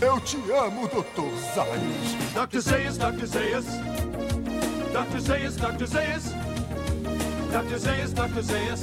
Eu 0.00 0.20
te 0.20 0.36
amo, 0.50 0.88
Dr. 0.88 1.30
Zayas. 1.54 2.24
Dr. 2.34 2.60
Zayas, 2.60 2.98
Dr. 2.98 3.26
Zayas. 3.26 3.64
Dr. 4.92 5.20
Zayas, 5.20 5.56
Dr. 5.56 5.86
Zayas. 5.86 6.24
Dr. 7.50 7.78
Zayas, 7.78 8.12
Dr. 8.12 8.42
Zayas. 8.42 8.82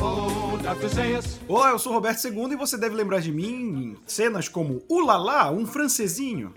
Oh, 0.00 0.56
Dr. 0.58 0.88
Zayas. 0.88 1.40
Olá, 1.48 1.70
eu 1.70 1.78
sou 1.78 1.92
Roberto 1.92 2.26
II 2.28 2.52
e 2.52 2.56
você 2.56 2.76
deve 2.76 2.94
lembrar 2.94 3.20
de 3.20 3.32
mim 3.32 3.46
em 3.46 3.96
cenas 4.06 4.48
como 4.48 4.82
Ulalá, 4.88 5.50
um 5.50 5.66
francesinho. 5.66 6.52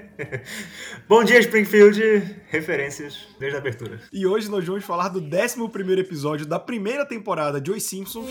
Bom 1.08 1.24
dia, 1.24 1.40
Springfield. 1.40 2.39
Referências 2.50 3.28
desde 3.38 3.56
a 3.56 3.60
abertura. 3.60 4.00
E 4.12 4.26
hoje 4.26 4.50
nós 4.50 4.64
vamos 4.66 4.84
falar 4.84 5.08
do 5.08 5.20
11 5.20 6.00
episódio 6.00 6.44
da 6.44 6.58
primeira 6.58 7.06
temporada 7.06 7.60
de 7.60 7.70
Os 7.70 7.84
Simpsons. 7.84 8.26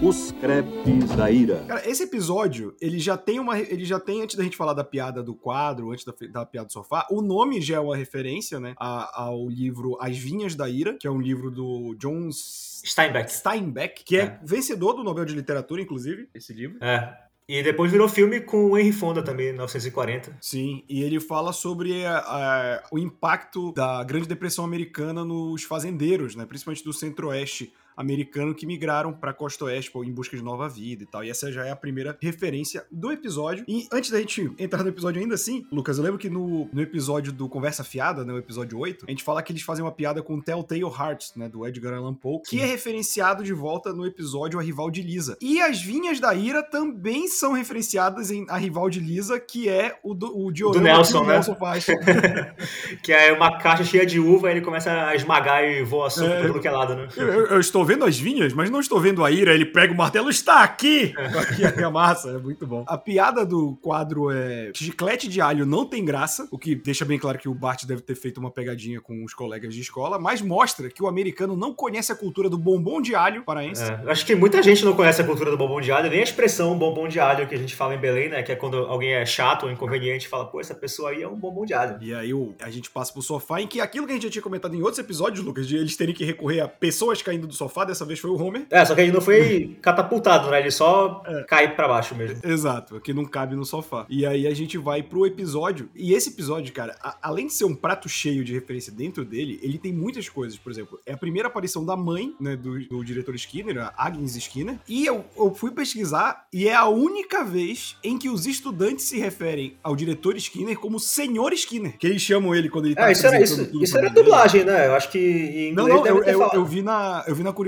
Os 0.00 0.30
crepes 0.32 1.10
da 1.16 1.28
ira. 1.28 1.64
Cara, 1.66 1.88
esse 1.90 2.04
episódio, 2.04 2.76
ele 2.80 3.00
já 3.00 3.16
tem 3.16 3.40
uma. 3.40 3.58
Ele 3.58 3.84
já 3.84 3.98
tem, 3.98 4.22
antes 4.22 4.36
da 4.36 4.44
gente 4.44 4.56
falar 4.56 4.74
da 4.74 4.84
piada 4.84 5.24
do 5.24 5.34
quadro, 5.34 5.90
antes 5.90 6.04
da, 6.04 6.14
da 6.30 6.46
piada 6.46 6.68
do 6.68 6.72
sofá, 6.72 7.04
o 7.10 7.20
nome 7.20 7.60
já 7.60 7.76
é 7.76 7.80
uma 7.80 7.96
referência, 7.96 8.60
né? 8.60 8.74
a- 8.78 9.22
ao 9.24 9.48
livro 9.48 9.98
As 10.00 10.16
Vinhas 10.16 10.54
da 10.54 10.68
Ira, 10.68 10.96
que 10.96 11.08
é 11.08 11.10
um 11.10 11.20
livro 11.20 11.50
do 11.50 11.96
John 11.98 12.30
Steinbeck. 12.30 13.32
Steinbeck, 13.32 14.04
que 14.04 14.16
é, 14.16 14.20
É. 14.20 14.38
vencedor 14.44 14.92
do 14.92 15.02
Nobel 15.02 15.24
de 15.24 15.34
Literatura, 15.34 15.82
inclusive, 15.82 16.28
esse 16.32 16.52
livro. 16.52 16.78
É. 16.80 17.12
E 17.48 17.62
depois 17.62 17.90
virou 17.90 18.06
filme 18.08 18.40
com 18.40 18.66
o 18.66 18.76
Henry 18.78 18.92
Fonda 18.92 19.22
também, 19.22 19.46
em 19.46 19.52
1940. 19.52 20.36
Sim, 20.38 20.84
e 20.86 21.02
ele 21.02 21.18
fala 21.18 21.50
sobre 21.52 22.04
a- 22.04 22.18
a- 22.18 22.82
o 22.92 22.98
impacto 22.98 23.72
da 23.72 24.04
Grande 24.04 24.28
Depressão 24.28 24.64
Americana 24.66 25.24
nos 25.24 25.62
fazendeiros, 25.62 26.34
né? 26.36 26.44
Principalmente 26.44 26.84
do 26.84 26.92
centro-oeste 26.92 27.72
americano 27.98 28.54
que 28.54 28.64
migraram 28.66 29.12
para 29.12 29.32
costa 29.32 29.64
oeste 29.66 29.90
pô, 29.90 30.04
em 30.04 30.12
busca 30.12 30.36
de 30.36 30.42
nova 30.42 30.68
vida 30.68 31.02
e 31.02 31.06
tal. 31.06 31.24
E 31.24 31.30
essa 31.30 31.50
já 31.52 31.66
é 31.66 31.70
a 31.70 31.76
primeira 31.76 32.16
referência 32.20 32.86
do 32.90 33.10
episódio. 33.12 33.64
E 33.68 33.86
antes 33.92 34.10
da 34.10 34.18
gente 34.20 34.50
entrar 34.58 34.82
no 34.82 34.88
episódio 34.88 35.20
ainda 35.20 35.34
assim, 35.34 35.66
Lucas, 35.72 35.98
eu 35.98 36.04
lembro 36.04 36.18
que 36.18 36.30
no, 36.30 36.68
no 36.72 36.80
episódio 36.80 37.32
do 37.32 37.48
Conversa 37.48 37.82
Fiada, 37.84 38.24
né, 38.24 38.32
o 38.32 38.38
episódio 38.38 38.78
8, 38.78 39.04
a 39.06 39.10
gente 39.10 39.24
fala 39.24 39.42
que 39.42 39.52
eles 39.52 39.62
fazem 39.62 39.84
uma 39.84 39.92
piada 39.92 40.22
com 40.22 40.40
Telltale 40.40 40.82
Hearts, 40.82 41.32
né, 41.36 41.48
do 41.48 41.66
Edgar 41.66 41.94
Allan 41.94 42.14
Poe, 42.14 42.40
que 42.46 42.60
é 42.60 42.64
referenciado 42.64 43.42
de 43.42 43.52
volta 43.52 43.92
no 43.92 44.06
episódio 44.06 44.58
A 44.58 44.62
Rival 44.62 44.90
de 44.90 45.02
Lisa. 45.02 45.36
E 45.40 45.60
as 45.60 45.82
Vinhas 45.82 46.20
da 46.20 46.32
Ira 46.34 46.62
também 46.62 47.26
são 47.28 47.52
referenciadas 47.52 48.30
em 48.30 48.46
A 48.48 48.56
Rival 48.56 48.88
de 48.88 49.00
Lisa, 49.00 49.40
que 49.40 49.68
é 49.68 49.98
o, 50.04 50.14
do, 50.14 50.38
o 50.38 50.52
diorama 50.52 50.84
Nelson, 50.84 51.18
que 51.18 51.24
o 51.24 51.26
né? 51.26 51.32
Nelson 51.34 51.54
faz. 51.56 51.86
Que 53.02 53.12
é 53.12 53.32
uma 53.32 53.58
caixa 53.58 53.84
cheia 53.84 54.04
de 54.06 54.18
uva, 54.20 54.48
e 54.48 54.52
ele 54.52 54.60
começa 54.60 54.90
a 55.08 55.14
esmagar 55.14 55.64
e 55.64 55.82
voa 55.82 56.10
suco 56.10 56.26
É. 56.26 56.40
por 56.42 56.46
todo 56.48 56.60
que 56.60 56.68
é 56.68 56.70
lado, 56.70 56.94
né? 56.94 57.08
Eu, 57.16 57.26
eu- 57.26 57.46
eu 57.46 57.60
estou 57.60 57.84
vendo 57.88 58.04
as 58.04 58.18
vinhas, 58.18 58.52
mas 58.52 58.70
não 58.70 58.80
estou 58.80 59.00
vendo 59.00 59.24
a 59.24 59.30
ira. 59.30 59.54
Ele 59.54 59.64
pega 59.64 59.92
o 59.92 59.96
martelo, 59.96 60.28
está 60.28 60.62
aqui! 60.62 61.14
Aqui 61.38 61.64
aqui 61.64 61.82
a 61.82 61.90
massa, 61.90 62.30
é 62.30 62.38
muito 62.38 62.66
bom. 62.66 62.84
A 62.86 62.98
piada 62.98 63.46
do 63.46 63.76
quadro 63.80 64.30
é: 64.30 64.70
chiclete 64.74 65.28
de 65.28 65.40
alho 65.40 65.64
não 65.64 65.86
tem 65.86 66.04
graça, 66.04 66.48
o 66.50 66.58
que 66.58 66.74
deixa 66.74 67.04
bem 67.04 67.18
claro 67.18 67.38
que 67.38 67.48
o 67.48 67.54
Bart 67.54 67.84
deve 67.84 68.02
ter 68.02 68.14
feito 68.14 68.38
uma 68.38 68.50
pegadinha 68.50 69.00
com 69.00 69.24
os 69.24 69.32
colegas 69.32 69.74
de 69.74 69.80
escola, 69.80 70.18
mas 70.18 70.42
mostra 70.42 70.90
que 70.90 71.02
o 71.02 71.06
americano 71.06 71.56
não 71.56 71.72
conhece 71.72 72.10
a 72.12 72.14
cultura 72.14 72.50
do 72.50 72.58
bombom 72.58 73.00
de 73.00 73.14
alho 73.14 73.44
paraense. 73.44 73.82
É, 73.82 74.10
acho 74.10 74.26
que 74.26 74.34
muita 74.34 74.62
gente 74.62 74.84
não 74.84 74.94
conhece 74.94 75.22
a 75.22 75.24
cultura 75.24 75.50
do 75.50 75.56
bombom 75.56 75.80
de 75.80 75.92
alho, 75.92 76.10
nem 76.10 76.20
a 76.20 76.24
expressão 76.24 76.76
bombom 76.76 77.08
de 77.08 77.20
alho 77.20 77.46
que 77.46 77.54
a 77.54 77.58
gente 77.58 77.74
fala 77.74 77.94
em 77.94 77.98
Belém, 77.98 78.28
né? 78.28 78.42
Que 78.42 78.52
é 78.52 78.56
quando 78.56 78.78
alguém 78.78 79.12
é 79.12 79.24
chato 79.24 79.64
ou 79.64 79.70
inconveniente 79.70 80.26
e 80.26 80.28
fala, 80.28 80.46
pô, 80.46 80.60
essa 80.60 80.74
pessoa 80.74 81.10
aí 81.10 81.22
é 81.22 81.28
um 81.28 81.36
bombom 81.36 81.64
de 81.64 81.74
alho. 81.74 81.98
E 82.00 82.12
aí 82.12 82.30
a 82.60 82.70
gente 82.70 82.90
passa 82.90 83.12
pro 83.12 83.22
sofá, 83.22 83.60
em 83.60 83.66
que 83.66 83.80
aquilo 83.80 84.06
que 84.06 84.12
a 84.12 84.14
gente 84.14 84.24
já 84.24 84.30
tinha 84.30 84.42
comentado 84.42 84.74
em 84.74 84.82
outros 84.82 84.98
episódios, 84.98 85.44
Lucas, 85.44 85.66
de 85.66 85.76
eles 85.76 85.96
terem 85.96 86.14
que 86.14 86.24
recorrer 86.24 86.60
a 86.60 86.68
pessoas 86.68 87.22
caindo 87.22 87.46
do 87.46 87.54
sofá, 87.54 87.77
dessa 87.84 88.04
vez 88.04 88.18
foi 88.18 88.30
o 88.30 88.36
Homer. 88.40 88.66
É, 88.70 88.84
só 88.84 88.94
que 88.94 89.00
ele 89.00 89.12
não 89.12 89.20
foi 89.20 89.76
catapultado, 89.82 90.50
né? 90.50 90.60
Ele 90.60 90.70
só 90.70 91.22
cai 91.46 91.74
pra 91.74 91.88
baixo 91.88 92.14
mesmo. 92.14 92.38
Exato, 92.44 93.00
que 93.00 93.12
não 93.12 93.24
cabe 93.24 93.54
no 93.56 93.64
sofá. 93.64 94.06
E 94.08 94.24
aí 94.26 94.46
a 94.46 94.54
gente 94.54 94.76
vai 94.78 95.02
pro 95.02 95.26
episódio. 95.26 95.88
E 95.94 96.12
esse 96.14 96.30
episódio, 96.30 96.72
cara, 96.72 96.96
a- 97.02 97.16
além 97.22 97.46
de 97.46 97.52
ser 97.54 97.64
um 97.64 97.74
prato 97.74 98.08
cheio 98.08 98.44
de 98.44 98.52
referência 98.52 98.92
dentro 98.92 99.24
dele, 99.24 99.58
ele 99.62 99.78
tem 99.78 99.92
muitas 99.92 100.28
coisas. 100.28 100.58
Por 100.58 100.70
exemplo, 100.72 100.98
é 101.06 101.12
a 101.12 101.16
primeira 101.16 101.48
aparição 101.48 101.84
da 101.84 101.96
mãe, 101.96 102.34
né, 102.40 102.56
do, 102.56 102.78
do 102.88 103.04
diretor 103.04 103.34
Skinner, 103.34 103.78
a 103.78 103.94
Agnes 103.96 104.36
Skinner. 104.36 104.78
E 104.88 105.06
eu, 105.06 105.24
eu 105.36 105.54
fui 105.54 105.70
pesquisar 105.70 106.46
e 106.52 106.68
é 106.68 106.74
a 106.74 106.86
única 106.88 107.44
vez 107.44 107.96
em 108.02 108.18
que 108.18 108.28
os 108.28 108.46
estudantes 108.46 109.04
se 109.04 109.18
referem 109.18 109.76
ao 109.82 109.94
diretor 109.96 110.36
Skinner 110.36 110.78
como 110.78 110.98
Senhor 111.00 111.52
Skinner. 111.52 111.96
Que 111.98 112.06
eles 112.06 112.22
chamam 112.22 112.54
ele 112.54 112.68
quando 112.68 112.86
ele 112.86 112.94
tá 112.94 113.08
É, 113.08 113.12
isso 113.12 113.26
era, 113.26 113.42
isso, 113.42 113.70
isso 113.82 113.96
era 113.96 114.06
ele. 114.06 114.14
dublagem, 114.14 114.64
né? 114.64 114.86
Eu 114.86 114.94
acho 114.94 115.10
que 115.10 115.18
em 115.18 115.72
Não, 115.72 115.86
não, 115.88 116.06
eu, 116.06 116.22
eu, 116.24 116.48
eu 116.54 116.64
vi 116.64 116.82
na, 116.82 117.24
eu 117.26 117.34
vi 117.34 117.42
na 117.42 117.52
curiosidade 117.52 117.67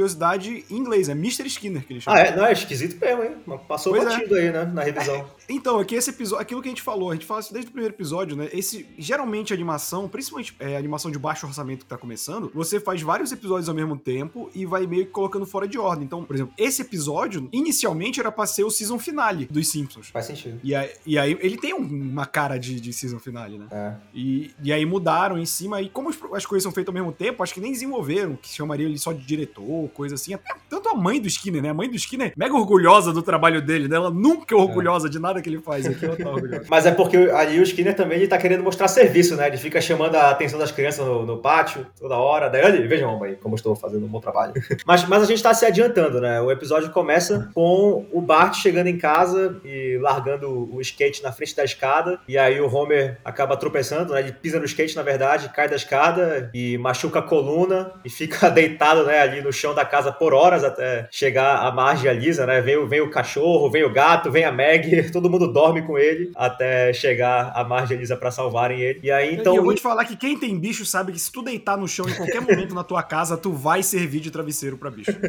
em 0.71 0.77
inglês, 0.77 1.09
é 1.09 1.13
Mr. 1.13 1.47
Skinner 1.47 1.85
que 1.85 1.93
eles 1.93 2.03
chamam. 2.03 2.21
Ah, 2.21 2.23
é? 2.23 2.37
Não, 2.37 2.47
é 2.47 2.53
esquisito 2.53 3.01
mesmo, 3.01 3.23
hein? 3.25 3.37
Passou 3.69 3.93
Pois 3.93 4.05
é. 4.05 4.09
batido 4.09 4.35
aí, 4.35 4.51
né? 4.51 4.65
Na 4.65 4.83
revisão. 4.83 5.27
Então, 5.51 5.79
aqui 5.81 5.95
esse 5.97 6.11
episódio, 6.11 6.41
aquilo 6.43 6.63
que 6.63 6.69
a 6.69 6.71
gente 6.71 6.81
falou, 6.83 7.11
a 7.11 7.15
gente 7.15 7.27
fala 7.27 7.41
isso 7.41 7.53
desde 7.53 7.69
o 7.69 7.73
primeiro 7.73 7.95
episódio, 7.95 8.37
né? 8.37 8.49
Esse, 8.53 8.87
geralmente 8.97 9.53
a 9.53 9.57
animação, 9.57 10.09
principalmente 10.09 10.55
é, 10.61 10.77
animação 10.77 11.11
de 11.11 11.19
baixo 11.19 11.47
orçamento 11.47 11.81
que 11.81 11.87
tá 11.87 11.99
começando, 11.99 12.51
você 12.55 12.79
faz 12.79 13.03
vários 13.03 13.33
episódios 13.33 13.69
ao 13.69 13.75
mesmo 13.75 13.97
tempo 13.97 14.49
e 14.55 14.65
vai 14.65 14.87
meio 14.87 15.07
que 15.07 15.11
colocando 15.11 15.45
fora 15.45 15.67
de 15.67 15.77
ordem. 15.79 16.05
Então, 16.05 16.23
por 16.25 16.35
exemplo, 16.37 16.55
esse 16.57 16.83
episódio, 16.83 17.49
inicialmente 17.53 18.21
era 18.21 18.31
pra 18.31 18.47
ser 18.47 18.65
o 18.65 18.71
season 18.71 18.99
finale 18.99 19.47
dos 19.47 19.69
Simpsons. 19.69 20.09
Faz 20.09 20.27
sentido. 20.27 20.61
E 20.63 20.75
aí, 20.75 20.91
e 21.05 21.19
aí 21.19 21.37
ele 21.41 21.57
tem 21.57 21.75
um- 21.75 22.11
uma 22.11 22.27
cara 22.27 22.57
de, 22.57 22.81
de 22.81 22.93
season 22.93 23.19
finale, 23.19 23.59
né? 23.59 23.67
É. 23.73 23.95
E, 24.15 24.53
e 24.63 24.73
aí 24.73 24.87
mudaram 24.87 25.39
em 25.39 25.47
cima, 25.47 25.83
e 25.83 25.89
como 25.89 26.11
as, 26.11 26.19
as 26.35 26.47
coisas 26.47 26.63
são 26.63 26.71
feitas 26.73 26.95
ao 26.95 26.95
mesmo 26.95 27.13
tempo, 27.13 27.43
acho 27.43 27.53
que 27.55 27.61
nem 27.61 27.73
desenvolveram, 27.73 28.37
que 28.37 28.49
chamaria 28.49 28.87
ele 28.87 28.99
só 28.99 29.13
de 29.13 29.25
diretor, 29.27 29.89
coisa 29.91 30.15
assim. 30.15 30.33
Até, 30.35 30.55
tanto 30.69 30.89
a 30.89 30.95
mãe 30.95 31.21
do 31.21 31.27
Skinner, 31.27 31.63
né? 31.63 31.71
A 31.71 31.75
mãe 31.75 31.89
do 31.89 31.97
Skinner 31.97 32.29
é 32.29 32.33
mega 32.37 32.55
orgulhosa 32.55 33.13
do 33.13 33.23
trabalho 33.23 33.61
dele, 33.61 33.89
né? 33.89 33.97
Ela 33.97 34.11
nunca 34.11 34.55
é 34.55 34.59
orgulhosa 34.59 35.09
de 35.09 35.19
nada 35.19 35.40
que 35.43 35.49
ele 35.49 35.59
faz 35.61 35.87
aqui, 35.87 36.07
tá 36.23 36.31
orgulhosa. 36.31 36.65
Mas 36.69 36.87
é 36.87 36.91
porque 36.93 37.17
ali 37.17 37.59
o 37.59 37.63
Skinner 37.63 37.95
também 37.95 38.19
ele 38.19 38.29
tá 38.29 38.39
querendo 38.39 38.63
mostrar 38.63 38.89
serviço, 38.89 39.37
né? 39.37 39.47
Ele 39.47 39.57
fica 39.57 39.81
chamando 39.81 40.15
a 40.17 40.31
atenção 40.31 40.59
das 40.59 40.71
crianças 40.71 41.05
no, 41.07 41.25
no 41.27 41.39
pátio 41.39 41.87
toda 41.99 42.17
hora. 42.17 42.49
Daí, 42.49 42.65
olha, 42.65 42.87
vejam, 42.87 43.13
mamãe, 43.13 43.35
como 43.41 43.55
eu 43.55 43.57
estou 43.57 43.75
fazendo 43.77 44.05
um 44.05 44.09
bom 44.09 44.21
trabalho. 44.21 44.53
mas, 44.87 45.05
mas 45.07 45.23
a 45.23 45.27
gente 45.27 45.43
tá 45.43 45.53
se 45.55 45.65
adiantando, 45.65 46.21
né? 46.21 46.41
O 46.41 46.51
episódio 46.51 46.91
começa 46.91 47.51
com 47.55 48.07
o 48.13 48.21
Bart 48.21 48.55
chegando 48.57 48.87
em 48.89 48.99
casa 48.99 49.57
e 49.65 49.99
largando 50.01 50.75
o 50.75 50.81
skate 50.81 51.23
na 51.23 51.33
frente 51.33 51.55
da 51.57 51.65
escada. 51.65 52.19
E 52.29 52.37
aí 52.37 52.61
o 52.61 52.73
Homer 52.75 53.19
acaba 53.25 53.57
tropeçando, 53.57 54.13
né? 54.15 54.21
Ele 54.21 54.33
pisa 54.33 54.59
no 54.59 54.65
skate, 54.65 54.97
na 54.97 55.03
verdade, 55.03 55.49
cai 55.51 55.69
da 55.69 55.77
escada 55.77 56.51
e 56.53 56.77
machuca 56.79 57.19
a 57.21 57.23
coluna 57.23 57.93
e 58.05 58.11
fica 58.11 58.49
deitado, 58.51 59.05
né, 59.05 59.21
ali 59.21 59.41
no 59.43 59.53
chão 59.53 59.75
da 59.75 59.85
casa 59.85 60.11
por 60.13 60.35
horas 60.35 60.65
até 60.65 61.09
chegar 61.11 61.57
a 61.67 61.71
Marge 61.71 62.07
e 62.07 62.09
a 62.09 62.13
Lisa, 62.13 62.45
né? 62.47 62.61
Vem, 62.61 62.77
o- 62.77 62.87
vem 62.89 63.01
o 63.01 63.11
cachorro, 63.11 63.71
vem 63.71 63.85
o 63.85 63.93
gato, 63.93 64.31
vem 64.31 64.45
a 64.45 64.53
Meg, 64.53 65.11
todo 65.13 65.30
mundo 65.31 65.53
dorme 65.53 65.83
com 65.83 65.99
ele 65.99 66.31
até 66.35 66.93
chegar 66.93 67.53
a 67.55 67.65
Marge 67.65 67.95
e 67.95 67.97
a 67.97 68.01
Lisa 68.01 68.17
pra 68.17 68.31
salvarem 68.31 68.81
ele. 68.81 69.01
E 69.03 69.11
aí, 69.11 69.35
então. 69.35 69.55
e 69.55 69.57
eu 69.57 69.65
vou 69.65 69.75
te 69.75 69.81
falar 69.81 70.05
que 70.05 70.17
quem 70.17 70.39
tem 70.39 70.59
bicho 70.59 70.85
sabe 70.85 71.13
que 71.13 71.19
se 71.19 71.31
tu 71.31 71.43
deitar 71.43 71.77
no 71.77 71.89
chão 71.89 72.09
em 72.09 72.15
qualquer 72.15 72.41
momento 72.41 72.75
na 72.75 72.85
tua 72.85 73.03
casa, 73.03 73.37
tu 73.37 73.53
vai 73.53 73.83
servir 73.83 74.21
de 74.21 74.31
travesseiro 74.31 74.77
pra 74.77 74.91
bicho. 74.91 75.11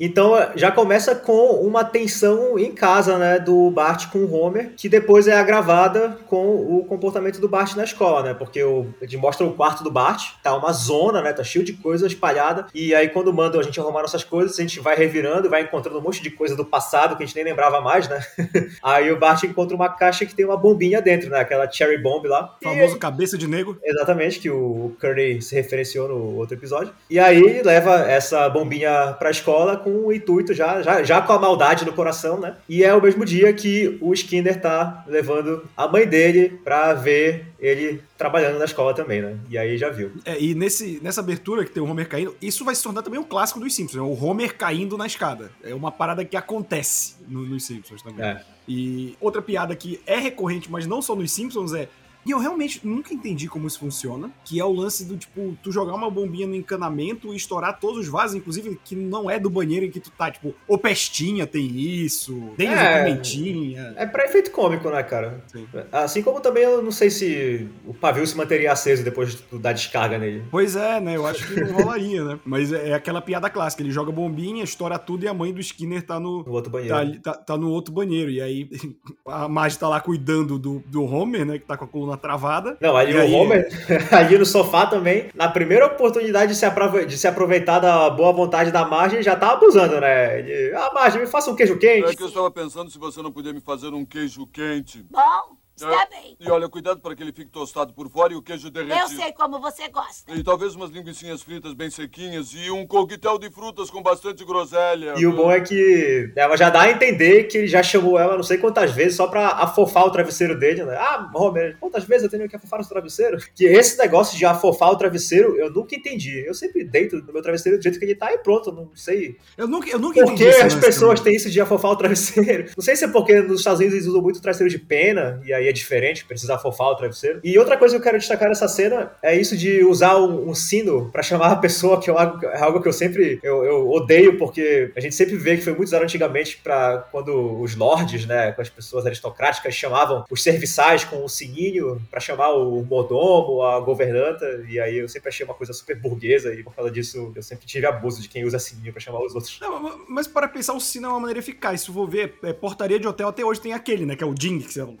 Então 0.00 0.34
já 0.54 0.70
começa 0.70 1.14
com 1.14 1.60
uma 1.60 1.84
tensão 1.84 2.58
em 2.58 2.72
casa, 2.72 3.18
né, 3.18 3.38
do 3.38 3.70
Bart 3.70 4.08
com 4.10 4.18
o 4.18 4.32
Homer, 4.32 4.72
que 4.76 4.88
depois 4.88 5.26
é 5.26 5.36
agravada 5.36 6.18
com 6.26 6.78
o 6.78 6.84
comportamento 6.84 7.40
do 7.40 7.48
Bart 7.48 7.74
na 7.74 7.84
escola, 7.84 8.22
né? 8.22 8.34
Porque 8.34 8.62
o, 8.62 8.86
ele 9.00 9.16
mostra 9.16 9.46
o 9.46 9.52
quarto 9.52 9.82
do 9.82 9.90
Bart, 9.90 10.32
tá 10.42 10.54
uma 10.56 10.72
zona, 10.72 11.22
né? 11.22 11.32
Tá 11.32 11.42
cheio 11.42 11.64
de 11.64 11.72
coisa 11.72 12.06
espalhada. 12.06 12.66
E 12.74 12.94
aí, 12.94 13.08
quando 13.08 13.32
mandam 13.32 13.60
a 13.60 13.64
gente 13.64 13.78
arrumar 13.80 14.02
nossas 14.02 14.24
coisas, 14.24 14.58
a 14.58 14.62
gente 14.62 14.80
vai 14.80 14.96
revirando, 14.96 15.48
vai 15.48 15.62
encontrando 15.62 15.98
um 15.98 16.02
monte 16.02 16.22
de 16.22 16.30
coisa 16.30 16.56
do 16.56 16.64
passado 16.64 17.16
que 17.16 17.22
a 17.22 17.26
gente 17.26 17.34
nem 17.34 17.44
lembrava 17.44 17.80
mais, 17.80 18.08
né? 18.08 18.20
aí 18.82 19.10
o 19.10 19.18
Bart 19.18 19.44
encontra 19.46 19.74
uma 19.74 19.88
caixa 19.88 20.26
que 20.26 20.34
tem 20.34 20.44
uma 20.44 20.56
bombinha 20.56 21.00
dentro, 21.00 21.30
né? 21.30 21.40
Aquela 21.40 21.70
cherry 21.70 21.98
bomb 21.98 22.26
lá. 22.26 22.54
O 22.60 22.64
famoso 22.64 22.98
cabeça 22.98 23.38
de 23.38 23.46
negro. 23.46 23.78
Exatamente, 23.82 24.40
que 24.40 24.50
o 24.50 24.94
Curry 25.00 25.40
se 25.42 25.54
referenciou 25.54 26.08
no 26.08 26.36
outro 26.36 26.56
episódio. 26.56 26.92
E 27.08 27.18
aí 27.18 27.62
leva 27.62 28.10
essa 28.10 28.48
bombinha 28.48 29.14
pra 29.18 29.30
escola 29.30 29.76
com 29.76 29.90
o 29.90 30.12
intuito 30.12 30.52
já, 30.52 30.82
já, 30.82 31.02
já 31.02 31.20
com 31.20 31.32
a 31.32 31.38
maldade 31.38 31.84
no 31.84 31.92
coração, 31.92 32.38
né? 32.38 32.56
E 32.68 32.84
é 32.84 32.94
o 32.94 33.02
mesmo 33.02 33.24
dia 33.24 33.52
que 33.52 33.98
o 34.00 34.12
Skinner 34.12 34.60
tá 34.60 35.04
levando 35.06 35.64
a 35.76 35.86
mãe 35.88 36.06
dele 36.06 36.60
pra 36.64 36.94
ver 36.94 37.46
ele 37.66 38.02
trabalhando 38.16 38.58
na 38.58 38.64
escola 38.64 38.94
também, 38.94 39.20
né? 39.22 39.36
E 39.50 39.58
aí 39.58 39.76
já 39.76 39.90
viu. 39.90 40.12
É, 40.24 40.40
e 40.40 40.54
nesse, 40.54 41.00
nessa 41.02 41.20
abertura 41.20 41.64
que 41.64 41.70
tem 41.70 41.82
o 41.82 41.86
Homer 41.86 42.08
caindo, 42.08 42.34
isso 42.40 42.64
vai 42.64 42.74
se 42.74 42.82
tornar 42.82 43.02
também 43.02 43.18
um 43.20 43.24
clássico 43.24 43.58
dos 43.60 43.74
Simpsons, 43.74 43.96
né? 43.96 44.02
O 44.02 44.24
Homer 44.24 44.56
caindo 44.56 44.96
na 44.96 45.06
escada. 45.06 45.50
É 45.62 45.74
uma 45.74 45.90
parada 45.90 46.24
que 46.24 46.36
acontece 46.36 47.16
no- 47.28 47.42
nos 47.46 47.64
Simpsons 47.64 48.02
também. 48.02 48.24
É. 48.24 48.42
E 48.68 49.16
outra 49.20 49.40
piada 49.42 49.74
que 49.76 50.00
é 50.06 50.16
recorrente, 50.18 50.70
mas 50.70 50.86
não 50.86 51.00
só 51.02 51.14
nos 51.14 51.30
Simpsons, 51.32 51.72
é 51.72 51.88
E 52.26 52.30
eu 52.32 52.38
realmente 52.38 52.80
nunca 52.84 53.14
entendi 53.14 53.46
como 53.48 53.66
isso 53.68 53.78
funciona, 53.78 54.30
que 54.44 54.58
é 54.58 54.64
o 54.64 54.72
lance 54.72 55.04
do, 55.04 55.16
tipo, 55.16 55.56
tu 55.62 55.70
jogar 55.70 55.94
uma 55.94 56.10
bombinha 56.10 56.46
no 56.46 56.54
encanamento 56.56 57.32
e 57.32 57.36
estourar 57.36 57.78
todos 57.78 58.00
os 58.00 58.08
vasos, 58.08 58.34
inclusive 58.36 58.78
que 58.84 58.96
não 58.96 59.30
é 59.30 59.38
do 59.38 59.48
banheiro 59.48 59.86
em 59.86 59.90
que 59.90 60.00
tu 60.00 60.10
tá, 60.10 60.30
tipo, 60.30 60.54
o 60.66 60.76
Pestinha 60.78 61.46
tem 61.46 61.66
isso, 61.66 62.50
Denis 62.56 62.76
É. 62.78 62.84
é. 63.00 63.04
Pimentinha. 63.04 63.94
É 63.96 64.06
pra 64.06 64.24
efeito 64.24 64.50
cômico, 64.50 64.90
né, 64.90 65.02
cara? 65.02 65.44
Sim. 65.46 65.66
Assim 65.92 66.22
como 66.22 66.40
também 66.40 66.64
eu 66.64 66.82
não 66.82 66.90
sei 66.92 67.10
se 67.10 67.68
o 67.86 67.94
pavio 67.94 68.26
se 68.26 68.36
manteria 68.36 68.72
aceso 68.72 69.04
depois 69.04 69.32
de 69.32 69.42
tu 69.42 69.58
dar 69.58 69.72
descarga 69.72 70.18
nele. 70.18 70.42
Pois 70.50 70.74
é, 70.76 71.00
né? 71.00 71.16
Eu 71.16 71.26
acho 71.26 71.46
que 71.46 71.60
não 71.60 71.72
rolaria, 71.74 72.24
né? 72.24 72.40
Mas 72.44 72.72
é 72.72 72.86
é 72.90 72.94
aquela 72.94 73.20
piada 73.20 73.50
clássica. 73.50 73.82
Ele 73.82 73.90
joga 73.90 74.12
bombinha, 74.12 74.62
estoura 74.62 74.98
tudo 74.98 75.24
e 75.24 75.28
a 75.28 75.34
mãe 75.34 75.52
do 75.52 75.60
Skinner 75.60 76.02
tá 76.04 76.20
no, 76.20 76.42
No 76.44 76.52
outro 76.52 76.70
banheiro. 76.70 77.20
Tá, 77.20 77.32
tá- 77.32 77.38
tá 77.38 77.56
no 77.56 77.68
outro 77.70 77.92
banheiro. 77.92 78.30
E 78.30 78.40
aí 78.40 78.68
a 79.26 79.48
Marge 79.48 79.78
tá 79.78 79.88
lá 79.88 80.00
cuidando 80.00 80.58
do, 80.58 80.82
do 80.86 81.04
Homer, 81.04 81.44
né? 81.44 81.58
Que 81.58 81.64
tá 81.66 81.76
com 81.76 81.84
a 81.84 81.88
coluna 81.88 82.15
travada. 82.16 82.76
Não, 82.80 82.90
E 83.02 83.14
o 83.14 83.20
aí- 83.20 83.32
Homer, 83.34 83.68
ali 84.12 84.38
no 84.38 84.46
sofá 84.46 84.86
também, 84.86 85.26
na 85.34 85.48
primeira 85.48 85.86
oportunidade 85.86 86.52
de 86.52 86.58
se, 86.58 86.64
aprove- 86.66 87.06
de 87.06 87.16
se 87.18 87.26
aproveitar 87.26 87.78
da 87.78 88.10
boa 88.10 88.32
vontade 88.32 88.70
da 88.70 88.84
Marge, 88.84 89.22
já 89.22 89.34
tá 89.36 89.52
abusando, 89.52 90.00
né? 90.00 90.38
Ele, 90.38 90.74
ah, 90.74 90.90
Marge, 90.94 91.18
me 91.18 91.26
faça 91.26 91.50
um 91.50 91.56
queijo 91.56 91.78
quente. 91.78 92.10
É 92.10 92.14
que 92.14 92.22
eu 92.22 92.28
estava 92.28 92.50
pensando 92.50 92.90
se 92.90 92.98
você 92.98 93.20
não 93.22 93.32
podia 93.32 93.52
me 93.52 93.60
fazer 93.60 93.88
um 93.94 94.04
queijo 94.04 94.46
quente. 94.46 95.04
Bom, 95.10 95.55
está 95.76 96.02
É. 96.02 96.08
bem. 96.08 96.36
E 96.40 96.50
olha, 96.50 96.68
cuidado 96.68 97.00
para 97.00 97.14
que 97.14 97.22
ele 97.22 97.32
fique 97.32 97.50
tostado 97.50 97.92
por 97.92 98.08
fora 98.10 98.32
e 98.32 98.36
o 98.36 98.42
queijo 98.42 98.70
derretido. 98.70 99.00
Eu 99.00 99.08
sei 99.08 99.32
como 99.32 99.60
você 99.60 99.88
gosta. 99.88 100.32
E 100.34 100.42
talvez 100.42 100.74
umas 100.74 100.90
linguiçinhas 100.90 101.42
fritas 101.42 101.72
bem 101.74 101.90
sequinhas 101.90 102.52
e 102.54 102.70
um 102.70 102.86
coquetel 102.86 103.38
de 103.38 103.50
frutas 103.50 103.90
com 103.90 104.02
bastante 104.02 104.44
groselha. 104.44 105.14
E 105.16 105.26
o 105.26 105.32
bom 105.34 105.50
é 105.50 105.60
que 105.60 106.32
ela 106.36 106.56
já 106.56 106.70
dá 106.70 106.82
a 106.82 106.90
entender 106.90 107.44
que 107.44 107.58
ele 107.58 107.66
já 107.66 107.82
chamou 107.82 108.18
ela 108.18 108.36
não 108.36 108.42
sei 108.42 108.58
quantas 108.58 108.90
vezes 108.92 109.16
só 109.16 109.26
pra 109.26 109.48
afofar 109.48 110.04
o 110.06 110.10
travesseiro 110.10 110.58
dele, 110.58 110.84
né? 110.84 110.96
Ah, 110.96 111.30
Homer, 111.34 111.76
quantas 111.78 112.04
vezes 112.04 112.24
eu 112.24 112.30
tenho 112.30 112.48
que 112.48 112.56
afofar 112.56 112.80
o 112.80 112.88
travesseiro? 112.88 113.38
Que 113.54 113.64
esse 113.66 113.98
negócio 113.98 114.36
de 114.38 114.44
afofar 114.44 114.90
o 114.90 114.96
travesseiro 114.96 115.56
eu 115.56 115.70
nunca 115.70 115.94
entendi. 115.94 116.44
Eu 116.46 116.54
sempre 116.54 116.84
deito 116.84 117.16
no 117.16 117.32
meu 117.32 117.42
travesseiro 117.42 117.78
do 117.78 117.82
jeito 117.82 117.98
que 117.98 118.04
ele 118.04 118.14
tá 118.14 118.32
e 118.32 118.38
pronto, 118.38 118.72
não 118.72 118.90
sei 118.94 119.36
Eu 119.56 119.66
nunca, 119.68 119.88
eu 119.90 119.98
nunca 119.98 120.20
por 120.22 120.32
entendi 120.32 120.44
que 120.44 120.48
esse 120.50 120.62
as 120.62 120.74
pessoas 120.74 121.18
também. 121.20 121.32
têm 121.32 121.36
isso 121.36 121.50
de 121.50 121.60
afofar 121.60 121.90
o 121.90 121.96
travesseiro. 121.96 122.70
Não 122.76 122.82
sei 122.84 122.96
se 122.96 123.04
é 123.04 123.08
porque 123.08 123.40
nos 123.42 123.60
Estados 123.60 123.80
Unidos 123.80 123.94
eles 123.96 124.06
usam 124.06 124.22
muito 124.22 124.40
travesseiro 124.40 124.70
de 124.70 124.78
pena, 124.78 125.40
e 125.44 125.52
aí 125.52 125.65
é 125.68 125.72
diferente, 125.72 126.24
precisa 126.24 126.54
afofar 126.54 126.88
o 126.88 126.94
travesseiro. 126.96 127.40
E 127.42 127.58
outra 127.58 127.76
coisa 127.76 127.94
que 127.94 128.00
eu 128.00 128.04
quero 128.04 128.18
destacar 128.18 128.48
nessa 128.48 128.68
cena 128.68 129.12
é 129.22 129.34
isso 129.34 129.56
de 129.56 129.84
usar 129.84 130.16
um, 130.18 130.48
um 130.50 130.54
sino 130.54 131.10
pra 131.10 131.22
chamar 131.22 131.52
a 131.52 131.56
pessoa, 131.56 132.00
que 132.00 132.10
é 132.10 132.12
algo, 132.12 132.44
é 132.46 132.60
algo 132.60 132.80
que 132.82 132.88
eu 132.88 132.92
sempre 132.92 133.38
eu, 133.42 133.64
eu 133.64 133.90
odeio, 133.90 134.38
porque 134.38 134.92
a 134.96 135.00
gente 135.00 135.14
sempre 135.14 135.36
vê 135.36 135.56
que 135.56 135.62
foi 135.62 135.72
muito 135.72 135.88
usado 135.88 136.02
antigamente 136.02 136.58
para 136.62 136.98
quando 137.10 137.60
os 137.60 137.74
lords, 137.76 138.26
né, 138.26 138.52
com 138.52 138.62
as 138.62 138.68
pessoas 138.68 139.06
aristocráticas, 139.06 139.74
chamavam 139.74 140.24
os 140.30 140.42
serviçais 140.42 141.04
com 141.04 141.24
o 141.24 141.28
sininho 141.28 142.00
pra 142.10 142.20
chamar 142.20 142.50
o 142.52 142.82
mordomo, 142.84 143.62
a 143.62 143.80
governanta, 143.80 144.64
e 144.68 144.78
aí 144.80 144.96
eu 144.98 145.08
sempre 145.08 145.28
achei 145.28 145.44
uma 145.44 145.54
coisa 145.54 145.72
super 145.72 145.96
burguesa, 145.98 146.54
e 146.54 146.62
por 146.62 146.74
causa 146.74 146.90
disso 146.90 147.32
eu 147.34 147.42
sempre 147.42 147.66
tive 147.66 147.86
abuso 147.86 148.20
de 148.22 148.28
quem 148.28 148.44
usa 148.44 148.58
sininho 148.58 148.92
pra 148.92 149.00
chamar 149.00 149.20
os 149.24 149.34
outros. 149.34 149.58
Não, 149.60 149.80
ma- 149.82 149.98
mas 150.08 150.26
para 150.26 150.48
pensar, 150.48 150.74
o 150.74 150.80
sino 150.80 151.06
é 151.06 151.10
uma 151.10 151.20
maneira 151.20 151.38
eficaz. 151.40 151.80
Se 151.82 151.92
for 151.92 152.08
ver, 152.08 152.34
é, 152.42 152.52
portaria 152.52 152.98
de 152.98 153.06
hotel 153.06 153.28
até 153.28 153.44
hoje 153.44 153.60
tem 153.60 153.72
aquele, 153.72 154.04
né? 154.06 154.16
Que 154.16 154.24
é 154.24 154.26
o 154.26 154.34
ding, 154.34 154.58
que 154.60 154.72
você 154.72 154.80
fala, 154.80 154.94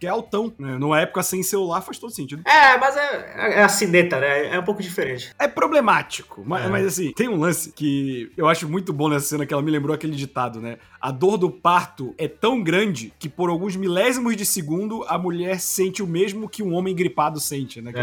que 0.00 0.06
é 0.06 0.10
altão. 0.10 0.52
Né? 0.58 0.78
Numa 0.78 0.98
época 1.00 1.22
sem 1.22 1.42
celular 1.42 1.82
faz 1.82 1.98
todo 1.98 2.10
sentido. 2.12 2.42
É, 2.46 2.76
mas 2.78 2.96
é, 2.96 3.58
é 3.60 3.62
a 3.62 3.68
cineta, 3.68 4.18
né? 4.18 4.54
É 4.54 4.58
um 4.58 4.62
pouco 4.64 4.82
diferente. 4.82 5.32
É 5.38 5.46
problemático, 5.46 6.42
mas, 6.46 6.64
É. 6.64 6.68
mas, 6.68 6.86
assim, 6.86 7.12
tem 7.12 7.28
um 7.28 7.38
lance 7.38 7.72
que 7.72 8.30
eu 8.36 8.48
acho 8.48 8.68
muito 8.68 8.92
bom 8.92 9.08
nessa 9.08 9.26
cena 9.26 9.46
que 9.46 9.52
ela 9.52 9.62
me 9.62 9.70
lembrou 9.70 9.94
aquele 9.94 10.16
ditado, 10.16 10.60
né? 10.60 10.78
A 11.00 11.10
dor 11.10 11.36
do 11.36 11.50
parto 11.50 12.14
é 12.18 12.28
tão 12.28 12.62
grande 12.62 13.12
que 13.18 13.28
por 13.28 13.48
alguns 13.48 13.76
milésimos 13.76 14.36
de 14.36 14.44
segundo 14.44 15.04
a 15.08 15.16
mulher 15.18 15.58
sente 15.60 16.02
o 16.02 16.06
mesmo 16.06 16.48
que 16.48 16.62
um 16.62 16.74
homem 16.74 16.94
gripado 16.94 17.40
sente, 17.40 17.80
né? 17.80 17.92
Que 17.92 17.98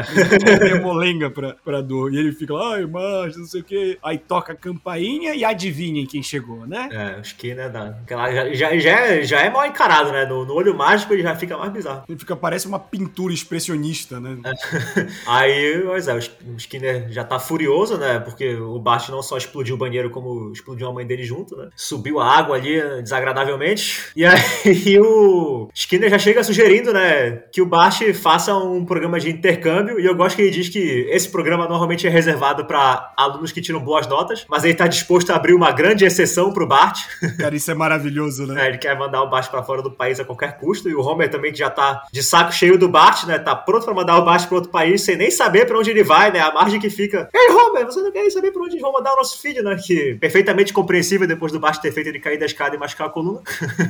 é 0.69 0.73
uma 0.75 0.81
molenga 0.83 1.29
pra, 1.29 1.53
pra 1.63 1.81
dor. 1.81 2.13
E 2.13 2.17
ele 2.17 2.31
fica 2.31 2.53
lá, 2.53 2.75
ai, 2.75 2.85
macho, 2.85 3.39
não 3.39 3.45
sei 3.45 3.61
o 3.61 3.63
quê. 3.63 3.97
Aí 4.03 4.17
toca 4.17 4.53
a 4.53 4.55
campainha 4.55 5.35
e 5.35 5.43
adivinhem 5.45 6.05
quem 6.05 6.23
chegou, 6.23 6.65
né? 6.65 6.89
É, 6.91 7.19
acho 7.19 7.35
que, 7.35 7.53
né, 7.53 7.69
dá. 7.69 7.95
Já, 8.09 8.53
já, 8.53 8.77
já, 8.77 8.89
é, 8.99 9.23
já 9.23 9.41
é 9.41 9.49
mal 9.49 9.65
encarado, 9.65 10.11
né? 10.11 10.25
No, 10.25 10.45
no 10.45 10.53
olho 10.53 10.75
mágico 10.75 11.13
ele 11.13 11.23
já 11.23 11.35
fica 11.35 11.57
mais 11.57 11.71
bizarro. 11.71 11.86
Ele 12.07 12.17
fica, 12.17 12.35
parece 12.35 12.67
uma 12.67 12.79
pintura 12.79 13.33
expressionista, 13.33 14.19
né? 14.19 14.37
Aí, 15.25 15.81
pois 15.85 16.07
é, 16.07 16.13
o 16.13 16.17
Sk- 16.21 16.41
o 16.47 16.55
Skinner 16.57 17.07
já 17.11 17.23
tá 17.23 17.39
furioso, 17.39 17.97
né? 17.97 18.19
Porque 18.19 18.55
o 18.55 18.79
Bart 18.79 19.09
não 19.09 19.21
só 19.21 19.37
explodiu 19.37 19.75
o 19.75 19.77
banheiro, 19.77 20.09
como 20.09 20.51
explodiu 20.51 20.87
a 20.87 20.93
mãe 20.93 21.05
dele 21.05 21.23
junto, 21.23 21.55
né? 21.55 21.69
Subiu 21.75 22.19
a 22.19 22.37
água 22.37 22.55
ali 22.55 22.79
eh, 22.79 23.01
desagradavelmente. 23.01 24.07
E 24.17 24.25
aí 24.25 24.99
o 24.99 25.69
Skinner 25.73 26.09
já 26.09 26.17
chega 26.17 26.43
sugerindo, 26.43 26.91
né? 26.91 27.31
Que 27.51 27.61
o 27.61 27.65
Bart 27.65 28.01
faça 28.13 28.55
um 28.55 28.83
programa 28.83 29.19
de 29.19 29.29
intercâmbio. 29.29 29.99
E 29.99 30.05
eu 30.05 30.15
gosto 30.15 30.35
que 30.35 30.41
ele 30.41 30.51
diz 30.51 30.69
que 30.69 31.07
esse 31.09 31.29
programa 31.29 31.67
normalmente 31.67 32.07
é 32.07 32.09
reservado 32.09 32.65
para 32.65 33.13
alunos 33.15 33.51
que 33.51 33.61
tiram 33.61 33.79
boas 33.79 34.07
notas, 34.07 34.45
mas 34.49 34.63
ele 34.63 34.73
tá 34.73 34.87
disposto 34.87 35.29
a 35.31 35.35
abrir 35.35 35.53
uma 35.53 35.71
grande 35.71 36.03
exceção 36.03 36.51
pro 36.51 36.67
Bart. 36.67 36.99
Cara, 37.37 37.55
isso 37.55 37.69
é 37.69 37.73
maravilhoso, 37.75 38.45
né? 38.47 38.57
É, 38.67 38.69
ele 38.69 38.77
quer 38.79 38.97
mandar 38.97 39.21
o 39.21 39.29
Bart 39.29 39.51
pra 39.51 39.61
fora 39.61 39.83
do 39.83 39.91
país 39.91 40.19
a 40.19 40.25
qualquer 40.25 40.57
custo. 40.57 40.89
E 40.89 40.95
o 40.95 41.01
Homer 41.01 41.29
também, 41.29 41.51
que 41.51 41.59
já 41.59 41.69
tá 41.77 42.03
de 42.11 42.23
saco 42.23 42.51
cheio 42.51 42.75
do 42.75 42.89
Bart, 42.89 43.25
né? 43.25 43.37
Tá 43.37 43.55
pronto 43.55 43.85
pra 43.85 43.93
mandar 43.93 44.17
o 44.17 44.25
Bart 44.25 44.47
pra 44.47 44.55
outro 44.55 44.71
país 44.71 45.03
sem 45.03 45.15
nem 45.15 45.29
saber 45.29 45.67
pra 45.67 45.77
onde 45.77 45.91
ele 45.91 46.03
vai, 46.03 46.31
né? 46.31 46.39
A 46.39 46.51
margem 46.51 46.79
que 46.79 46.89
fica. 46.89 47.29
Ei, 47.31 47.51
Homer, 47.51 47.85
você 47.85 48.01
não 48.01 48.11
quer 48.11 48.27
saber 48.31 48.51
pra 48.51 48.63
onde 48.63 48.79
vão 48.79 48.91
mandar 48.91 49.13
o 49.13 49.17
nosso 49.17 49.39
filho, 49.39 49.63
né? 49.63 49.77
Que 49.77 50.15
perfeitamente 50.15 50.73
compreensível 50.73 51.27
depois 51.27 51.51
do 51.51 51.59
Bart 51.59 51.79
ter 51.79 51.91
feito 51.91 52.07
ele 52.07 52.19
cair 52.19 52.39
da 52.39 52.47
escada 52.47 52.75
e 52.75 52.79
machucar 52.79 53.07
a 53.07 53.09
coluna. 53.11 53.41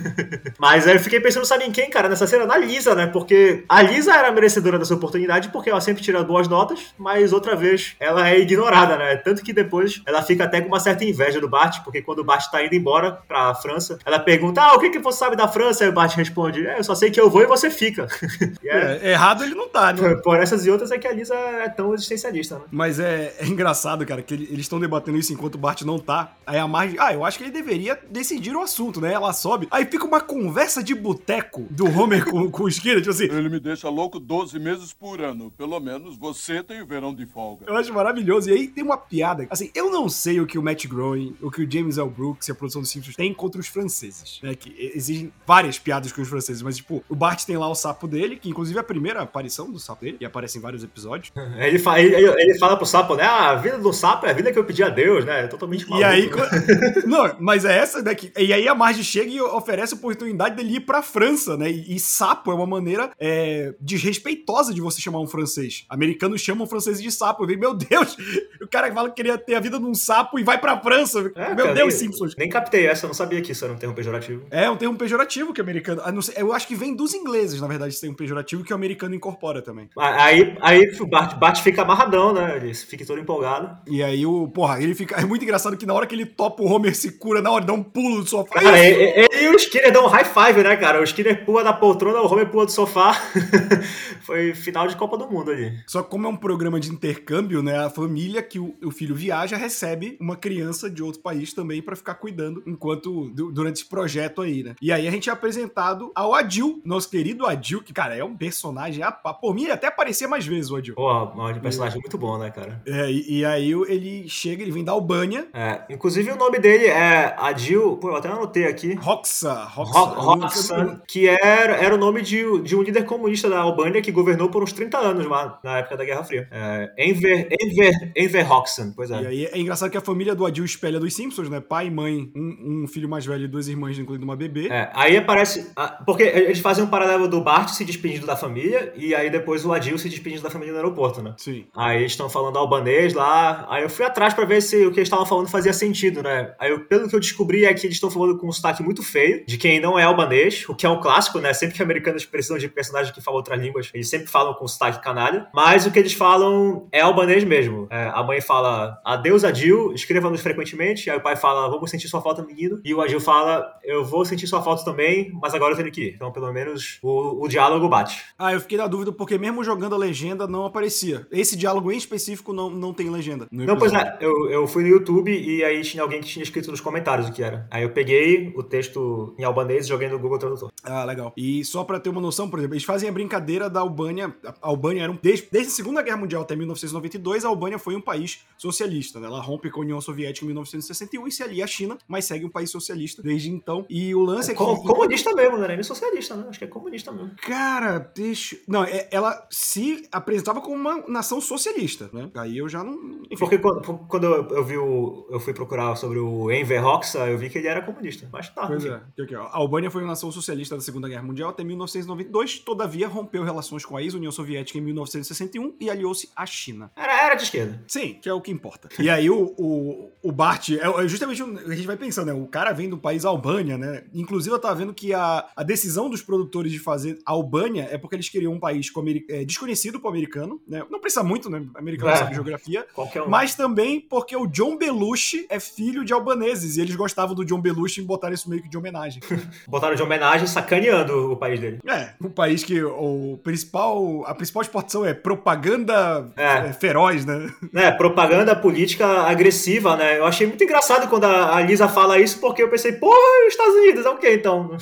Mas 0.60 0.86
aí 0.86 0.96
eu 0.96 1.00
fiquei 1.00 1.22
pensando, 1.22 1.46
sabe 1.46 1.64
em 1.64 1.72
quem, 1.72 1.90
cara? 1.90 2.10
Nessa 2.10 2.28
cena, 2.28 2.46
na 2.46 2.58
Lisa, 2.58 2.94
né? 2.94 3.08
Porque 3.08 3.64
a 3.70 3.82
Lisa 3.82 4.14
era 4.14 4.32
merecedora 4.32 4.78
dessa 4.78 4.94
oportunidade 4.94 5.50
porque 5.50 5.70
ela 5.70 5.80
sempre 5.80 6.04
tira 6.04 6.24
boas 6.24 6.48
notas, 6.48 6.94
mas 6.98 7.32
outra 7.32 7.56
vez 7.56 7.96
ela 8.00 8.30
é 8.30 8.40
ignorada, 8.40 8.98
né? 8.98 9.16
Tanto 9.16 9.44
que 9.44 9.54
depois 9.54 10.02
ela 10.06 10.22
fica 10.22 10.44
até 10.44 10.60
com 10.60 10.68
uma 10.68 10.80
certa 10.80 11.06
inveja 11.06 11.40
do 11.40 11.48
Bart, 11.48 11.84
porque 11.84 12.02
quando 12.02 12.20
o 12.20 12.24
Bart 12.24 12.50
tá 12.52 12.64
indo 12.64 12.76
embora 12.76 13.20
pra 13.28 13.56
França, 13.56 13.98
ela 14.06 14.20
pergunta: 14.20 14.62
Ah, 14.62 14.74
o 14.74 14.80
que, 14.80 14.90
que 14.90 15.00
você 15.00 15.20
sabe 15.20 15.36
da 15.36 15.48
França? 15.48 15.84
Aí 15.84 15.90
o 15.90 15.94
Bart 15.94 16.16
responde: 16.16 16.66
É, 16.66 16.80
eu 16.80 16.84
só 16.84 16.96
sei 16.96 17.10
que 17.12 17.20
eu 17.20 17.30
vou 17.30 17.42
e 17.42 17.46
você 17.46 17.70
fica. 17.78 18.08
É- 18.64 18.88
É, 19.08 19.12
errado 19.12 19.44
ele 19.44 19.56
não 19.56 19.70
tá, 19.70 19.94
né? 19.94 20.16
Por 20.16 20.38
essas 20.38 20.66
e 20.66 20.70
outras 20.70 20.92
é 20.92 20.98
que 20.98 21.08
a 21.08 21.12
Lisa 21.14 21.34
é 21.36 21.70
tão 21.70 21.94
existencialista, 21.94 22.56
né? 22.60 22.66
Mas 22.72 23.00
é, 23.00 23.36
é 23.40 23.46
engraçado, 23.48 24.06
cara, 24.06 24.22
que 24.22 24.34
ele- 24.34 24.46
eles 24.46 24.62
estão 24.62 24.80
debatendo 24.80 25.18
isso 25.18 25.32
enquanto 25.34 25.56
o 25.56 25.58
Bart 25.58 25.82
não 25.84 25.98
tá. 26.00 26.34
Aí 26.46 26.58
a 26.60 26.68
Marge, 26.68 26.96
ah, 27.00 27.14
eu 27.14 27.24
acho 27.26 27.38
que 27.38 27.44
ele 27.46 27.52
deveria 27.52 27.98
decidir 28.10 28.56
o 28.56 28.62
assunto, 28.62 29.00
né? 29.02 29.14
Ela 29.14 29.32
sobe. 29.34 29.68
Aí 29.72 29.86
fica 29.86 30.06
uma 30.06 30.20
conversa 30.22 30.82
de 30.84 30.94
boteco 30.96 31.66
do 31.70 31.86
Homer 31.86 32.26
com, 32.26 32.50
com 32.52 32.64
o 32.64 32.68
Skinner, 32.68 32.98
tipo 33.00 33.12
assim. 33.12 33.26
Ele 33.26 33.50
me 33.50 33.60
deixa 33.60 33.90
louco 33.90 34.20
12 34.20 34.60
meses 34.60 34.94
por 34.94 35.22
ano. 35.22 35.52
Pelo 35.58 35.80
menos 35.80 36.18
você 36.18 36.62
tem 36.64 36.82
o 36.82 36.86
verão 36.86 37.14
de 37.14 37.26
folga. 37.26 37.66
Eu 37.68 37.76
acho 37.76 37.94
maravilhoso. 37.94 38.50
E 38.50 38.54
aí 38.54 38.68
tem 38.68 38.84
uma 38.84 38.98
piada. 38.98 39.48
Assim, 39.50 39.70
eu 39.74 39.90
não 39.92 40.10
sei 40.10 40.40
o 40.40 40.46
que 40.48 40.58
o 40.58 40.64
Matt 40.64 40.86
Groening, 40.88 41.36
o 41.42 41.50
que 41.52 41.64
o 41.64 41.72
James 41.72 41.98
L. 41.98 42.10
Brooks 42.10 42.48
e 42.48 42.52
a 42.52 42.56
produção 42.56 42.82
dos 42.82 42.90
Simpsons 42.92 43.16
tem 43.16 43.34
contra 43.34 43.60
os 43.62 43.68
franceses, 43.68 44.40
né? 44.44 44.56
Que 44.56 44.92
exigem 44.96 45.32
várias 45.46 45.78
piadas 45.80 46.12
com 46.12 46.22
os 46.22 46.28
franceses. 46.28 46.62
Mas, 46.62 46.78
tipo, 46.78 47.04
o 47.10 47.16
Bart 47.16 47.44
tem 47.46 47.58
lá 47.58 47.67
o 47.70 47.76
sapo 47.76 48.08
dele, 48.08 48.36
que 48.36 48.50
inclusive 48.50 48.78
é 48.78 48.82
a 48.82 48.84
primeira 48.84 49.22
aparição 49.22 49.72
do 49.72 49.80
sapo 49.80 50.04
dele, 50.06 50.18
e 50.20 50.26
aparece 50.26 50.58
em 50.58 50.62
vários 50.62 50.84
episódios. 50.84 51.32
Ele, 51.58 51.80
fa 51.80 52.00
ele, 52.00 52.16
ele- 52.16 52.58
fala 52.60 52.78
pro 52.78 52.86
sapo, 52.86 53.16
né? 53.16 53.24
Ah, 53.24 53.52
a 53.52 53.56
vida 53.56 53.78
do 53.78 53.92
sapo 53.92 54.26
é 54.26 54.30
a 54.32 54.34
vida 54.34 54.52
que 54.52 54.60
eu 54.60 54.64
pedi 54.64 54.84
a 54.84 54.90
Deus, 54.90 55.26
né? 55.26 55.44
É 55.44 55.48
totalmente 55.48 55.88
maluco. 55.90 56.00
E 56.02 56.04
aí, 56.04 56.30
né? 56.30 56.94
não, 57.06 57.36
mas 57.40 57.66
é 57.66 57.78
essa 57.78 58.02
daqui. 58.02 58.32
E 58.38 58.54
aí 58.54 58.68
a 58.68 58.76
Marge 58.76 59.04
chega 59.04 59.30
e 59.30 59.42
oferece 59.42 59.94
a 59.94 59.98
oportunidade 59.98 60.56
dele 60.56 60.76
ir 60.76 60.80
pra 60.82 61.02
França, 61.02 61.58
né? 61.58 61.70
E, 61.70 61.96
e 61.96 62.00
sapo 62.00 62.52
é 62.52 62.54
uma 62.56 62.66
maneira 62.68 63.12
é, 63.20 63.74
desrespeitosa 63.80 64.74
de 64.74 64.82
você 64.82 65.02
chamar 65.02 65.20
um 65.20 65.28
francês. 65.28 65.86
Americanos 65.90 66.42
chamam 66.42 66.66
franceses 66.68 67.02
de 67.02 67.12
sapo. 67.12 67.44
Eu 67.44 67.48
falei, 67.48 67.58
meu 67.60 67.74
Deus, 67.74 68.16
o 68.62 68.68
cara 68.68 68.92
fala 68.94 69.10
que 69.10 69.16
queria 69.16 69.38
ter 69.38 69.56
a 69.56 69.60
vida 69.60 69.80
de 69.80 69.86
um 69.86 69.94
sapo 69.96 70.40
e 70.40 70.44
vai 70.44 70.60
pra 70.60 70.80
França. 70.80 71.20
É, 71.36 71.54
meu 71.54 71.66
cara, 71.66 71.74
Deus, 71.74 71.88
nem- 71.94 71.98
Simpsons. 72.08 72.36
Nem 72.38 72.50
captei 72.50 72.86
essa, 72.88 73.06
eu 73.06 73.08
não 73.10 73.16
sabia 73.16 73.42
que 73.42 73.52
isso 73.52 73.64
era 73.66 73.74
um 73.74 73.78
termo 73.78 73.96
pejorativo. 73.96 74.46
É 74.52 74.70
um 74.70 74.78
termo 74.78 74.96
pejorativo 74.98 75.54
que 75.54 75.62
americano. 75.62 76.02
eu 76.36 76.54
acho 76.54 76.68
que 76.68 76.76
vem 76.76 76.96
dos 76.96 77.14
ingleses, 77.14 77.47
na 77.60 77.68
verdade, 77.68 77.92
esse 77.92 78.02
termo 78.02 78.16
pejorativo 78.16 78.64
que 78.64 78.72
o 78.72 78.76
americano 78.76 79.16
incorpora 79.16 79.62
também. 79.62 79.90
Aí, 79.98 80.56
aí 80.62 80.82
o 81.00 81.06
Bart, 81.06 81.38
Bart 81.38 81.62
fica 81.62 81.82
amarradão, 81.82 82.34
né? 82.34 82.58
Ele 82.58 82.74
fica 82.74 83.06
todo 83.06 83.20
empolgado. 83.20 83.78
E 83.88 84.02
aí 84.04 84.26
o. 84.26 84.48
Porra, 84.48 84.82
ele 84.82 84.94
fica. 84.96 85.16
É 85.16 85.26
muito 85.26 85.44
engraçado 85.44 85.78
que 85.78 85.86
na 85.86 85.94
hora 85.94 86.06
que 86.06 86.16
ele 86.16 86.26
topa 86.26 86.64
o 86.64 86.68
Homer 86.72 86.96
se 86.96 87.14
cura, 87.18 87.42
na 87.42 87.52
hora 87.52 87.66
dá 87.66 87.74
um 87.74 87.84
pulo 87.84 88.22
do 88.24 88.30
sofá. 88.30 88.62
Cara, 88.62 88.80
ele, 88.80 89.04
ele 89.04 89.46
e 89.46 89.48
o 89.50 89.56
Skinner 89.56 89.92
dão 89.92 90.06
um 90.06 90.10
high 90.10 90.26
five, 90.26 90.64
né, 90.64 90.76
cara? 90.76 91.00
O 91.00 91.04
Skinner 91.04 91.46
pula 91.46 91.64
da 91.64 91.74
poltrona, 91.74 92.20
o 92.22 92.32
Homer 92.32 92.50
pula 92.50 92.66
do 92.66 92.72
sofá. 92.72 93.14
Foi 94.22 94.54
final 94.54 94.88
de 94.88 94.96
Copa 94.96 95.18
do 95.18 95.30
Mundo 95.30 95.52
ali. 95.52 95.74
Só 95.88 96.02
que 96.04 96.10
como 96.10 96.26
é 96.28 96.30
um 96.30 96.36
programa 96.36 96.80
de 96.80 96.90
intercâmbio, 96.90 97.62
né? 97.64 97.78
A 97.78 97.90
família 97.90 98.42
que 98.42 98.60
o, 98.60 98.76
o 98.84 98.92
filho 98.92 99.16
viaja 99.16 99.56
recebe 99.58 100.18
uma 100.20 100.36
criança 100.36 100.90
de 100.90 101.02
outro 101.04 101.22
país 101.22 101.54
também 101.54 101.82
pra 101.82 101.96
ficar 101.96 102.16
cuidando 102.16 102.64
enquanto 102.66 103.30
du- 103.30 103.52
durante 103.52 103.78
esse 103.78 103.86
projeto 103.86 104.42
aí, 104.42 104.64
né? 104.64 104.76
E 104.82 104.92
aí 104.92 105.08
a 105.08 105.12
gente 105.12 105.30
é 105.30 105.34
apresentado 105.34 106.12
ao 106.16 106.34
Adil, 106.34 106.82
nosso 106.86 107.10
querido 107.10 107.37
Adil, 107.46 107.82
que 107.82 107.94
cara 107.94 108.16
é 108.16 108.24
um 108.24 108.36
personagem, 108.36 109.04
a- 109.04 109.12
por 109.12 109.54
mim 109.54 109.64
ele 109.64 109.72
até 109.72 109.88
aparecia 109.88 110.28
mais 110.28 110.46
vezes 110.46 110.72
o 110.72 110.76
Adil. 110.76 110.96
Pô, 110.96 111.24
um 111.24 111.60
personagem 111.60 112.00
muito 112.00 112.18
bom, 112.18 112.38
né, 112.38 112.50
cara? 112.52 112.82
É, 112.86 113.10
e, 113.12 113.40
e 113.40 113.46
aí 113.46 113.72
ele 113.72 114.28
chega, 114.28 114.62
ele 114.64 114.72
vem 114.72 114.84
dar 114.84 114.96
o 114.96 115.02
banha, 115.02 115.48
É, 115.54 115.82
inclusive 115.90 116.32
o 116.32 116.36
nome 116.38 116.60
dele 116.60 116.86
é 116.88 117.36
Adil. 117.38 117.98
Pô, 117.98 118.10
eu 118.10 118.16
até 118.16 118.30
anotei 118.30 118.66
aqui. 118.66 118.94
Roxa, 118.96 119.54
Roxa. 119.54 120.00
Ro- 120.00 120.40
Roxanne, 120.40 121.00
que 121.08 121.28
era, 121.28 121.74
era 121.76 121.94
o 121.96 121.98
nome 121.98 122.22
de, 122.22 122.62
de 122.62 122.76
um 122.76 122.82
líder 122.82 123.04
comunista 123.06 123.50
da 123.50 123.60
Albânia 123.60 124.02
que 124.02 124.12
governou 124.12 124.50
por 124.50 124.64
uns 124.64 124.72
30 124.74 124.98
anos 124.98 125.26
lá 125.26 125.60
na 125.64 125.78
época 125.80 125.98
da 125.98 126.06
Guerra 126.06 126.24
Fria. 126.24 126.48
É, 126.52 126.92
Enver, 126.98 127.48
Enver, 127.62 128.12
Enver 128.16 128.48
Roxanne, 128.48 128.94
pois 128.96 129.12
é. 129.12 129.22
E 129.22 129.28
aí 129.28 129.46
é 129.46 129.60
engraçado 129.60 129.90
que 129.92 129.98
a 129.98 130.02
família 130.02 130.36
do 130.36 130.46
Adil 130.46 130.66
espelha 130.66 131.00
dos 131.00 131.14
Simpsons, 131.14 131.50
né? 131.50 131.60
Pai, 131.60 131.90
mãe, 131.90 132.32
um, 132.36 132.84
um 132.84 132.88
filho 132.88 133.10
mais 133.10 133.26
velho 133.26 133.46
e 133.46 133.48
duas 133.48 133.68
irmãs, 133.68 133.98
incluindo 133.98 134.24
uma 134.26 134.36
bebê. 134.36 134.68
É, 134.70 134.90
aí 134.94 135.18
aparece. 135.18 135.72
Porque 136.06 136.24
eles 136.24 136.60
fazem 136.60 136.84
um 136.84 136.88
paralelo 136.88 137.27
do 137.28 137.42
Bart 137.42 137.70
se 137.70 137.84
despedindo 137.86 138.26
da 138.26 138.36
família 138.36 138.94
e 138.96 139.14
aí 139.16 139.30
depois 139.30 139.66
o 139.66 139.72
Adil 139.74 139.98
se 139.98 140.10
despedindo 140.10 140.42
da 140.42 140.50
família 140.50 140.74
no 140.74 140.80
aeroporto, 140.80 141.22
né? 141.22 141.34
Sim. 141.38 141.66
Aí 141.76 141.98
eles 142.00 142.12
estão 142.14 142.30
falando 142.30 142.58
albanês 142.58 143.14
lá. 143.14 143.66
Aí 143.70 143.84
eu 143.84 143.90
fui 143.90 144.06
atrás 144.06 144.34
pra 144.34 144.46
ver 144.46 144.62
se 144.62 144.76
o 144.86 144.92
que 144.92 145.00
eles 145.00 145.08
estavam 145.08 145.26
falando 145.26 145.48
fazia 145.50 145.74
sentido, 145.74 146.22
né? 146.24 146.54
Aí 146.60 146.72
eu- 146.72 146.82
pelo 146.86 147.08
que 147.10 147.16
eu 147.16 147.20
descobri 147.20 147.66
é 147.66 147.74
que 147.74 147.86
eles 147.86 147.96
estão 147.98 148.10
falando 148.10 148.38
com 148.38 148.48
um 148.48 148.52
sotaque 148.52 148.82
muito 148.84 149.04
feio, 149.04 149.44
de 149.46 149.58
quem 149.58 149.80
não 149.80 149.98
é 149.98 150.04
albanês, 150.04 150.66
o 150.70 150.76
que 150.76 150.86
é 150.86 150.90
um 150.90 151.00
clássico, 151.00 151.40
né? 151.40 151.54
Sempre 151.54 151.76
que 151.76 151.84
americanos 151.84 152.26
precisam 152.26 152.58
de 152.58 152.68
personagens 152.68 153.14
que 153.14 153.22
falam 153.22 153.38
outras 153.38 153.60
línguas, 153.62 153.90
eles 153.94 154.10
sempre 154.10 154.28
falam 154.28 154.54
com 154.54 154.68
sotaque 154.68 155.02
canalha. 155.04 155.48
Mas 155.54 155.86
o 155.86 155.92
que 155.92 156.00
eles 156.00 156.14
falam 156.14 156.88
é 156.92 157.02
albanês 157.02 157.44
mesmo. 157.44 157.88
É, 157.90 158.12
a 158.14 158.24
mãe 158.24 158.42
fala, 158.42 159.00
adeus 159.04 159.44
Adil, 159.44 159.94
escreva-nos 159.94 160.42
frequentemente. 160.42 161.10
Aí 161.10 161.18
o 161.18 161.22
pai 161.22 161.36
fala, 161.36 161.68
vamos 161.70 161.90
sentir 161.90 162.08
sua 162.08 162.22
falta, 162.22 162.42
menino. 162.44 162.80
E 162.84 162.94
o 162.94 163.02
Adil 163.02 163.20
fala, 163.20 163.66
eu 163.84 164.04
vou 164.04 164.26
sentir 164.26 164.48
sua 164.48 164.62
falta 164.62 164.84
também, 164.86 165.32
mas 165.42 165.54
agora 165.54 165.74
eu 165.74 165.78
tenho 165.78 165.92
que 165.92 166.02
ir. 166.02 166.14
Então, 166.16 166.32
pelo 166.32 166.52
menos, 166.52 167.00
o, 167.02 167.17
o 167.44 167.48
diálogo 167.48 167.88
bate. 167.90 168.24
Ah, 168.38 168.54
eu 168.54 168.60
fiquei 168.60 168.78
na 168.78 168.88
dúvida 168.88 169.12
porque 169.12 169.38
mesmo 169.38 169.64
jogando 169.64 169.96
a 169.96 169.98
legenda 169.98 170.48
não 170.48 170.66
aparecia. 170.66 171.28
Esse 171.32 171.56
diálogo 171.56 171.92
em 171.92 171.98
específico 171.98 172.54
não, 172.54 172.70
não 172.70 172.94
tem 172.94 173.10
legenda. 173.10 173.48
no 173.52 173.66
Não, 173.66 173.78
pois 173.78 173.94
é, 173.94 174.18
eu, 174.22 174.50
eu 174.50 174.68
fui 174.68 174.84
no 174.84 174.90
YouTube 174.90 175.32
e 175.32 175.64
aí 175.64 175.82
tinha 175.82 176.04
alguém 176.04 176.22
que 176.22 176.28
tinha 176.28 176.44
escrito 176.44 176.72
nos 176.72 176.82
comentários 176.82 177.28
o 177.28 177.32
que 177.32 177.44
era. 177.44 177.68
Aí 177.72 177.84
eu 177.84 177.90
peguei 177.90 178.54
o 178.56 178.64
texto 178.64 179.36
em 179.38 179.44
albanês 179.44 179.86
e 179.86 179.90
joguei 179.90 180.08
no 180.08 180.20
Google 180.20 180.38
Tradutor. 180.40 180.72
Ah, 180.84 181.04
legal. 181.04 181.34
E 181.36 181.64
só 181.66 181.84
pra 181.84 182.00
ter 182.00 182.10
uma 182.10 182.22
noção, 182.22 182.50
por 182.50 182.60
exemplo, 182.60 182.76
eles 182.76 182.84
fazem 182.84 183.10
a 183.10 183.12
brincadeira 183.12 183.70
da 183.70 183.80
Albânia. 183.80 184.34
A 184.46 184.54
Albânia 184.62 185.04
era 185.04 185.12
um. 185.12 185.18
Desde, 185.22 185.48
desde 185.52 185.72
a 185.72 185.76
Segunda 185.76 186.02
Guerra 186.02 186.18
Mundial 186.18 186.42
até 186.42 186.56
1992, 186.56 187.46
a 187.46 187.48
Albânia 187.50 187.80
foi 187.80 187.96
um 187.96 188.02
país 188.02 188.40
socialista. 188.58 189.20
Né? 189.20 189.28
Ela 189.28 189.42
rompe 189.42 189.70
com 189.70 189.82
a 189.82 189.84
União 189.84 190.00
Soviética 190.02 190.46
em 190.46 190.48
1961 190.48 191.28
e 191.28 191.32
se 191.32 191.44
alia 191.44 191.64
à 191.64 191.68
China, 191.68 191.98
mas 192.08 192.26
segue 192.26 192.46
um 192.46 192.50
país 192.50 192.70
socialista 192.70 193.22
desde 193.22 193.50
então. 193.50 193.86
E 193.90 194.14
o 194.14 194.22
lance 194.22 194.52
é 194.52 194.54
que. 194.54 194.60
Com- 194.60 194.78
comunista 194.78 195.34
mesmo, 195.34 195.58
não 195.58 195.64
era 195.64 195.74
nem 195.74 195.84
socialista, 195.84 196.36
né? 196.36 196.46
Acho 196.50 196.60
que 196.60 196.66
é 196.66 196.68
comunista 196.68 197.07
mesmo. 197.12 197.32
Cara, 197.42 198.00
deixa. 198.16 198.58
Não, 198.68 198.84
é- 198.84 199.08
ela 199.12 199.48
se 199.50 200.08
apresentava 200.12 200.62
como 200.62 200.76
uma 200.76 201.04
nação 201.08 201.40
socialista, 201.42 202.10
né? 202.14 202.30
Aí 202.36 202.58
eu 202.58 202.68
já 202.70 202.84
não. 202.84 202.94
Enfim. 203.26 203.38
Porque 203.38 203.58
quando, 203.58 203.82
quando 204.08 204.26
eu, 204.26 204.64
vi 204.64 204.78
o. 204.78 205.28
Eu 205.30 205.40
fui 205.40 205.54
procurar 205.54 205.96
sobre 205.96 206.20
o 206.20 206.52
Enver 206.52 206.86
Hoxha, 206.86 207.20
eu 207.28 207.38
vi 207.38 207.50
que 207.50 207.58
ele 207.58 207.68
era 207.68 207.82
comunista. 207.82 208.28
Mas 208.32 208.50
tá. 208.50 208.68
Pois 208.68 208.86
é. 208.86 209.02
Ó. 209.38 209.44
A 209.44 209.58
Albânia 209.58 209.92
foi 209.92 210.02
uma 210.02 210.10
nação 210.10 210.32
socialista 210.32 210.76
da 210.76 210.82
Segunda 210.82 211.08
Guerra 211.08 211.24
Mundial 211.24 211.50
até 211.50 211.64
1992, 211.64 212.60
todavia 212.60 213.08
rompeu 213.08 213.44
relações 213.44 213.86
com 213.86 213.96
a 213.96 214.02
ex-União 214.02 214.32
Soviética 214.32 214.78
em 214.78 214.82
1961 214.82 215.76
e 215.80 215.90
aliou-se 215.90 216.30
à 216.36 216.46
China. 216.46 216.92
Era, 216.96 217.26
era 217.26 217.36
de 217.36 217.44
esquerda. 217.44 217.84
Sim, 217.88 218.18
que 218.22 218.28
é 218.30 218.34
o 218.34 218.42
que 218.42 218.52
importa. 218.52 218.90
E 219.00 219.10
aí 219.10 219.30
o, 219.30 219.54
o, 219.58 220.12
o 220.24 220.32
Bart, 220.32 220.70
é 220.70 220.78
é 221.04 221.08
justamente 221.08 221.42
a 221.42 221.74
gente 221.74 221.88
vai 221.88 221.98
pensando, 221.98 222.28
né? 222.28 222.34
O 222.34 222.48
cara 222.48 222.74
vem 222.74 222.90
do 222.90 222.98
país 222.98 223.26
Albânia, 223.26 223.78
né? 223.78 224.04
Inclusive 224.14 224.54
eu 224.54 224.60
tava 224.60 224.76
vendo 224.76 224.94
que 224.94 225.14
a, 225.14 225.46
a 225.56 225.64
decisão 225.64 226.10
dos 226.10 226.22
produtores 226.22 226.72
de 226.72 226.80
fazer 226.80 226.97
Albânia 227.26 227.88
é 227.92 227.98
porque 227.98 228.16
eles 228.16 228.30
queriam 228.30 228.54
um 228.54 228.60
país 228.60 228.92
é, 229.30 229.44
desconhecido 229.46 230.00
pro 230.00 230.10
americano, 230.10 230.62
né? 230.68 230.84
Não 230.90 231.00
precisa 231.00 231.24
muito, 231.24 231.50
né? 231.50 231.64
O 231.74 231.78
americano 231.78 232.12
É. 232.12 232.16
sabe 232.16 232.34
geografia. 232.36 232.86
Um. 232.98 233.30
Mas 233.30 233.56
também 233.56 234.00
porque 234.00 234.36
o 234.36 234.48
John 234.48 234.78
Belushi 234.78 235.46
é 235.50 235.60
filho 235.60 236.04
de 236.06 236.14
albaneses 236.14 236.78
e 236.78 236.82
eles 236.82 236.96
gostavam 236.96 237.36
do 237.36 237.46
John 237.46 237.60
Belushi 237.62 238.02
e 238.02 238.04
botaram 238.04 238.34
isso 238.34 238.50
meio 238.50 238.62
que 238.62 238.70
de 238.70 238.78
homenagem. 238.78 239.22
Botaram 239.68 239.96
de 239.96 240.02
homenagem 240.04 240.48
sacaneando 240.48 241.32
o 241.32 241.36
país 241.38 241.60
dele. 241.60 241.80
É, 241.88 242.14
um 242.22 242.30
país 242.30 242.64
que 242.64 242.82
o 242.84 243.40
principal, 243.44 244.24
a 244.26 244.34
principal 244.34 244.62
exportação 244.62 245.06
é 245.06 245.14
propaganda 245.14 246.32
É. 246.36 246.70
é, 246.70 246.74
feroz, 246.74 247.26
né? 247.26 247.50
né, 247.72 247.92
propaganda 247.92 248.56
política 248.56 249.06
agressiva, 249.24 249.96
né? 249.96 250.18
Eu 250.18 250.26
achei 250.26 250.46
muito 250.48 250.64
engraçado 250.64 251.08
quando 251.10 251.26
a 251.26 251.58
a 251.58 251.62
Lisa 251.62 251.88
fala 251.88 252.20
isso, 252.20 252.40
porque 252.40 252.62
eu 252.62 252.70
pensei, 252.70 252.92
porra, 252.94 253.18
os 253.48 253.54
Estados 253.54 253.74
Unidos, 253.76 254.06
é 254.06 254.10
o 254.10 254.18
quê 254.18 254.34
então? 254.36 254.78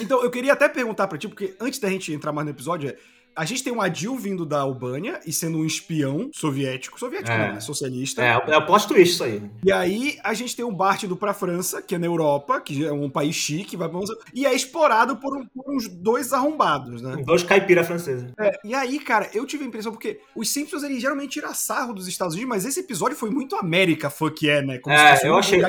Então, 0.00 0.22
eu 0.22 0.30
queria 0.30 0.52
até 0.52 0.68
perguntar 0.68 1.06
pra 1.06 1.18
ti, 1.18 1.28
porque 1.28 1.45
antes 1.60 1.78
da 1.78 1.88
gente 1.88 2.12
entrar 2.12 2.32
mais 2.32 2.44
no 2.46 2.52
episódio, 2.52 2.90
é, 2.90 2.96
a 3.36 3.44
gente 3.44 3.62
tem 3.62 3.72
um 3.72 3.80
Adil 3.82 4.16
vindo 4.16 4.46
da 4.46 4.60
Albânia 4.60 5.20
e 5.26 5.32
sendo 5.32 5.58
um 5.58 5.64
espião 5.64 6.30
soviético, 6.32 6.98
soviético 6.98 7.30
É. 7.30 7.46
não, 7.48 7.54
né? 7.54 7.60
Socialista. 7.60 8.22
É, 8.22 8.32
é 8.52 8.56
o 8.56 8.64
plot 8.66 8.88
twist 8.88 9.14
isso 9.14 9.24
aí. 9.24 9.42
E 9.64 9.70
aí, 9.70 10.18
a 10.24 10.32
gente 10.34 10.56
tem 10.56 10.64
o 10.64 10.72
Bart 10.72 11.02
indo 11.02 11.16
pra 11.16 11.34
França, 11.34 11.82
que 11.82 11.94
é 11.94 11.98
na 11.98 12.06
Europa, 12.06 12.60
que 12.60 12.84
é 12.84 12.92
um 12.92 13.10
país 13.10 13.34
chique, 13.36 13.76
vai 13.76 13.88
pra 13.88 13.98
e 14.34 14.46
é 14.46 14.54
explorado 14.54 15.16
por, 15.16 15.36
um- 15.36 15.46
por 15.46 15.64
uns 15.74 15.88
dois 15.88 16.32
arrombados, 16.32 17.02
né? 17.02 17.22
Dois 17.24 17.42
caipira 17.42 17.84
franceses. 17.84 18.30
É, 18.38 18.58
e 18.64 18.74
aí, 18.74 18.98
cara, 18.98 19.28
eu 19.34 19.44
tive 19.46 19.64
a 19.64 19.66
impressão, 19.66 19.92
porque 19.92 20.20
os 20.34 20.48
Simpsons, 20.50 20.82
eles 20.82 21.00
geralmente 21.00 21.32
tiram 21.32 21.52
sarro 21.54 21.92
dos 21.92 22.08
Estados 22.08 22.34
Unidos, 22.34 22.48
mas 22.48 22.64
esse 22.64 22.80
episódio 22.80 23.16
foi 23.16 23.30
muito 23.30 23.56
América 23.56 24.08
fuck 24.10 24.48
é, 24.48 24.62
né? 24.62 24.80
É, 24.86 25.10
fosse 25.14 25.26
eu 25.26 25.34
um 25.34 25.38
achei- 25.38 25.60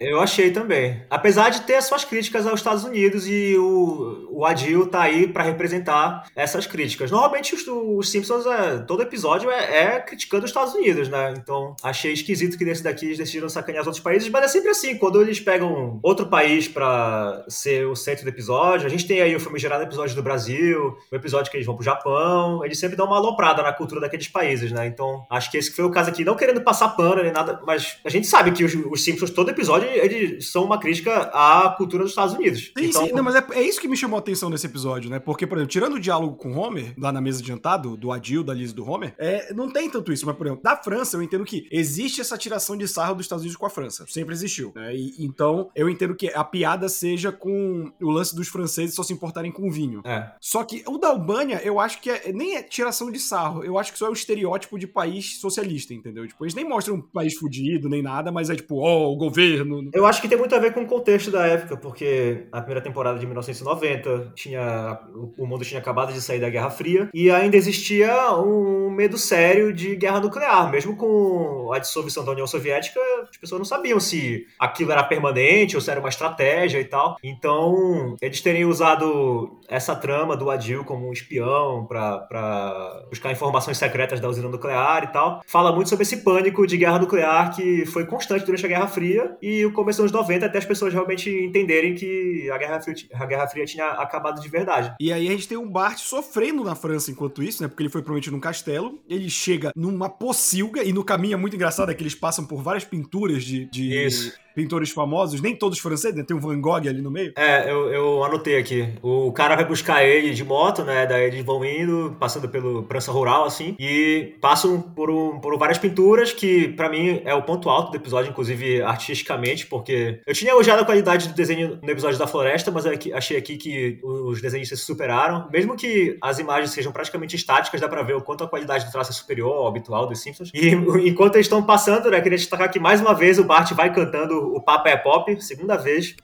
Eu 0.00 0.20
achei 0.20 0.50
também. 0.50 1.02
Apesar 1.10 1.50
de 1.50 1.62
ter 1.62 1.76
as 1.76 1.84
suas 1.84 2.04
críticas 2.04 2.46
aos 2.46 2.58
Estados 2.60 2.84
Unidos 2.84 3.26
e 3.28 3.56
o, 3.58 4.28
o 4.30 4.44
Adil 4.46 4.86
tá 4.86 5.02
aí 5.02 5.26
pra 5.28 5.42
representar 5.44 6.26
essas 6.34 6.66
críticas. 6.66 7.10
Normalmente 7.12 7.54
os, 7.54 7.62
os 7.68 8.08
Simpsons, 8.08 8.46
é, 8.46 8.78
todo 8.78 9.02
episódio 9.02 9.50
é, 9.50 9.84
é 9.84 10.00
criticando 10.00 10.44
os 10.44 10.50
Estados 10.50 10.72
Unidos, 10.72 11.10
né? 11.10 11.34
Então 11.36 11.76
achei 11.82 12.10
esquisito 12.10 12.56
que 12.56 12.64
nesse 12.64 12.82
daqui 12.82 13.04
eles 13.04 13.18
decidiram 13.18 13.50
sacanear 13.50 13.82
os 13.82 13.86
outros 13.86 14.02
países, 14.02 14.30
mas 14.30 14.44
é 14.44 14.48
sempre 14.48 14.70
assim, 14.70 14.96
quando 14.96 15.20
eles 15.20 15.38
pegam 15.38 16.00
outro 16.02 16.24
país 16.24 16.66
pra 16.66 17.44
ser 17.48 17.86
o 17.86 17.94
centro 17.94 18.24
do 18.24 18.30
episódio, 18.30 18.86
a 18.86 18.88
gente 18.88 19.06
tem 19.06 19.20
aí 19.20 19.36
o 19.36 19.40
filme 19.40 19.58
gerado 19.58 19.84
episódio 19.84 20.16
do 20.16 20.22
Brasil, 20.22 20.96
o 21.12 21.14
episódio 21.14 21.50
que 21.50 21.56
eles 21.58 21.66
vão 21.66 21.76
pro 21.76 21.84
Japão, 21.84 22.64
eles 22.64 22.78
sempre 22.78 22.96
dão 22.96 23.04
uma 23.04 23.18
aloprada 23.18 23.62
na 23.62 23.74
cultura 23.74 24.00
daqueles 24.00 24.28
países, 24.28 24.72
né? 24.72 24.86
Então 24.86 25.26
acho 25.28 25.50
que 25.50 25.58
esse 25.58 25.70
foi 25.70 25.84
o 25.84 25.90
caso 25.90 26.08
aqui, 26.08 26.24
não 26.24 26.34
querendo 26.34 26.62
passar 26.62 26.88
pano 26.96 27.22
nem 27.22 27.30
nada, 27.30 27.60
mas 27.66 27.98
a 28.06 28.08
gente 28.08 28.26
sabe 28.26 28.52
que 28.52 28.64
os, 28.64 28.74
os 28.74 29.04
Simpsons, 29.04 29.28
todo 29.28 29.50
episódio, 29.50 29.86
eles 29.86 30.50
são 30.50 30.64
uma 30.64 30.80
crítica 30.80 31.30
à 31.34 31.74
cultura 31.76 32.04
dos 32.04 32.12
Estados 32.12 32.34
Unidos. 32.34 32.72
Sim, 32.74 32.86
então, 32.86 33.04
sim, 33.04 33.12
não, 33.12 33.22
mas 33.22 33.34
é, 33.34 33.44
é 33.52 33.62
isso 33.62 33.78
que 33.78 33.86
me 33.86 33.98
chamou 33.98 34.16
a 34.16 34.20
atenção 34.20 34.48
nesse 34.48 34.64
episódio, 34.64 35.10
né? 35.10 35.18
Porque, 35.18 35.46
por 35.46 35.58
exemplo, 35.58 35.70
tirando 35.70 35.96
o 35.96 36.00
diálogo 36.00 36.36
com 36.36 36.52
o 36.52 36.58
Homer, 36.58 36.94
lá 37.02 37.12
na 37.12 37.20
mesa 37.20 37.42
de 37.42 37.48
jantar, 37.48 37.76
do, 37.76 37.96
do 37.96 38.12
Adil, 38.12 38.44
da 38.44 38.54
Liz 38.54 38.70
e 38.70 38.74
do 38.74 38.88
Homer, 38.88 39.14
é, 39.18 39.52
não 39.52 39.70
tem 39.70 39.90
tanto 39.90 40.12
isso. 40.12 40.24
Mas, 40.24 40.36
por 40.36 40.46
exemplo, 40.46 40.62
da 40.62 40.76
França, 40.76 41.16
eu 41.16 41.22
entendo 41.22 41.44
que 41.44 41.66
existe 41.70 42.20
essa 42.20 42.38
tiração 42.38 42.76
de 42.76 42.86
sarro 42.86 43.14
dos 43.14 43.24
Estados 43.26 43.42
Unidos 43.42 43.56
com 43.56 43.66
a 43.66 43.70
França. 43.70 44.04
Sempre 44.08 44.34
existiu. 44.34 44.72
né? 44.74 44.94
E, 44.94 45.24
então, 45.24 45.70
eu 45.74 45.88
entendo 45.90 46.14
que 46.14 46.28
a 46.28 46.44
piada 46.44 46.88
seja 46.88 47.32
com 47.32 47.92
o 48.00 48.10
lance 48.10 48.34
dos 48.34 48.48
franceses 48.48 48.94
só 48.94 49.02
se 49.02 49.12
importarem 49.12 49.50
com 49.50 49.70
vinho. 49.70 50.00
é. 50.04 50.32
Só 50.40 50.62
que 50.64 50.84
o 50.86 50.98
da 50.98 51.08
Albânia, 51.08 51.60
eu 51.64 51.80
acho 51.80 52.00
que 52.00 52.10
é, 52.10 52.32
nem 52.32 52.56
é 52.56 52.62
tiração 52.62 53.10
de 53.10 53.18
sarro. 53.18 53.64
Eu 53.64 53.78
acho 53.78 53.92
que 53.92 53.98
só 53.98 54.06
é 54.06 54.10
o 54.10 54.12
estereótipo 54.12 54.78
de 54.78 54.86
país 54.86 55.40
socialista, 55.40 55.92
entendeu? 55.92 56.26
Tipo, 56.26 56.44
eles 56.44 56.54
nem 56.54 56.68
mostram 56.68 56.96
um 56.96 57.00
país 57.00 57.34
fudido, 57.34 57.88
nem 57.88 58.02
nada, 58.02 58.30
mas 58.30 58.50
é 58.50 58.54
tipo, 58.54 58.78
ó, 58.78 59.10
o 59.10 59.16
governo. 59.16 59.90
Eu 59.92 60.06
acho 60.06 60.20
que 60.20 60.28
tem 60.28 60.38
muito 60.38 60.54
a 60.54 60.58
ver 60.58 60.72
com 60.72 60.82
o 60.82 60.86
contexto 60.86 61.30
da 61.30 61.46
época, 61.46 61.76
porque 61.76 62.46
a 62.52 62.60
primeira 62.60 62.80
temporada 62.80 63.18
de 63.18 63.26
1990 63.26 64.32
tinha 64.34 65.00
o 65.36 65.46
mundo 65.46 65.64
tinha 65.64 65.80
acabado 65.80 66.12
de 66.12 66.20
sair 66.20 66.40
da 66.40 66.50
Guerra 66.50 66.70
Fria 66.70 66.91
e 67.12 67.30
ainda 67.30 67.56
existia 67.56 68.32
um 68.36 68.90
medo 68.90 69.16
sério 69.18 69.72
de 69.72 69.96
guerra 69.96 70.20
nuclear, 70.20 70.70
mesmo 70.70 70.96
com 70.96 71.72
a 71.72 71.78
dissolução 71.78 72.24
da 72.24 72.32
União 72.32 72.46
Soviética, 72.46 73.00
as 73.30 73.36
pessoas 73.36 73.58
não 73.58 73.64
sabiam 73.64 73.98
se 73.98 74.46
aquilo 74.58 74.92
era 74.92 75.02
permanente 75.02 75.76
ou 75.76 75.82
se 75.82 75.90
era 75.90 76.00
uma 76.00 76.08
estratégia 76.08 76.80
e 76.80 76.84
tal. 76.84 77.16
Então, 77.22 78.16
eles 78.20 78.40
terem 78.40 78.64
usado 78.64 79.60
essa 79.68 79.94
trama 79.96 80.36
do 80.36 80.50
Adil 80.50 80.84
como 80.84 81.08
um 81.08 81.12
espião 81.12 81.86
para 81.86 83.04
buscar 83.08 83.32
informações 83.32 83.78
secretas 83.78 84.20
da 84.20 84.28
usina 84.28 84.48
nuclear 84.48 85.04
e 85.04 85.06
tal, 85.08 85.42
fala 85.46 85.72
muito 85.72 85.88
sobre 85.88 86.02
esse 86.02 86.18
pânico 86.18 86.66
de 86.66 86.76
guerra 86.76 86.98
nuclear 86.98 87.54
que 87.54 87.86
foi 87.86 88.06
constante 88.06 88.44
durante 88.44 88.64
a 88.64 88.68
Guerra 88.68 88.86
Fria 88.86 89.36
e 89.40 89.64
o 89.64 89.72
começo 89.72 90.02
dos 90.02 90.12
anos 90.12 90.26
90 90.26 90.46
até 90.46 90.58
as 90.58 90.64
pessoas 90.64 90.92
realmente 90.92 91.30
entenderem 91.30 91.94
que 91.94 92.50
a 92.50 92.58
Guerra 92.58 92.80
Fria, 92.80 92.96
a 93.14 93.26
Guerra 93.26 93.48
Fria 93.48 93.64
tinha 93.64 93.86
acabado 93.86 94.40
de 94.40 94.48
verdade. 94.48 94.94
E 95.00 95.12
aí 95.12 95.28
a 95.28 95.30
gente 95.30 95.48
tem 95.48 95.58
o 95.58 95.66
Bart 95.66 95.98
sofrendo 95.98 96.64
na 96.72 96.74
França 96.74 97.10
enquanto 97.10 97.42
isso, 97.42 97.62
né? 97.62 97.68
Porque 97.68 97.82
ele 97.82 97.90
foi 97.90 98.02
prometido 98.02 98.34
num 98.34 98.40
castelo. 98.40 99.00
Ele 99.08 99.28
chega 99.28 99.70
numa 99.76 100.08
pocilga 100.08 100.82
e 100.82 100.92
no 100.92 101.04
caminho 101.04 101.34
é 101.34 101.36
muito 101.36 101.54
engraçado 101.54 101.90
é 101.90 101.94
que 101.94 102.02
eles 102.02 102.14
passam 102.14 102.44
por 102.44 102.62
várias 102.62 102.84
pinturas 102.84 103.44
de, 103.44 103.66
de 103.66 103.94
Isso. 103.94 104.32
Pintores 104.54 104.90
famosos, 104.90 105.40
nem 105.40 105.54
todos 105.56 105.78
franceses, 105.78 106.16
né? 106.16 106.24
Tem 106.26 106.36
um 106.36 106.40
Van 106.40 106.60
Gogh 106.60 106.88
ali 106.88 107.00
no 107.02 107.10
meio. 107.10 107.32
É, 107.36 107.70
eu, 107.70 107.88
eu 107.92 108.24
anotei 108.24 108.56
aqui. 108.58 108.88
O 109.02 109.32
cara 109.32 109.56
vai 109.56 109.64
buscar 109.64 110.04
ele 110.04 110.30
de 110.32 110.44
moto, 110.44 110.82
né? 110.84 111.06
Daí 111.06 111.24
eles 111.26 111.44
vão 111.44 111.64
indo, 111.64 112.16
passando 112.18 112.48
pelo 112.48 112.84
França 112.86 113.10
Rural, 113.12 113.44
assim, 113.44 113.74
e 113.78 114.34
passam 114.40 114.80
por, 114.80 115.10
um- 115.10 115.38
por 115.40 115.56
várias 115.58 115.78
pinturas, 115.78 116.32
que 116.32 116.68
pra 116.68 116.88
mim 116.88 117.20
é 117.24 117.34
o 117.34 117.42
ponto 117.42 117.68
alto 117.68 117.90
do 117.90 117.96
episódio, 117.96 118.30
inclusive 118.30 118.82
artisticamente, 118.82 119.66
porque 119.66 120.20
eu 120.26 120.34
tinha 120.34 120.50
elogiado 120.52 120.82
a 120.82 120.84
qualidade 120.84 121.28
do 121.28 121.34
desenho 121.34 121.78
no 121.82 121.90
episódio 121.90 122.18
da 122.18 122.26
floresta, 122.26 122.70
mas 122.70 122.86
aqui- 122.86 123.12
achei 123.12 123.36
aqui 123.36 123.56
que 123.56 123.98
os 124.02 124.40
desenhistas 124.40 124.80
se 124.80 124.86
superaram. 124.86 125.48
Mesmo 125.52 125.76
que 125.76 126.16
as 126.22 126.38
imagens 126.38 126.70
sejam 126.70 126.92
praticamente 126.92 127.36
estáticas, 127.36 127.80
dá 127.80 127.88
pra 127.88 128.02
ver 128.02 128.14
o 128.14 128.20
quanto 128.22 128.44
a 128.44 128.48
qualidade 128.48 128.84
do 128.86 128.92
traço 128.92 129.10
é 129.10 129.14
superior 129.14 129.52
ao 129.52 129.66
habitual 129.68 130.06
dos 130.06 130.20
Simpsons. 130.20 130.50
E 130.54 130.68
enquanto 131.08 131.36
eles 131.36 131.46
estão 131.46 131.62
passando, 131.62 132.10
né, 132.10 132.20
queria 132.20 132.38
destacar 132.38 132.70
que 132.70 132.78
mais 132.80 133.00
uma 133.00 133.14
vez 133.14 133.38
o 133.38 133.44
Bart 133.44 133.72
vai 133.72 133.92
cantando 133.92 134.41
o 134.42 134.60
Papa 134.60 134.90
é 134.90 134.96
Pop, 134.96 135.42
segunda 135.42 135.76
vez. 135.76 136.14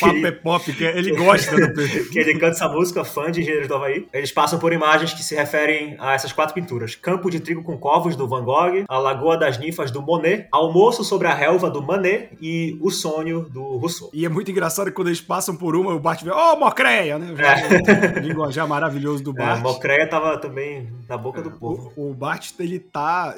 Papo 0.00 0.26
é 0.26 0.32
pop, 0.32 0.72
que 0.72 0.84
ele 0.84 1.14
gosta 1.16 1.56
do 1.56 2.08
que 2.10 2.18
ele 2.18 2.34
canta 2.34 2.52
essa 2.52 2.68
música, 2.68 3.04
fã 3.04 3.30
de 3.30 3.40
Engenheiros 3.40 3.68
do 3.68 3.74
Havaí. 3.74 4.06
Eles 4.12 4.32
passam 4.32 4.58
por 4.58 4.72
imagens 4.72 5.12
que 5.12 5.22
se 5.22 5.34
referem 5.34 5.96
a 5.98 6.14
essas 6.14 6.32
quatro 6.32 6.54
pinturas: 6.54 6.94
Campo 6.94 7.30
de 7.30 7.40
Trigo 7.40 7.62
com 7.62 7.76
Covos, 7.76 8.16
do 8.16 8.28
Van 8.28 8.44
Gogh, 8.44 8.84
A 8.88 8.98
Lagoa 8.98 9.36
das 9.36 9.58
Ninfas, 9.58 9.90
do 9.90 10.02
Monet, 10.02 10.48
Almoço 10.52 11.04
sobre 11.04 11.26
a 11.28 11.34
Relva, 11.34 11.70
do 11.70 11.82
Manet 11.82 12.30
e 12.40 12.78
O 12.80 12.90
Sonho, 12.90 13.42
do 13.48 13.76
Rousseau. 13.76 14.10
E 14.12 14.24
é 14.24 14.28
muito 14.28 14.50
engraçado 14.50 14.86
que 14.86 14.92
quando 14.92 15.08
eles 15.08 15.20
passam 15.20 15.56
por 15.56 15.76
uma, 15.76 15.94
o 15.94 16.00
Bart 16.00 16.22
vê, 16.22 16.30
ô, 16.30 16.56
mocreia, 16.56 17.18
né? 17.18 17.34
É. 17.38 18.20
O 18.20 18.20
linguajar 18.26 18.66
maravilhoso 18.66 19.22
do 19.22 19.30
É, 19.30 19.34
Bart. 19.34 19.62
Mocreia 19.62 20.08
tava 20.08 20.38
também 20.38 20.88
na 21.08 21.16
boca 21.16 21.42
do 21.42 21.50
povo. 21.50 21.92
O, 21.96 22.10
o 22.10 22.14
Bart, 22.14 22.52
ele 22.58 22.78
tá. 22.78 23.34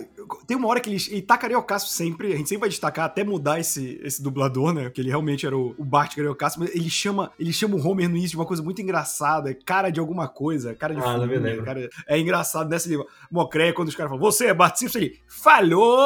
Tem 0.47 0.57
uma 0.57 0.69
hora 0.69 0.81
que 0.81 0.91
ele, 0.91 1.03
ele 1.11 1.23
tá 1.23 1.37
cariocaço 1.37 1.89
sempre. 1.93 2.33
A 2.33 2.37
gente 2.37 2.49
sempre 2.49 2.61
vai 2.61 2.69
destacar 2.69 3.05
até 3.07 3.25
mudar 3.25 3.59
esse, 3.61 4.01
esse 4.03 4.18
dublador, 4.23 4.73
né? 4.73 4.85
Porque 4.85 5.01
ele 5.01 5.09
realmente 5.09 5.47
era 5.47 5.57
o, 5.57 5.75
o 5.79 5.85
Bart 5.85 6.15
cariocaço. 6.15 6.59
Mas 6.61 6.75
ele 6.75 6.89
chama, 6.91 7.31
ele 7.39 7.53
chama 7.53 7.77
o 7.77 7.87
Homer 7.87 8.09
no 8.09 8.17
início 8.17 8.31
de 8.31 8.37
uma 8.37 8.47
coisa 8.47 8.63
muito 8.63 8.81
engraçada. 8.83 9.55
Cara 9.65 9.91
de 9.91 10.01
alguma 10.01 10.29
coisa. 10.29 10.75
Cara 10.75 10.95
de 10.95 11.01
Ah, 11.01 11.15
filme, 11.19 11.37
lembro. 11.39 11.65
cara- 11.65 11.89
É 12.07 12.19
engraçado 12.19 12.69
nessa 12.69 12.89
língua. 12.89 13.07
Mocreia, 13.31 13.73
quando 13.73 13.89
os 13.89 13.95
caras 13.95 14.11
falam, 14.11 14.21
você 14.25 14.47
é 14.47 14.55
Bart 14.55 14.77
Simpson, 14.77 14.99
ele 14.99 15.19
falhou! 15.27 15.99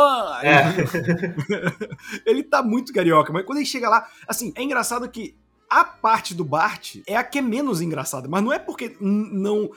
É. 0.42 0.62
ele 2.26 2.42
tá 2.42 2.62
muito 2.62 2.92
carioca. 2.92 3.32
Mas 3.32 3.44
quando 3.44 3.58
ele 3.58 3.66
chega 3.66 3.88
lá, 3.88 4.06
assim, 4.26 4.52
é 4.56 4.62
engraçado 4.62 5.08
que. 5.08 5.34
A 5.74 5.84
parte 5.84 6.34
do 6.34 6.44
Bart 6.44 6.96
é 7.06 7.16
a 7.16 7.24
que 7.24 7.38
é 7.38 7.42
menos 7.42 7.80
engraçada, 7.80 8.28
mas 8.28 8.44
não 8.44 8.52
é 8.52 8.58
porque 8.58 8.94
não 9.00 9.70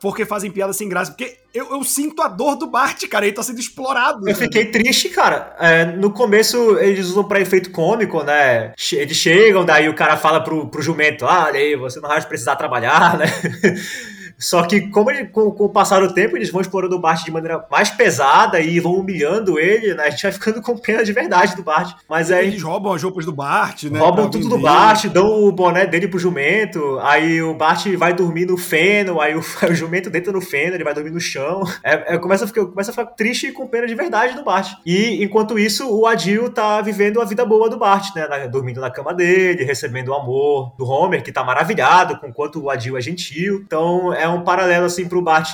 porque 0.00 0.24
fazem 0.24 0.48
piada 0.48 0.72
sem 0.72 0.88
graça, 0.88 1.10
porque 1.10 1.38
eu, 1.52 1.72
eu 1.72 1.82
sinto 1.82 2.22
a 2.22 2.28
dor 2.28 2.54
do 2.54 2.68
Bart, 2.68 3.04
cara, 3.08 3.26
ele 3.26 3.34
tá 3.34 3.42
sendo 3.42 3.58
explorado. 3.58 4.28
Eu 4.28 4.36
fiquei 4.36 4.66
triste, 4.66 5.08
cara. 5.08 5.56
É, 5.58 5.86
no 5.86 6.12
começo 6.12 6.78
eles 6.78 7.06
usam 7.06 7.24
pra 7.24 7.40
efeito 7.40 7.72
cômico, 7.72 8.22
né? 8.22 8.74
Eles 8.92 9.16
chegam, 9.16 9.64
daí 9.64 9.88
o 9.88 9.94
cara 9.94 10.16
fala 10.16 10.40
pro, 10.40 10.68
pro 10.68 10.80
jumento: 10.80 11.26
Ah, 11.26 11.46
olha 11.46 11.58
aí, 11.58 11.74
você 11.74 11.98
não 11.98 12.08
vai 12.08 12.22
precisar 12.24 12.54
trabalhar, 12.54 13.18
né? 13.18 13.26
Só 14.38 14.62
que, 14.64 14.82
como 14.88 15.10
ele- 15.10 15.26
com, 15.26 15.50
com 15.50 15.64
o 15.64 15.68
passar 15.68 16.00
do 16.00 16.12
tempo, 16.12 16.36
eles 16.36 16.50
vão 16.50 16.60
explorando 16.60 16.96
o 16.96 16.98
Bart 16.98 17.24
de 17.24 17.30
maneira 17.30 17.64
mais 17.70 17.90
pesada 17.90 18.60
e 18.60 18.78
vão 18.80 18.94
humilhando 18.94 19.58
ele, 19.58 19.94
né? 19.94 20.04
A 20.04 20.10
gente 20.10 20.22
vai 20.22 20.32
ficando 20.32 20.60
com 20.62 20.76
pena 20.76 21.04
de 21.04 21.12
verdade 21.12 21.56
do 21.56 21.62
Bart. 21.62 21.96
Mas 22.08 22.30
aí 22.30 22.48
Eles 22.48 22.62
roubam 22.62 22.92
as 22.92 23.02
roupas 23.02 23.24
do 23.24 23.32
Bart, 23.32 23.84
né? 23.84 23.98
roubam 23.98 24.28
tudo 24.30 24.48
do. 24.48 24.58
Bart, 24.58 25.06
dão 25.06 25.44
o 25.44 25.52
boné 25.52 25.86
dele 25.86 26.08
pro 26.08 26.18
jumento, 26.18 26.98
aí 27.02 27.42
o 27.42 27.54
Bart 27.54 27.86
vai 27.96 28.12
dormir 28.12 28.46
no 28.46 28.56
feno, 28.56 29.20
aí 29.20 29.34
o, 29.34 29.40
o 29.70 29.74
jumento 29.74 30.10
deita 30.10 30.32
no 30.32 30.40
feno, 30.40 30.74
ele 30.74 30.84
vai 30.84 30.94
dormir 30.94 31.10
no 31.10 31.20
chão. 31.20 31.62
É, 31.82 32.14
é, 32.14 32.18
começa, 32.18 32.44
a 32.44 32.46
ficar, 32.46 32.66
começa 32.66 32.90
a 32.90 32.94
ficar 32.94 33.06
triste 33.06 33.48
e 33.48 33.52
com 33.52 33.66
pena 33.66 33.86
de 33.86 33.94
verdade 33.94 34.34
do 34.34 34.44
Bart. 34.44 34.72
E 34.84 35.22
enquanto 35.22 35.58
isso, 35.58 35.88
o 35.90 36.06
Adil 36.06 36.50
tá 36.50 36.80
vivendo 36.80 37.20
a 37.20 37.24
vida 37.24 37.44
boa 37.44 37.68
do 37.68 37.76
Bart, 37.78 38.14
né? 38.14 38.26
Na- 38.26 38.46
dormindo 38.46 38.80
na 38.80 38.90
cama 38.90 39.12
dele, 39.14 39.64
recebendo 39.64 40.08
o 40.08 40.14
amor 40.14 40.72
do 40.78 40.84
Homer, 40.84 41.22
que 41.22 41.32
tá 41.32 41.42
maravilhado 41.44 42.18
com 42.18 42.32
quanto 42.32 42.62
o 42.62 42.70
Adil 42.70 42.96
é 42.96 43.00
gentil. 43.00 43.62
Então 43.66 44.12
é 44.12 44.28
um 44.28 44.33
paralelo 44.42 44.86
assim 44.86 45.08
pro 45.08 45.22
Bart 45.22 45.52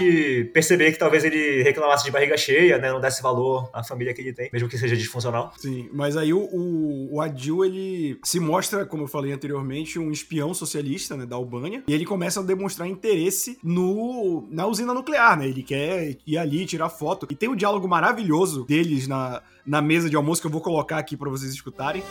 perceber 0.52 0.92
que 0.92 0.98
talvez 0.98 1.24
ele 1.24 1.62
reclamasse 1.62 2.04
de 2.04 2.10
barriga 2.10 2.36
cheia, 2.36 2.78
né? 2.78 2.90
Não 2.90 3.00
desse 3.00 3.22
valor 3.22 3.68
à 3.72 3.82
família 3.82 4.14
que 4.14 4.20
ele 4.20 4.32
tem, 4.32 4.48
mesmo 4.52 4.68
que 4.68 4.78
seja 4.78 4.96
disfuncional. 4.96 5.52
Sim, 5.58 5.88
mas 5.92 6.16
aí 6.16 6.32
o, 6.32 6.40
o, 6.40 7.16
o 7.16 7.20
Adil, 7.20 7.64
ele 7.64 8.18
se 8.24 8.40
mostra, 8.40 8.86
como 8.86 9.04
eu 9.04 9.08
falei 9.08 9.32
anteriormente, 9.32 9.98
um 9.98 10.10
espião 10.10 10.54
socialista, 10.54 11.16
né, 11.16 11.26
da 11.26 11.36
Albânia, 11.36 11.82
e 11.86 11.92
ele 11.92 12.04
começa 12.04 12.40
a 12.40 12.42
demonstrar 12.42 12.88
interesse 12.88 13.58
no, 13.62 14.46
na 14.50 14.66
usina 14.66 14.94
nuclear, 14.94 15.38
né, 15.38 15.48
ele 15.48 15.62
quer 15.62 16.16
ir 16.26 16.38
ali, 16.38 16.64
tirar 16.66 16.88
foto, 16.88 17.26
e 17.30 17.34
tem 17.34 17.48
um 17.48 17.56
diálogo 17.56 17.88
maravilhoso 17.88 18.64
deles 18.64 19.06
na, 19.06 19.42
na 19.66 19.82
mesa 19.82 20.08
de 20.08 20.16
almoço 20.16 20.40
que 20.40 20.46
eu 20.46 20.52
vou 20.52 20.60
colocar 20.60 20.98
aqui 20.98 21.16
pra 21.16 21.28
vocês 21.28 21.52
escutarem. 21.52 22.02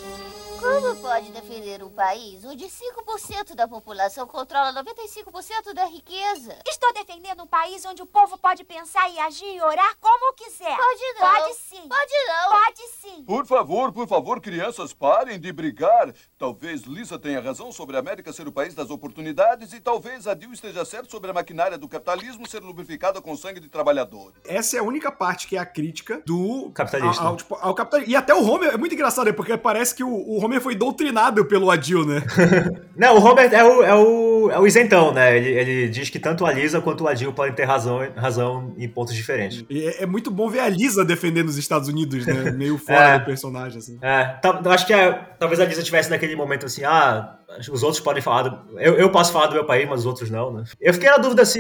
Como 0.59 0.88
pode 1.19 1.31
defender 1.33 1.83
um 1.83 1.89
país 1.89 2.45
onde 2.45 2.65
5% 2.65 3.53
da 3.53 3.67
população 3.67 4.25
controla 4.25 4.71
95% 4.73 5.73
da 5.73 5.85
riqueza? 5.85 6.57
Estou 6.65 6.93
defendendo 6.93 7.43
um 7.43 7.47
país 7.47 7.83
onde 7.83 8.01
o 8.01 8.05
povo 8.05 8.37
pode 8.37 8.63
pensar 8.63 9.09
e 9.09 9.19
agir 9.19 9.53
e 9.53 9.61
orar 9.61 9.97
como 9.99 10.33
quiser. 10.33 10.77
Pode 10.77 11.13
não. 11.19 11.19
Pode 11.19 11.55
sim. 11.55 11.89
Pode 11.89 12.13
não. 12.25 12.51
Pode 12.51 12.87
sim. 13.01 13.23
Por 13.25 13.45
favor, 13.45 13.91
por 13.91 14.07
favor, 14.07 14.39
crianças, 14.39 14.93
parem 14.93 15.37
de 15.37 15.51
brigar. 15.51 16.13
Talvez 16.37 16.83
Lisa 16.83 17.19
tenha 17.19 17.41
razão 17.41 17.69
sobre 17.69 17.97
a 17.97 17.99
América 17.99 18.31
ser 18.31 18.47
o 18.47 18.51
país 18.51 18.73
das 18.73 18.89
oportunidades 18.89 19.73
e 19.73 19.81
talvez 19.81 20.25
a 20.25 20.33
Dil 20.33 20.53
esteja 20.53 20.85
certo 20.85 21.11
sobre 21.11 21.31
a 21.31 21.33
maquinária 21.33 21.77
do 21.77 21.89
capitalismo 21.89 22.47
ser 22.47 22.63
lubrificada 22.63 23.21
com 23.21 23.35
sangue 23.35 23.59
de 23.59 23.67
trabalhadores. 23.67 24.39
Essa 24.45 24.77
é 24.77 24.79
a 24.79 24.83
única 24.83 25.11
parte 25.11 25.47
que 25.47 25.57
é 25.57 25.59
a 25.59 25.65
crítica 25.65 26.23
do 26.25 26.71
Capitalista. 26.73 27.23
Ao, 27.23 27.29
ao, 27.29 27.35
tipo, 27.35 27.55
ao 27.55 27.75
capitalismo. 27.75 28.13
E 28.13 28.15
até 28.15 28.33
o 28.33 28.41
Homer 28.41 28.73
é 28.73 28.77
muito 28.77 28.95
engraçado, 28.95 29.25
né, 29.25 29.33
porque 29.33 29.57
parece 29.57 29.93
que 29.93 30.03
o, 30.03 30.09
o 30.09 30.41
Homer 30.41 30.61
foi 30.61 30.75
doutrinado 30.75 31.08
pelo 31.47 31.69
Adil, 31.71 32.05
né? 32.05 32.21
Não, 32.95 33.15
o 33.15 33.19
Robert 33.19 33.53
é 33.53 33.63
o, 33.63 33.83
é 33.83 33.95
o, 33.95 34.51
é 34.51 34.59
o 34.59 34.67
isentão, 34.67 35.13
né? 35.13 35.37
Ele, 35.37 35.49
ele 35.49 35.89
diz 35.89 36.09
que 36.09 36.19
tanto 36.19 36.45
a 36.45 36.51
Lisa 36.51 36.81
quanto 36.81 37.03
o 37.03 37.07
Adil 37.07 37.31
podem 37.31 37.53
ter 37.53 37.63
razão, 37.63 37.99
razão 38.15 38.73
em 38.77 38.87
pontos 38.89 39.13
diferentes. 39.15 39.63
E 39.69 39.85
é, 39.87 40.03
é 40.03 40.05
muito 40.05 40.29
bom 40.29 40.49
ver 40.49 40.59
a 40.59 40.69
Lisa 40.69 41.05
defendendo 41.05 41.47
os 41.47 41.57
Estados 41.57 41.87
Unidos, 41.87 42.25
né? 42.25 42.51
Meio 42.51 42.77
fora 42.77 43.15
É. 43.15 43.19
do 43.19 43.25
personagem, 43.25 43.77
assim. 43.77 43.97
É, 44.01 44.25
tá- 44.41 44.61
eu 44.63 44.71
acho 44.71 44.85
que 44.85 44.93
é, 44.93 45.11
talvez 45.39 45.59
a 45.59 45.65
Lisa 45.65 45.81
tivesse 45.83 46.09
naquele 46.09 46.35
momento 46.35 46.65
assim, 46.65 46.83
ah, 46.83 47.35
os 47.71 47.81
outros 47.83 47.99
podem 48.01 48.21
falar, 48.21 48.43
do, 48.43 48.79
eu, 48.79 48.93
eu 48.95 49.09
posso 49.09 49.31
falar 49.31 49.47
do 49.47 49.53
meu 49.53 49.65
país, 49.65 49.87
mas 49.87 50.01
os 50.01 50.05
outros 50.05 50.29
não, 50.29 50.51
né? 50.53 50.63
Eu 50.79 50.93
fiquei 50.93 51.09
na 51.09 51.17
dúvida 51.17 51.45
se 51.45 51.59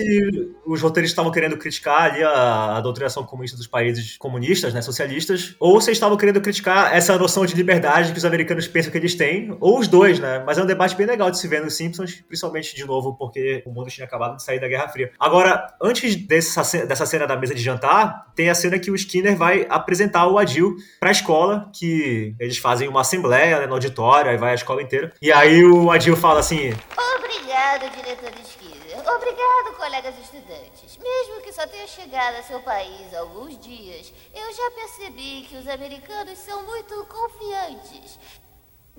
os 0.65 0.81
roteiristas 0.81 1.13
estavam 1.13 1.31
querendo 1.31 1.57
criticar 1.57 2.11
ali 2.11 2.21
a, 2.23 2.77
a 2.77 2.81
doutrinação 2.81 3.23
comunista 3.23 3.55
dos 3.57 3.65
países 3.67 4.17
comunistas, 4.17 4.73
né, 4.73 4.81
socialistas, 4.81 5.55
ou 5.59 5.79
se 5.81 5.91
estavam 5.91 6.17
querendo 6.17 6.41
criticar 6.41 6.95
essa 6.95 7.17
noção 7.17 7.45
de 7.45 7.55
liberdade 7.55 8.11
que 8.11 8.17
os 8.17 8.25
americanos 8.25 8.67
pensam 8.67 8.91
que 8.91 8.97
eles 8.97 9.15
têm, 9.15 9.38
ou 9.59 9.79
os 9.79 9.87
dois, 9.87 10.19
né? 10.19 10.43
Mas 10.45 10.57
é 10.57 10.63
um 10.63 10.65
debate 10.65 10.95
bem 10.95 11.07
legal 11.07 11.29
de 11.29 11.37
se 11.37 11.47
ver 11.47 11.61
nos 11.61 11.75
Simpsons, 11.75 12.21
principalmente 12.27 12.75
de 12.75 12.85
novo 12.85 13.15
porque 13.15 13.63
o 13.65 13.71
mundo 13.71 13.89
tinha 13.89 14.05
acabado 14.05 14.35
de 14.35 14.43
sair 14.43 14.59
da 14.59 14.67
Guerra 14.67 14.87
Fria. 14.89 15.11
Agora, 15.19 15.67
antes 15.81 16.15
dessa, 16.15 16.61
dessa 16.85 17.05
cena 17.05 17.27
da 17.27 17.35
mesa 17.35 17.53
de 17.53 17.61
jantar, 17.61 18.31
tem 18.35 18.49
a 18.49 18.55
cena 18.55 18.79
que 18.79 18.91
o 18.91 18.95
Skinner 18.95 19.35
vai 19.35 19.65
apresentar 19.69 20.27
o 20.27 20.37
Adil 20.37 20.75
pra 20.99 21.11
escola, 21.11 21.69
que 21.73 22.35
eles 22.39 22.57
fazem 22.57 22.87
uma 22.87 23.01
assembleia 23.01 23.59
né, 23.59 23.67
no 23.67 23.73
auditório, 23.73 24.31
aí 24.31 24.37
vai 24.37 24.51
a 24.51 24.55
escola 24.55 24.81
inteira. 24.81 25.13
E 25.21 25.31
aí 25.31 25.63
o 25.63 25.91
Adil 25.91 26.15
fala 26.15 26.39
assim: 26.39 26.73
Obrigado, 27.17 27.89
diretor 27.95 28.31
Skinner. 28.41 28.99
Obrigado, 29.15 29.75
colegas 29.77 30.15
estudantes. 30.19 30.97
Mesmo 31.01 31.41
que 31.41 31.53
só 31.53 31.65
tenha 31.67 31.87
chegado 31.87 32.35
a 32.35 32.43
seu 32.43 32.59
país 32.59 33.13
há 33.13 33.19
alguns 33.19 33.57
dias, 33.59 34.13
eu 34.33 34.53
já 34.53 34.71
percebi 34.71 35.45
que 35.49 35.57
os 35.57 35.67
americanos 35.67 36.37
são 36.39 36.63
muito 36.65 37.05
confiantes. 37.05 38.19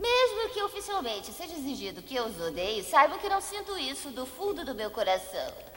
Mesmo 0.00 0.48
que 0.54 0.62
oficialmente 0.62 1.30
seja 1.30 1.52
exigido 1.52 2.00
que 2.00 2.16
eu 2.16 2.24
os 2.24 2.40
odeie, 2.40 2.82
saibam 2.82 3.18
que 3.18 3.28
não 3.28 3.40
sinto 3.40 3.76
isso 3.76 4.08
do 4.10 4.24
fundo 4.24 4.64
do 4.64 4.74
meu 4.74 4.90
coração. 4.90 5.69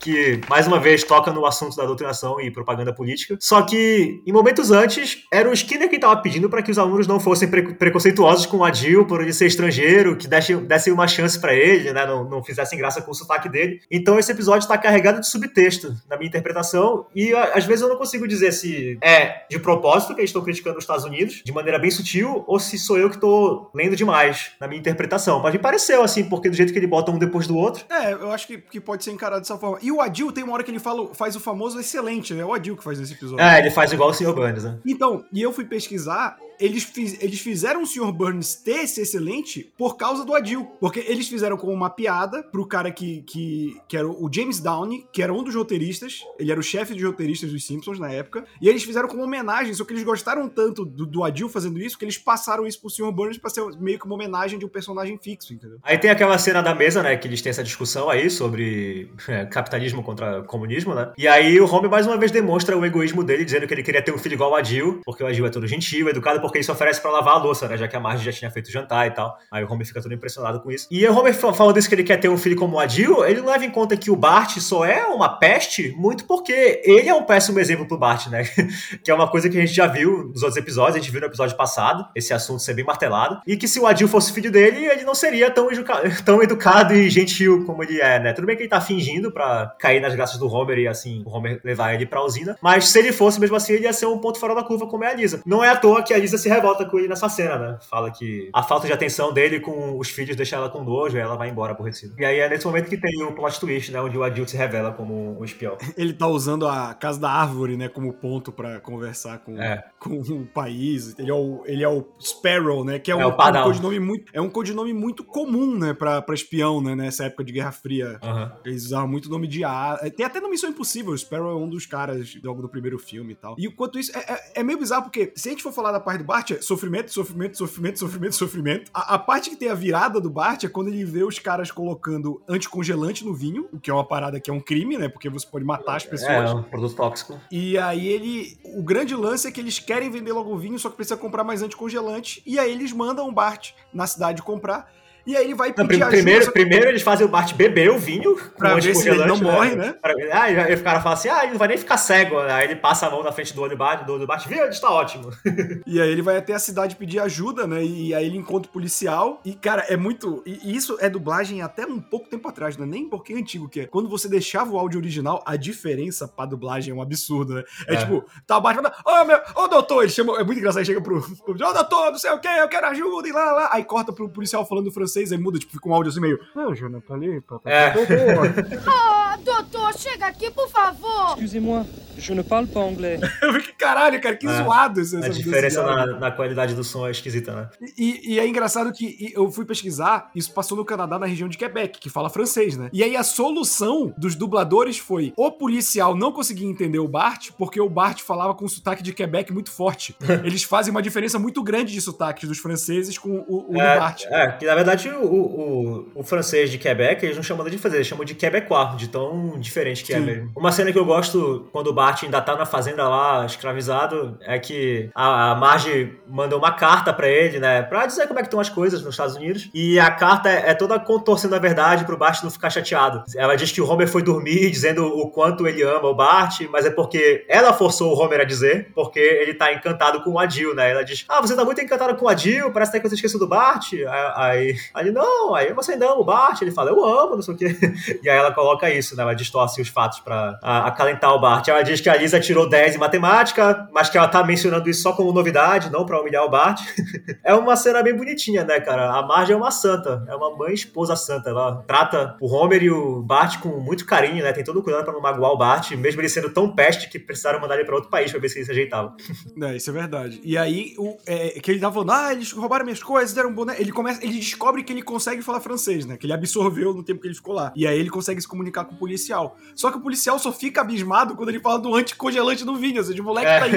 Que 0.00 0.40
mais 0.48 0.66
uma 0.66 0.78
vez 0.78 1.02
toca 1.02 1.32
no 1.32 1.44
assunto 1.44 1.76
da 1.76 1.84
doutrinação 1.84 2.40
e 2.40 2.50
propaganda 2.50 2.92
política. 2.94 3.36
Só 3.40 3.62
que 3.62 4.22
em 4.26 4.32
momentos 4.32 4.70
antes 4.70 5.24
era 5.32 5.48
o 5.48 5.52
Skinner 5.52 5.88
quem 5.88 5.96
estava 5.96 6.16
pedindo 6.22 6.48
para 6.48 6.62
que 6.62 6.70
os 6.70 6.78
alunos 6.78 7.06
não 7.06 7.18
fossem 7.18 7.48
pre- 7.48 7.74
preconceituosos 7.74 8.46
com 8.46 8.58
o 8.58 8.64
Adil 8.64 9.06
por 9.06 9.20
ele 9.20 9.32
ser 9.32 9.46
estrangeiro, 9.46 10.16
que 10.16 10.28
dessem, 10.28 10.56
dessem 10.64 10.92
uma 10.92 11.08
chance 11.08 11.38
para 11.38 11.54
ele, 11.54 11.92
né, 11.92 12.06
não, 12.06 12.24
não 12.24 12.42
fizessem 12.44 12.78
graça 12.78 13.02
com 13.02 13.10
o 13.10 13.14
sotaque 13.14 13.48
dele. 13.48 13.80
Então 13.90 14.18
esse 14.18 14.30
episódio 14.30 14.60
está 14.60 14.78
carregado 14.78 15.20
de 15.20 15.28
subtexto 15.28 15.94
na 16.08 16.16
minha 16.16 16.28
interpretação 16.28 17.06
e 17.14 17.34
às 17.34 17.64
vezes 17.64 17.82
eu 17.82 17.88
não 17.88 17.96
consigo 17.96 18.26
dizer 18.28 18.52
se 18.52 18.98
é 19.02 19.46
de 19.50 19.58
propósito 19.58 20.14
que 20.14 20.20
eles 20.20 20.30
estão 20.30 20.42
criticando 20.42 20.78
os 20.78 20.84
Estados 20.84 21.04
Unidos 21.04 21.42
de 21.44 21.52
maneira 21.52 21.78
bem 21.78 21.90
sutil 21.90 22.44
ou 22.46 22.58
se 22.60 22.78
sou 22.78 22.98
eu 22.98 23.08
que 23.08 23.16
estou 23.16 23.70
lendo 23.74 23.96
demais 23.96 24.52
na 24.60 24.68
minha 24.68 24.78
interpretação. 24.78 25.40
Mas 25.40 25.52
me 25.52 25.58
pareceu 25.58 26.02
assim, 26.02 26.24
porque 26.24 26.48
do 26.48 26.56
jeito 26.56 26.72
que 26.72 26.78
ele 26.78 26.86
bota 26.86 27.10
um 27.10 27.18
depois 27.18 27.46
do 27.46 27.56
outro, 27.56 27.84
É, 27.90 28.12
eu 28.12 28.30
acho 28.30 28.46
que, 28.46 28.58
que 28.58 28.80
pode 28.80 29.02
ser 29.02 29.10
encarado 29.10 29.40
dessa 29.40 29.56
forma. 29.58 29.77
E 29.82 29.92
o 29.92 30.00
Adil 30.00 30.32
tem 30.32 30.44
uma 30.44 30.54
hora 30.54 30.62
que 30.62 30.70
ele 30.70 30.78
fala, 30.78 31.14
faz 31.14 31.36
o 31.36 31.40
famoso 31.40 31.78
excelente, 31.78 32.34
né? 32.34 32.42
É 32.42 32.44
o 32.44 32.52
Adil 32.52 32.76
que 32.76 32.84
faz 32.84 32.98
nesse 32.98 33.14
episódio. 33.14 33.44
é, 33.44 33.58
ele 33.58 33.70
faz 33.70 33.92
igual 33.92 34.10
o 34.10 34.14
Sr. 34.14 34.32
Burns, 34.32 34.64
né? 34.64 34.78
Então, 34.86 35.24
e 35.32 35.42
eu 35.42 35.52
fui 35.52 35.64
pesquisar, 35.64 36.36
eles, 36.60 36.82
fiz- 36.84 37.22
eles 37.22 37.40
fizeram 37.40 37.82
o 37.82 37.86
Sr. 37.86 38.12
Burns 38.12 38.54
ter 38.56 38.84
esse 38.84 39.00
excelente 39.00 39.72
por 39.76 39.96
causa 39.96 40.24
do 40.24 40.34
Adil. 40.34 40.64
Porque 40.80 41.00
eles 41.06 41.28
fizeram 41.28 41.56
como 41.56 41.72
uma 41.72 41.90
piada 41.90 42.42
pro 42.42 42.66
cara 42.66 42.90
que, 42.90 43.22
que, 43.22 43.76
que 43.88 43.96
era 43.96 44.08
o 44.08 44.28
James 44.32 44.60
Downey, 44.60 45.06
que 45.12 45.22
era 45.22 45.32
um 45.32 45.42
dos 45.42 45.54
roteiristas, 45.54 46.20
ele 46.38 46.50
era 46.50 46.60
o 46.60 46.62
chefe 46.62 46.94
de 46.94 47.04
roteiristas 47.04 47.50
dos 47.52 47.64
Simpsons 47.66 47.98
na 47.98 48.10
época, 48.10 48.44
e 48.60 48.68
eles 48.68 48.82
fizeram 48.82 49.08
como 49.08 49.22
homenagem, 49.22 49.72
só 49.74 49.84
que 49.84 49.92
eles 49.92 50.04
gostaram 50.04 50.48
tanto 50.48 50.84
do, 50.84 51.06
do 51.06 51.24
Adil 51.24 51.48
fazendo 51.48 51.78
isso, 51.80 51.98
que 51.98 52.04
eles 52.04 52.18
passaram 52.18 52.66
isso 52.66 52.80
pro 52.80 52.90
Sr. 52.90 53.12
Burns 53.12 53.38
pra 53.38 53.50
ser 53.50 53.64
meio 53.78 53.98
que 53.98 54.06
uma 54.06 54.14
homenagem 54.14 54.58
de 54.58 54.64
um 54.64 54.68
personagem 54.68 55.18
fixo, 55.18 55.52
entendeu? 55.54 55.78
Aí 55.82 55.98
tem 55.98 56.10
aquela 56.10 56.38
cena 56.38 56.62
da 56.62 56.74
mesa, 56.74 57.02
né, 57.02 57.16
que 57.16 57.26
eles 57.28 57.40
têm 57.42 57.50
essa 57.50 57.62
discussão 57.64 58.08
aí 58.08 58.28
sobre 58.30 59.10
é, 59.28 59.44
capitalismo 59.46 60.02
contra 60.02 60.42
comunismo, 60.42 60.94
né? 60.94 61.12
E 61.16 61.26
aí 61.28 61.60
o 61.60 61.66
Homer 61.72 61.90
mais 61.90 62.06
uma 62.06 62.16
vez 62.16 62.30
demonstra 62.30 62.76
o 62.76 62.84
egoísmo 62.84 63.22
dele, 63.24 63.44
dizendo 63.44 63.66
que 63.66 63.74
ele 63.74 63.82
queria 63.82 64.02
ter 64.02 64.12
um 64.12 64.18
filho 64.18 64.34
igual 64.34 64.50
ao 64.50 64.56
Adil, 64.56 65.00
porque 65.04 65.22
o 65.22 65.26
Adil 65.26 65.46
é 65.46 65.50
todo 65.50 65.66
gentil, 65.66 66.08
educado, 66.08 66.40
porque 66.48 66.58
isso 66.58 66.72
oferece 66.72 67.00
pra 67.00 67.10
lavar 67.10 67.34
a 67.34 67.38
louça, 67.38 67.68
né? 67.68 67.76
Já 67.76 67.86
que 67.86 67.96
a 67.96 68.00
Marge 68.00 68.24
já 68.24 68.32
tinha 68.32 68.50
feito 68.50 68.70
jantar 68.70 69.06
e 69.06 69.10
tal. 69.10 69.36
Aí 69.50 69.62
o 69.62 69.70
Homer 69.72 69.86
fica 69.86 70.02
todo 70.02 70.12
impressionado 70.12 70.60
com 70.60 70.70
isso. 70.70 70.86
E 70.90 71.06
o 71.06 71.16
Homer 71.16 71.34
fa- 71.34 71.52
falando 71.52 71.78
isso 71.78 71.88
que 71.88 71.94
ele 71.94 72.04
quer 72.04 72.16
ter 72.18 72.28
um 72.28 72.36
filho 72.36 72.56
como 72.56 72.76
o 72.76 72.80
Adil, 72.80 73.24
ele 73.24 73.40
leva 73.40 73.64
em 73.64 73.70
conta 73.70 73.96
que 73.96 74.10
o 74.10 74.16
Bart 74.16 74.58
só 74.58 74.84
é 74.84 75.04
uma 75.06 75.28
peste 75.38 75.94
muito 75.96 76.24
porque 76.24 76.82
ele 76.84 77.08
é 77.08 77.14
um 77.14 77.22
péssimo 77.22 77.58
exemplo 77.60 77.86
pro 77.86 77.98
Bart, 77.98 78.26
né? 78.28 78.44
que 79.04 79.10
é 79.10 79.14
uma 79.14 79.28
coisa 79.28 79.48
que 79.48 79.56
a 79.56 79.60
gente 79.60 79.72
já 79.74 79.86
viu 79.86 80.24
nos 80.28 80.42
outros 80.42 80.56
episódios, 80.56 80.96
a 80.96 80.98
gente 80.98 81.10
viu 81.10 81.20
no 81.20 81.26
episódio 81.26 81.56
passado, 81.56 82.06
esse 82.14 82.32
assunto 82.32 82.60
ser 82.62 82.74
bem 82.74 82.84
martelado. 82.84 83.40
E 83.46 83.56
que 83.56 83.68
se 83.68 83.78
o 83.78 83.86
Adil 83.86 84.08
fosse 84.08 84.32
filho 84.32 84.50
dele, 84.50 84.86
ele 84.86 85.04
não 85.04 85.14
seria 85.14 85.50
tão, 85.50 85.68
tão 86.24 86.42
educado 86.42 86.94
e 86.94 87.08
gentil 87.10 87.64
como 87.64 87.82
ele 87.82 88.00
é, 88.00 88.18
né? 88.18 88.32
Tudo 88.32 88.46
bem 88.46 88.56
que 88.56 88.62
ele 88.62 88.68
tá 88.70 88.80
fingindo 88.80 89.30
pra 89.30 89.74
cair 89.78 90.00
nas 90.00 90.14
graças 90.14 90.38
do 90.38 90.46
Homer 90.52 90.78
e 90.78 90.88
assim, 90.88 91.22
o 91.26 91.30
Homer 91.36 91.60
levar 91.64 91.94
ele 91.94 92.06
pra 92.06 92.24
usina. 92.24 92.56
Mas 92.62 92.88
se 92.88 92.98
ele 92.98 93.12
fosse 93.12 93.38
mesmo 93.40 93.56
assim, 93.56 93.72
ele 93.74 93.84
ia 93.84 93.92
ser 93.92 94.06
um 94.06 94.18
ponto 94.18 94.38
fora 94.38 94.54
da 94.54 94.62
curva 94.62 94.86
como 94.86 95.04
é 95.04 95.10
a 95.10 95.14
Lisa. 95.14 95.42
Não 95.44 95.62
é 95.62 95.68
à 95.68 95.76
toa 95.76 96.02
que 96.02 96.14
a 96.14 96.18
Lisa 96.18 96.37
se 96.38 96.48
revolta 96.48 96.84
com 96.84 96.98
ele 96.98 97.08
nessa 97.08 97.28
cena, 97.28 97.58
né? 97.58 97.78
Fala 97.88 98.10
que 98.10 98.48
a 98.54 98.62
falta 98.62 98.86
de 98.86 98.92
atenção 98.92 99.32
dele 99.32 99.60
com 99.60 99.98
os 99.98 100.08
filhos 100.08 100.36
deixa 100.36 100.56
ela 100.56 100.68
com 100.68 100.82
nojo 100.82 101.16
e 101.16 101.20
ela 101.20 101.36
vai 101.36 101.48
embora 101.50 101.72
aborrecida. 101.72 102.14
E 102.18 102.24
aí 102.24 102.38
é 102.38 102.48
nesse 102.48 102.66
momento 102.66 102.88
que 102.88 102.96
tem 102.96 103.22
o 103.22 103.32
plot 103.34 103.60
twist, 103.60 103.92
né? 103.92 104.00
Onde 104.00 104.16
o 104.16 104.22
Adil 104.22 104.46
se 104.46 104.56
revela 104.56 104.92
como 104.92 105.38
um 105.40 105.44
espião. 105.44 105.76
Ele 105.96 106.12
tá 106.12 106.26
usando 106.26 106.66
a 106.66 106.94
casa 106.94 107.20
da 107.20 107.30
árvore, 107.30 107.76
né, 107.76 107.88
como 107.88 108.12
ponto 108.12 108.50
pra 108.52 108.80
conversar 108.80 109.38
com, 109.38 109.60
É. 109.60 109.84
com 109.98 110.18
o 110.20 110.46
país. 110.46 111.14
Ele 111.18 111.30
é 111.30 111.34
o, 111.34 111.62
ele 111.66 111.82
é 111.82 111.88
o 111.88 112.06
Sparrow, 112.20 112.84
né, 112.84 112.98
que 112.98 113.10
é, 113.10 113.14
É 113.14 113.16
um, 113.16 113.20
é 113.22 113.26
um 113.26 113.36
Padal. 113.36 113.64
codinome 113.64 113.98
muito, 114.00 114.30
é 114.32 114.40
um 114.40 114.48
codinome 114.50 114.92
muito 114.92 115.24
comum, 115.24 115.76
né, 115.76 115.92
pra, 115.94 116.22
pra 116.22 116.34
espião, 116.34 116.80
né, 116.80 116.94
nessa 116.94 117.24
época 117.24 117.44
de 117.44 117.52
Guerra 117.52 117.72
Fria. 117.72 118.18
Aham. 118.22 118.52
Eles 118.64 118.84
usavam 118.86 119.08
muito 119.08 119.28
nome 119.28 119.46
de 119.46 119.64
A. 119.64 119.98
Tem 120.16 120.24
até 120.24 120.40
no 120.40 120.48
Missão 120.50 120.70
Impossível, 120.70 121.12
o 121.12 121.18
Sparrow 121.18 121.50
é 121.50 121.54
um 121.56 121.68
dos 121.68 121.86
caras 121.86 122.36
logo 122.42 122.62
do 122.62 122.68
primeiro 122.68 122.98
filme 122.98 123.32
e 123.32 123.36
tal. 123.36 123.54
E 123.58 123.66
enquanto 123.66 123.98
isso, 123.98 124.16
é, 124.16 124.20
é- 124.32 124.52
é 124.60 124.62
meio 124.62 124.78
bizarro 124.78 125.04
porque 125.04 125.32
se 125.34 125.48
a 125.48 125.52
gente 125.52 125.62
for 125.62 125.72
falar 125.72 125.92
da 125.92 126.00
parte 126.00 126.18
do 126.18 126.24
Bart, 126.28 126.50
é 126.50 126.60
sofrimento, 126.60 127.10
sofrimento, 127.10 127.56
sofrimento, 127.56 127.98
sofrimento, 127.98 128.34
sofrimento. 128.34 128.90
A, 128.92 129.14
a 129.14 129.18
parte 129.18 129.48
que 129.48 129.56
tem 129.56 129.70
a 129.70 129.74
virada 129.74 130.20
do 130.20 130.28
Bart 130.28 130.62
é 130.62 130.68
quando 130.68 130.88
ele 130.88 131.02
vê 131.02 131.24
os 131.24 131.38
caras 131.38 131.70
colocando 131.70 132.42
anticongelante 132.46 133.24
no 133.24 133.32
vinho, 133.32 133.66
o 133.72 133.80
que 133.80 133.90
é 133.90 133.94
uma 133.94 134.04
parada 134.04 134.38
que 134.38 134.50
é 134.50 134.52
um 134.52 134.60
crime, 134.60 134.98
né? 134.98 135.08
Porque 135.08 135.30
você 135.30 135.46
pode 135.46 135.64
matar 135.64 135.96
as 135.96 136.04
pessoas. 136.04 136.50
É, 136.50 136.52
um 136.52 136.62
produto 136.62 136.94
tóxico. 136.94 137.40
E 137.50 137.78
aí 137.78 138.06
ele. 138.06 138.58
O 138.76 138.82
grande 138.82 139.14
lance 139.14 139.48
é 139.48 139.50
que 139.50 139.58
eles 139.58 139.78
querem 139.78 140.10
vender 140.10 140.32
logo 140.32 140.52
o 140.52 140.58
vinho, 140.58 140.78
só 140.78 140.90
que 140.90 140.96
precisa 140.96 141.16
comprar 141.16 141.44
mais 141.44 141.62
anticongelante. 141.62 142.42
E 142.44 142.58
aí 142.58 142.70
eles 142.70 142.92
mandam 142.92 143.26
o 143.26 143.32
Bart 143.32 143.70
na 143.90 144.06
cidade 144.06 144.42
comprar. 144.42 144.92
E 145.28 145.36
aí 145.36 145.44
ele 145.44 145.54
vai 145.54 145.68
Não, 145.68 145.74
pedir 145.86 145.86
prim- 145.86 146.02
ajuda. 146.02 146.10
primeiro, 146.16 146.52
primeiro 146.52 146.88
eles 146.88 147.02
fazem 147.02 147.26
o 147.26 147.28
Bart 147.28 147.52
beber 147.54 147.90
o 147.90 147.98
vinho 147.98 148.34
Pra 148.56 148.74
ver 148.76 148.94
se 148.96 149.08
ele 149.08 149.18
não 149.18 149.34
anticongelante, 149.34 149.42
morre, 149.42 149.76
né? 149.76 149.94
E 150.18 150.32
aí 150.32 150.74
o 150.74 150.82
cara 150.82 151.00
fala 151.02 151.14
assim, 151.14 151.28
ah, 151.28 151.42
ele 151.42 151.52
não 151.52 151.58
vai 151.58 151.68
nem 151.68 151.76
ficar 151.76 151.98
cego. 151.98 152.38
Aí 152.38 152.64
ele 152.64 152.76
passa 152.76 153.06
a 153.06 153.10
mão 153.10 153.22
na 153.22 153.30
frente 153.30 153.54
do 153.54 153.60
olho 153.60 153.72
do 153.72 153.76
Bart, 153.76 154.04
do 154.04 154.12
olho 154.12 154.20
do 154.22 154.26
Bart, 154.26 154.46
viu, 154.48 154.58
ele 154.62 154.68
está 154.70 154.90
ótimo. 154.90 155.30
E 155.86 156.00
aí 156.00 156.10
ele 156.10 156.22
vai 156.22 156.36
até 156.36 156.52
a 156.54 156.58
cidade 156.58 156.96
pedir 156.96 157.18
ajuda, 157.20 157.66
né? 157.66 157.82
E 157.84 158.14
aí 158.14 158.26
ele 158.26 158.36
encontra 158.38 158.68
o 158.68 158.72
policial. 158.72 159.40
E, 159.44 159.52
cara, 159.54 159.82
é 159.88 159.96
muito. 159.96 160.42
E 160.46 160.74
isso 160.74 160.96
é 161.00 161.08
dublagem 161.10 161.60
até 161.62 161.86
um 161.86 162.00
pouco 162.00 162.28
tempo 162.28 162.48
atrás, 162.48 162.76
né? 162.76 162.86
Nem 162.86 163.08
porque 163.08 163.32
é 163.32 163.36
antigo 163.36 163.68
que 163.68 163.80
é. 163.80 163.86
Quando 163.86 164.08
você 164.08 164.28
deixava 164.28 164.70
o 164.70 164.78
áudio 164.78 164.98
original, 164.98 165.42
a 165.46 165.56
diferença 165.56 166.26
pra 166.26 166.46
dublagem 166.46 166.92
é 166.92 166.96
um 166.96 167.02
absurdo, 167.02 167.54
né? 167.54 167.64
É, 167.86 167.94
É. 167.94 167.96
tipo, 167.98 168.24
tá 168.46 168.56
o 168.56 168.60
Batman, 168.60 168.92
ô 169.04 169.24
meu, 169.24 169.38
ô 169.56 169.68
doutor, 169.68 170.02
ele 170.02 170.12
chama. 170.12 170.38
É 170.40 170.44
muito 170.44 170.58
engraçado, 170.58 170.80
ele 170.80 170.86
chega 170.86 171.00
pro. 171.02 171.18
ô 171.18 171.52
doutor, 171.54 172.10
não 172.12 172.18
sei 172.18 172.30
o 172.30 172.38
que, 172.38 172.48
eu 172.48 172.68
quero 172.68 172.86
ajuda, 172.86 173.28
e 173.28 173.32
lá, 173.32 173.52
lá. 173.52 173.68
Aí 173.72 173.84
corta 173.84 174.12
pro 174.12 174.28
policial 174.28 174.64
falando 174.66 174.90
francês, 174.92 175.17
aí 175.18 175.38
muda, 175.38 175.58
tipo, 175.58 175.72
fica 175.72 175.88
um 175.88 175.94
áudio 175.94 176.10
assim 176.10 176.20
meio. 176.20 176.38
Não, 176.54 176.74
Jonathan, 176.74 177.14
ali, 177.14 177.40
papai. 177.40 177.72
É. 177.72 177.94
Ah, 179.30 179.36
doutor, 179.44 179.94
chega 179.96 180.26
aqui, 180.26 180.50
por 180.50 180.68
favor. 180.70 181.34
Excusez-moi, 181.36 181.84
je 182.16 182.34
ne 182.34 182.42
parle 182.42 182.66
pas 182.66 182.82
anglais. 182.82 183.20
Caralho, 183.78 184.20
cara, 184.20 184.36
que 184.36 184.46
É. 184.46 184.56
zoado 184.62 185.00
esse, 185.00 185.14
A 185.16 185.20
essa- 185.20 185.30
diferença 185.30 185.82
na, 185.82 186.06
na 186.18 186.30
qualidade 186.30 186.74
do 186.74 186.82
som 186.82 187.06
é 187.06 187.10
esquisita, 187.10 187.52
né? 187.54 187.68
E, 187.96 188.34
e 188.34 188.40
é 188.40 188.46
engraçado 188.48 188.90
que 188.92 189.30
eu 189.34 189.50
fui 189.50 189.64
pesquisar, 189.64 190.30
isso 190.34 190.52
passou 190.52 190.76
no 190.76 190.84
Canadá, 190.84 191.18
na 191.18 191.26
região 191.26 191.48
de 191.48 191.58
Quebec, 191.58 191.98
que 192.00 192.08
fala 192.08 192.30
francês, 192.30 192.76
né? 192.76 192.88
E 192.92 193.02
aí 193.04 193.16
a 193.16 193.22
solução 193.22 194.12
dos 194.16 194.34
dubladores 194.34 194.98
foi: 194.98 195.32
o 195.36 195.50
policial 195.52 196.16
não 196.16 196.32
conseguia 196.32 196.66
entender 196.68 196.98
o 196.98 197.08
Bart, 197.08 197.50
porque 197.58 197.80
o 197.80 197.88
Bart 197.88 198.20
falava 198.22 198.54
com 198.54 198.64
um 198.64 198.68
sotaque 198.68 199.02
de 199.02 199.12
Quebec 199.12 199.52
muito 199.52 199.70
forte. 199.70 200.16
Eles 200.44 200.62
fazem 200.62 200.90
uma 200.90 201.02
diferença 201.02 201.38
muito 201.38 201.62
grande 201.62 201.92
de 201.92 202.00
sotaques 202.00 202.48
dos 202.48 202.58
franceses 202.58 203.18
com 203.18 203.44
o, 203.46 203.66
o 203.70 203.72
do 203.74 203.80
É, 203.80 203.98
Bart. 203.98 204.24
é, 204.26 204.52
que 204.52 204.64
na 204.66 204.74
verdade 204.74 205.07
o, 205.10 205.24
o, 205.24 206.08
o 206.14 206.22
francês 206.22 206.70
de 206.70 206.78
Quebec, 206.78 207.24
eles 207.24 207.36
não 207.36 207.42
chamam 207.42 207.68
de 207.68 207.78
francês, 207.78 207.94
eles 207.94 208.06
chamam 208.06 208.24
de 208.24 208.34
quebecois, 208.34 208.96
de 208.96 209.08
tão 209.08 209.58
diferente 209.58 210.04
que 210.04 210.12
é 210.12 210.18
Sim. 210.18 210.24
mesmo. 210.24 210.52
Uma 210.56 210.72
cena 210.72 210.92
que 210.92 210.98
eu 210.98 211.04
gosto 211.04 211.68
quando 211.72 211.88
o 211.88 211.92
Bart 211.92 212.22
ainda 212.22 212.40
tá 212.40 212.56
na 212.56 212.66
fazenda 212.66 213.08
lá, 213.08 213.44
escravizado, 213.44 214.38
é 214.42 214.58
que 214.58 215.10
a, 215.14 215.52
a 215.52 215.54
Marge 215.54 216.16
manda 216.26 216.56
uma 216.56 216.72
carta 216.72 217.12
pra 217.12 217.28
ele, 217.28 217.58
né, 217.58 217.82
pra 217.82 218.06
dizer 218.06 218.26
como 218.26 218.38
é 218.38 218.42
que 218.42 218.48
estão 218.48 218.60
as 218.60 218.68
coisas 218.68 219.02
nos 219.02 219.14
Estados 219.14 219.36
Unidos, 219.36 219.70
e 219.72 219.98
a 219.98 220.10
carta 220.10 220.48
é, 220.48 220.70
é 220.70 220.74
toda 220.74 220.98
contorcendo 220.98 221.54
a 221.54 221.58
verdade 221.58 222.04
pro 222.04 222.16
Bart 222.16 222.42
não 222.42 222.50
ficar 222.50 222.70
chateado. 222.70 223.24
Ela 223.36 223.56
diz 223.56 223.72
que 223.72 223.80
o 223.80 223.88
Homer 223.88 224.08
foi 224.08 224.22
dormir 224.22 224.70
dizendo 224.70 225.06
o 225.06 225.30
quanto 225.30 225.66
ele 225.66 225.82
ama 225.82 226.08
o 226.08 226.14
Bart, 226.14 226.60
mas 226.70 226.86
é 226.86 226.90
porque 226.90 227.44
ela 227.48 227.72
forçou 227.72 228.12
o 228.12 228.18
Homer 228.18 228.40
a 228.40 228.44
dizer, 228.44 228.90
porque 228.94 229.20
ele 229.20 229.54
tá 229.54 229.72
encantado 229.72 230.22
com 230.22 230.32
o 230.32 230.38
Adil, 230.38 230.74
né, 230.74 230.90
ela 230.90 231.04
diz, 231.04 231.24
ah, 231.28 231.40
você 231.40 231.54
tá 231.54 231.64
muito 231.64 231.80
encantado 231.80 232.14
com 232.16 232.26
o 232.26 232.28
Adil, 232.28 232.70
parece 232.70 232.90
até 232.90 233.00
que 233.00 233.08
você 233.08 233.14
esqueceu 233.14 233.38
do 233.38 233.48
Bart, 233.48 233.92
aí, 234.34 234.76
aí, 234.98 235.08
aí 235.08 235.10
não, 235.12 235.54
aí 235.54 235.72
você 235.72 235.92
ainda 235.92 236.06
ama 236.06 236.20
o 236.20 236.24
Bart, 236.24 236.60
ele 236.60 236.70
fala, 236.70 236.90
eu 236.90 237.04
amo, 237.04 237.36
não 237.36 237.42
sei 237.42 237.54
o 237.54 237.56
quê, 237.56 237.76
e 238.22 238.28
aí 238.28 238.36
ela 238.36 238.52
coloca 238.52 238.90
isso, 238.90 239.16
né, 239.16 239.22
ela 239.22 239.34
distorce 239.34 239.80
os 239.80 239.88
fatos 239.88 240.20
pra 240.20 240.58
acalentar 240.62 241.32
o 241.32 241.40
Bart, 241.40 241.66
ela 241.68 241.82
diz 241.82 242.00
que 242.00 242.08
a 242.08 242.16
Lisa 242.16 242.40
tirou 242.40 242.68
10 242.68 242.96
em 242.96 242.98
matemática, 242.98 243.88
mas 243.92 244.08
que 244.08 244.18
ela 244.18 244.28
tá 244.28 244.44
mencionando 244.44 244.88
isso 244.88 245.02
só 245.02 245.12
como 245.12 245.32
novidade, 245.32 245.90
não 245.90 246.04
pra 246.04 246.20
humilhar 246.20 246.44
o 246.44 246.50
Bart, 246.50 246.80
é 247.44 247.54
uma 247.54 247.76
cena 247.76 248.02
bem 248.02 248.14
bonitinha, 248.14 248.64
né, 248.64 248.80
cara, 248.80 249.10
a 249.10 249.22
Marge 249.22 249.52
é 249.52 249.56
uma 249.56 249.70
santa, 249.70 250.24
é 250.28 250.34
uma 250.34 250.56
mãe 250.56 250.74
esposa 250.74 251.16
santa, 251.16 251.50
ela 251.50 251.82
trata 251.86 252.36
o 252.40 252.52
Homer 252.52 252.82
e 252.82 252.90
o 252.90 253.22
Bart 253.22 253.58
com 253.60 253.68
muito 253.80 254.04
carinho, 254.04 254.42
né, 254.42 254.52
tem 254.52 254.64
todo 254.64 254.80
o 254.80 254.82
cuidado 254.82 255.04
pra 255.04 255.12
não 255.12 255.20
magoar 255.20 255.52
o 255.52 255.58
Bart, 255.58 255.92
mesmo 255.92 256.20
ele 256.20 256.28
sendo 256.28 256.50
tão 256.50 256.70
peste 256.70 257.08
que 257.08 257.18
precisaram 257.18 257.60
mandar 257.60 257.76
ele 257.76 257.84
pra 257.84 257.94
outro 257.94 258.10
país 258.10 258.30
pra 258.30 258.40
ver 258.40 258.48
se 258.48 258.58
ele 258.58 258.64
se 258.64 258.70
ajeitava. 258.70 259.14
É, 259.62 259.76
isso 259.76 259.90
é 259.90 259.92
verdade. 259.92 260.40
E 260.42 260.56
aí, 260.56 260.94
o, 260.98 261.16
é, 261.26 261.60
que 261.60 261.70
ele 261.70 261.80
tava 261.80 261.94
falando, 261.94 262.12
ah, 262.12 262.32
eles 262.32 262.52
roubaram 262.52 262.84
minhas 262.84 263.02
coisas, 263.02 263.34
deram 263.34 263.50
um 263.50 263.54
boné. 263.54 263.76
Ele 263.78 263.92
começa, 263.92 264.22
ele 264.24 264.38
descobre 264.38 264.77
que 264.82 264.92
ele 264.92 265.02
consegue 265.02 265.42
falar 265.42 265.60
francês, 265.60 266.06
né? 266.06 266.16
Que 266.16 266.26
ele 266.26 266.32
absorveu 266.32 266.92
no 266.94 267.02
tempo 267.02 267.20
que 267.20 267.26
ele 267.28 267.34
ficou 267.34 267.54
lá. 267.54 267.72
E 267.76 267.86
aí 267.86 267.98
ele 267.98 268.10
consegue 268.10 268.40
se 268.40 268.48
comunicar 268.48 268.84
com 268.84 268.94
o 268.94 268.98
policial. 268.98 269.56
Só 269.74 269.90
que 269.90 269.98
o 269.98 270.00
policial 270.00 270.38
só 270.38 270.52
fica 270.52 270.80
abismado 270.80 271.34
quando 271.36 271.48
ele 271.50 271.60
fala 271.60 271.78
do 271.78 271.94
anticongelante 271.94 272.64
do 272.64 272.76
vinho. 272.76 272.98
Ou 272.98 273.04
seja, 273.04 273.22
o 273.22 273.24
moleque 273.24 273.46
É. 273.48 273.60
tá 273.60 273.68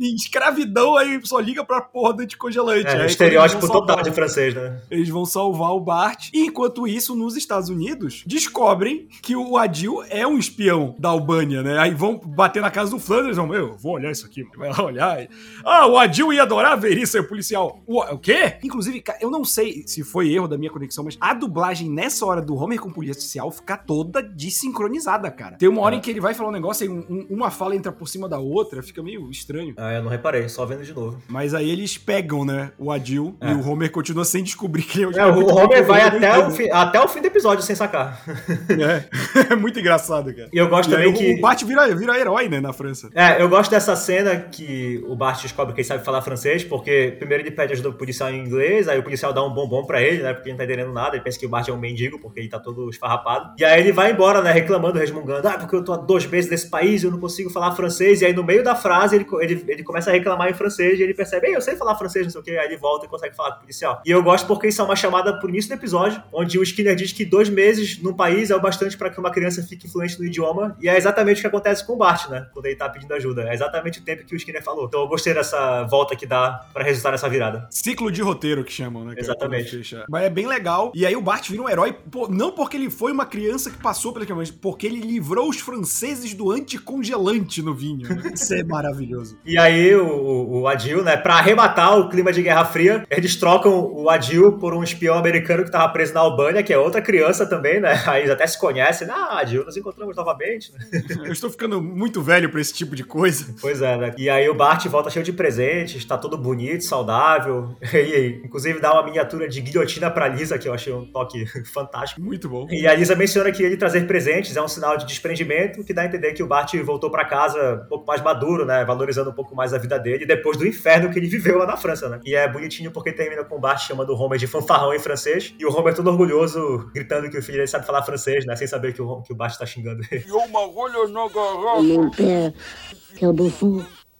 em, 0.00 0.06
em 0.12 0.14
escravidão, 0.14 0.96
aí 0.96 1.20
só 1.24 1.38
liga 1.38 1.64
pra 1.64 1.80
porra 1.80 2.14
do 2.14 2.22
anticongelante. 2.22 2.86
Aí, 2.86 2.94
É, 2.94 2.96
quando 2.98 3.08
estereótipo 3.10 3.66
total 3.68 4.02
de 4.02 4.10
francês, 4.12 4.54
né? 4.54 4.80
eles 4.90 5.08
vão 5.08 5.24
salvar 5.24 5.70
o 5.72 5.80
Bart. 5.80 6.30
E 6.32 6.46
enquanto 6.46 6.86
isso, 6.86 7.14
nos 7.14 7.36
Estados 7.36 7.68
Unidos, 7.68 8.22
descobrem 8.26 9.08
que 9.22 9.34
o 9.36 9.56
Adil 9.56 10.02
é 10.08 10.26
um 10.26 10.38
espião 10.38 10.94
da 10.98 11.08
Albânia, 11.10 11.62
né? 11.62 11.78
Aí 11.78 11.94
vão 11.94 12.18
bater 12.18 12.60
na 12.62 12.70
casa 12.70 12.90
do 12.90 12.98
Flanders, 12.98 13.36
vão, 13.36 13.46
meu, 13.46 13.76
vou 13.76 13.94
olhar 13.94 14.10
isso 14.10 14.26
aqui. 14.26 14.42
Vai 14.56 14.70
lá 14.70 14.82
olhar. 14.84 15.28
Ah, 15.64 15.86
o 15.86 15.98
Adil 15.98 16.32
ia 16.32 16.42
adorar 16.42 16.78
ver 16.78 16.96
isso 16.98 17.16
aí, 17.16 17.22
o 17.22 17.28
policial. 17.28 17.82
O, 17.86 18.00
o 18.00 18.18
quê? 18.18 18.56
Inclusive, 18.62 19.02
eu 19.20 19.30
não 19.30 19.44
sei 19.44 19.81
se 19.86 20.02
foi 20.02 20.32
erro 20.32 20.46
da 20.48 20.56
minha 20.58 20.70
conexão, 20.70 21.04
mas 21.04 21.16
a 21.20 21.32
dublagem 21.34 21.90
nessa 21.90 22.24
hora 22.26 22.40
do 22.42 22.54
Homer 22.56 22.80
com 22.80 22.88
o 22.88 22.92
policial 22.92 23.50
fica 23.50 23.76
toda 23.76 24.22
desincronizada, 24.22 25.30
cara. 25.30 25.56
Tem 25.56 25.68
uma 25.68 25.80
hora 25.82 25.94
É. 25.94 25.98
em 25.98 26.00
que 26.00 26.10
ele 26.10 26.20
vai 26.20 26.34
falar 26.34 26.48
um 26.50 26.52
negócio 26.52 26.84
e 26.84 26.88
um- 26.88 27.04
um- 27.08 27.26
uma 27.30 27.50
fala 27.50 27.74
entra 27.74 27.90
por 27.92 28.08
cima 28.08 28.28
da 28.28 28.38
outra, 28.38 28.82
fica 28.82 29.02
meio 29.02 29.30
estranho. 29.30 29.74
Ah, 29.76 29.92
eu 29.94 30.02
não 30.02 30.10
reparei, 30.10 30.48
só 30.48 30.64
vendo 30.64 30.82
de 30.84 30.92
novo. 30.94 31.18
Mas 31.28 31.54
aí 31.54 31.68
eles 31.70 31.96
pegam, 31.98 32.44
né, 32.44 32.72
o 32.78 32.90
Adil 32.90 33.36
É. 33.40 33.50
e 33.50 33.54
o 33.54 33.66
Homer 33.68 33.90
continua 33.90 34.24
sem 34.24 34.42
descobrir 34.42 34.82
que 34.82 35.02
ele 35.02 35.18
É, 35.18 35.26
o 35.26 35.46
Homer 35.54 35.84
vai 35.84 36.02
até 36.02 36.38
o, 36.38 36.50
fim, 36.50 36.68
até 36.70 37.00
o 37.00 37.08
fim 37.08 37.20
do 37.20 37.26
episódio 37.26 37.64
sem 37.64 37.74
sacar. 37.76 38.22
É, 38.68 39.04
é 39.52 39.56
muito 39.56 39.78
engraçado, 39.78 40.34
cara. 40.34 40.48
E 40.52 40.56
eu 40.58 40.68
gosto 40.68 40.90
E 40.90 40.96
aí 40.96 41.04
também 41.04 41.14
o, 41.14 41.16
que. 41.34 41.38
o 41.38 41.40
Bart 41.40 41.62
vira, 41.64 41.94
vira 41.94 42.18
herói, 42.18 42.48
né, 42.48 42.60
na 42.60 42.72
França. 42.72 43.10
É, 43.14 43.40
eu 43.42 43.48
gosto 43.48 43.70
dessa 43.70 43.94
cena 43.96 44.36
que 44.36 45.02
o 45.08 45.14
Bart 45.16 45.42
descobre 45.42 45.74
que 45.74 45.80
ele 45.80 45.88
sabe 45.88 46.04
falar 46.04 46.22
francês, 46.22 46.64
porque 46.64 47.14
primeiro 47.18 47.42
ele 47.42 47.50
pede 47.50 47.72
ajuda 47.72 47.88
pro 47.90 47.98
policial 47.98 48.30
em 48.30 48.38
inglês, 48.44 48.88
aí 48.88 48.98
o 48.98 49.02
policial 49.02 49.32
dá 49.32 49.42
um 49.44 49.52
bombom 49.72 49.86
pra 49.86 50.02
ele, 50.02 50.22
né, 50.22 50.34
porque 50.34 50.48
ele 50.48 50.52
não 50.52 50.58
tá 50.58 50.64
entendendo 50.64 50.92
nada, 50.92 51.16
ele 51.16 51.24
pensa 51.24 51.38
que 51.38 51.46
o 51.46 51.48
Bart 51.48 51.66
é 51.66 51.72
um 51.72 51.78
mendigo, 51.78 52.18
porque 52.18 52.40
ele 52.40 52.48
tá 52.48 52.58
todo 52.58 52.90
esfarrapado. 52.90 53.54
E 53.58 53.64
aí 53.64 53.80
ele 53.80 53.92
vai 53.92 54.12
embora, 54.12 54.42
né, 54.42 54.52
reclamando, 54.52 54.98
resmungando, 54.98 55.48
ah, 55.48 55.58
porque 55.58 55.74
eu 55.74 55.82
tô 55.82 55.94
há 55.94 55.96
dois 55.96 56.26
meses 56.26 56.50
nesse 56.50 56.68
país 56.68 57.02
e 57.02 57.06
eu 57.06 57.10
não 57.10 57.18
consigo 57.18 57.48
falar 57.48 57.74
francês, 57.74 58.20
e 58.20 58.26
aí 58.26 58.34
no 58.34 58.44
meio 58.44 58.62
da 58.62 58.74
frase 58.74 59.16
ele, 59.16 59.26
ele, 59.40 59.64
ele 59.66 59.82
começa 59.82 60.10
a 60.10 60.12
reclamar 60.12 60.50
em 60.50 60.54
francês, 60.54 60.98
e 60.98 61.02
ele 61.02 61.14
percebe, 61.14 61.48
ei, 61.48 61.56
eu 61.56 61.62
sei 61.62 61.76
falar 61.76 61.96
francês, 61.96 62.26
não 62.26 62.32
sei 62.32 62.40
o 62.40 62.44
que, 62.44 62.50
aí 62.50 62.66
ele 62.66 62.76
volta 62.76 63.06
e 63.06 63.08
consegue 63.08 63.34
falar 63.34 63.52
com 63.52 63.56
o 63.58 63.60
policial. 63.60 64.02
E 64.04 64.10
eu 64.10 64.22
gosto 64.22 64.46
porque 64.46 64.68
isso 64.68 64.82
é 64.82 64.84
uma 64.84 64.96
chamada 64.96 65.38
pro 65.38 65.48
início 65.48 65.70
do 65.70 65.78
episódio, 65.78 66.22
onde 66.32 66.58
o 66.58 66.62
Skinner 66.62 66.94
diz 66.94 67.12
que 67.12 67.24
dois 67.24 67.48
meses 67.48 68.00
num 68.02 68.12
país 68.12 68.50
é 68.50 68.56
o 68.56 68.60
bastante 68.60 68.96
pra 68.96 69.08
que 69.08 69.18
uma 69.18 69.30
criança 69.30 69.62
fique 69.62 69.88
fluente 69.88 70.18
no 70.18 70.26
idioma, 70.26 70.76
e 70.80 70.88
é 70.88 70.96
exatamente 70.96 71.38
o 71.38 71.40
que 71.40 71.46
acontece 71.46 71.86
com 71.86 71.94
o 71.94 71.96
Bart, 71.96 72.28
né, 72.28 72.46
quando 72.52 72.66
ele 72.66 72.76
tá 72.76 72.88
pedindo 72.88 73.14
ajuda. 73.14 73.48
É 73.48 73.54
exatamente 73.54 74.00
o 74.00 74.02
tempo 74.02 74.24
que 74.24 74.34
o 74.34 74.36
Skinner 74.36 74.62
falou. 74.62 74.86
Então 74.86 75.00
eu 75.00 75.08
gostei 75.08 75.32
dessa 75.32 75.84
volta 75.84 76.14
que 76.14 76.26
dá 76.26 76.66
pra 76.72 76.84
resultar 76.84 77.12
nessa 77.12 77.28
virada. 77.28 77.66
Ciclo 77.70 78.10
de 78.10 78.20
roteiro 78.22 78.64
que 78.64 78.72
chamam, 78.72 79.04
né? 79.04 79.14
é 79.16 79.61
Exatamente. 79.62 80.04
Mas 80.08 80.24
é 80.24 80.30
bem 80.30 80.46
legal. 80.46 80.92
E 80.94 81.06
aí 81.06 81.14
o 81.14 81.20
Bart 81.20 81.48
vira 81.48 81.62
um 81.62 81.68
herói, 81.68 81.96
não 82.30 82.52
porque 82.52 82.76
ele 82.76 82.90
foi 82.90 83.12
uma 83.12 83.26
criança 83.26 83.70
que 83.70 83.78
passou 83.78 84.12
pela 84.12 84.22
mas 84.34 84.50
porque 84.50 84.86
ele 84.86 85.00
livrou 85.00 85.48
os 85.48 85.58
franceses 85.58 86.32
do 86.32 86.50
anticongelante 86.50 87.60
no 87.60 87.74
vinho. 87.74 88.08
Né? 88.08 88.32
Isso 88.34 88.54
é 88.54 88.62
maravilhoso. 88.62 89.36
E 89.44 89.58
aí 89.58 89.94
o, 89.94 90.60
o 90.60 90.68
Adil, 90.68 91.02
né, 91.02 91.16
pra 91.16 91.34
arrematar 91.34 91.98
o 91.98 92.08
clima 92.08 92.32
de 92.32 92.42
Guerra 92.42 92.64
Fria, 92.64 93.04
eles 93.10 93.36
trocam 93.36 93.92
o 93.92 94.08
Adil 94.08 94.52
por 94.58 94.74
um 94.74 94.82
espião 94.82 95.16
americano 95.18 95.64
que 95.64 95.70
tava 95.70 95.92
preso 95.92 96.14
na 96.14 96.20
Albânia, 96.20 96.62
que 96.62 96.72
é 96.72 96.78
outra 96.78 97.02
criança 97.02 97.44
também, 97.46 97.80
né? 97.80 98.00
Aí 98.06 98.22
eles 98.22 98.30
até 98.30 98.46
se 98.46 98.58
conhecem. 98.58 99.08
Ah, 99.10 99.40
Adil, 99.40 99.64
nos 99.64 99.76
encontramos 99.76 100.16
novamente. 100.16 100.72
Né? 100.72 101.02
Eu 101.26 101.32
estou 101.32 101.50
ficando 101.50 101.82
muito 101.82 102.22
velho 102.22 102.48
pra 102.48 102.60
esse 102.60 102.72
tipo 102.72 102.94
de 102.94 103.04
coisa. 103.04 103.54
Pois 103.60 103.82
é, 103.82 103.96
né? 103.96 104.14
E 104.16 104.30
aí 104.30 104.48
o 104.48 104.54
Bart 104.54 104.86
volta 104.86 105.10
cheio 105.10 105.24
de 105.24 105.32
presentes, 105.32 106.04
tá 106.04 106.16
todo 106.16 106.36
bonito, 106.36 106.84
saudável. 106.84 107.76
E, 107.92 108.40
inclusive 108.44 108.80
dá 108.80 108.92
uma 108.92 109.04
miniatura 109.04 109.48
de 109.52 109.60
guilhotina 109.60 110.10
pra 110.10 110.28
Lisa, 110.28 110.58
que 110.58 110.68
eu 110.68 110.74
achei 110.74 110.92
um 110.92 111.04
toque 111.04 111.44
fantástico. 111.66 112.20
Muito 112.20 112.48
bom. 112.48 112.66
E 112.70 112.86
a 112.86 112.94
Lisa 112.94 113.14
menciona 113.14 113.50
que 113.52 113.62
ele 113.62 113.76
trazer 113.76 114.06
presentes 114.06 114.56
é 114.56 114.62
um 114.62 114.68
sinal 114.68 114.96
de 114.96 115.06
desprendimento, 115.06 115.84
que 115.84 115.92
dá 115.92 116.02
a 116.02 116.06
entender 116.06 116.32
que 116.32 116.42
o 116.42 116.46
Bart 116.46 116.74
voltou 116.84 117.10
para 117.10 117.24
casa 117.24 117.82
um 117.84 117.88
pouco 117.88 118.06
mais 118.06 118.20
maduro, 118.22 118.64
né? 118.64 118.84
Valorizando 118.84 119.30
um 119.30 119.34
pouco 119.34 119.54
mais 119.54 119.72
a 119.74 119.78
vida 119.78 119.98
dele, 119.98 120.26
depois 120.26 120.56
do 120.56 120.66
inferno 120.66 121.10
que 121.10 121.18
ele 121.18 121.28
viveu 121.28 121.58
lá 121.58 121.66
na 121.66 121.76
França, 121.76 122.08
né? 122.08 122.20
E 122.24 122.34
é 122.34 122.48
bonitinho 122.50 122.90
porque 122.90 123.12
termina 123.12 123.44
com 123.44 123.56
o 123.56 123.60
Bart 123.60 123.86
chamando 123.86 124.10
o 124.10 124.16
Homer 124.16 124.38
de 124.38 124.46
fanfarrão 124.46 124.94
em 124.94 124.98
francês, 124.98 125.54
e 125.58 125.64
o 125.64 125.74
Homer 125.74 125.94
todo 125.94 126.08
orgulhoso, 126.08 126.90
gritando 126.94 127.30
que 127.30 127.38
o 127.38 127.42
filho 127.42 127.58
dele 127.58 127.68
sabe 127.68 127.86
falar 127.86 128.02
francês, 128.02 128.44
né? 128.46 128.56
Sem 128.56 128.66
saber 128.66 128.92
que 128.92 129.02
o, 129.02 129.22
que 129.22 129.32
o 129.32 129.36
Bart 129.36 129.56
tá 129.56 129.66
xingando 129.66 130.02
ele. 130.10 130.24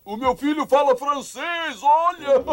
O 0.05 0.17
meu 0.17 0.35
filho 0.35 0.67
fala 0.67 0.97
francês, 0.97 1.79
olha! 1.81 2.43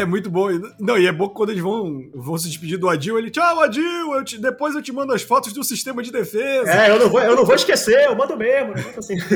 É 0.00 0.04
muito 0.04 0.28
bom. 0.28 0.48
Não, 0.80 0.98
e 0.98 1.06
é 1.06 1.12
bom 1.12 1.28
quando 1.28 1.50
eles 1.50 1.62
vão, 1.62 2.10
vão 2.12 2.36
se 2.36 2.48
despedir 2.48 2.76
do 2.76 2.88
Adil, 2.88 3.16
ele, 3.16 3.30
tchau, 3.30 3.60
Adil, 3.60 4.12
eu 4.14 4.24
te- 4.24 4.36
depois 4.36 4.74
eu 4.74 4.82
te 4.82 4.90
mando 4.90 5.12
as 5.12 5.22
fotos 5.22 5.52
do 5.52 5.62
sistema 5.62 6.02
de 6.02 6.10
defesa. 6.10 6.68
É, 6.68 6.90
eu 6.90 6.98
não 6.98 7.08
vou, 7.08 7.20
eu 7.20 7.36
não 7.36 7.44
vou 7.44 7.54
esquecer, 7.54 8.06
eu 8.06 8.16
mando 8.16 8.36
mesmo, 8.36 8.74
né? 8.74 8.84
Assim. 8.98 9.14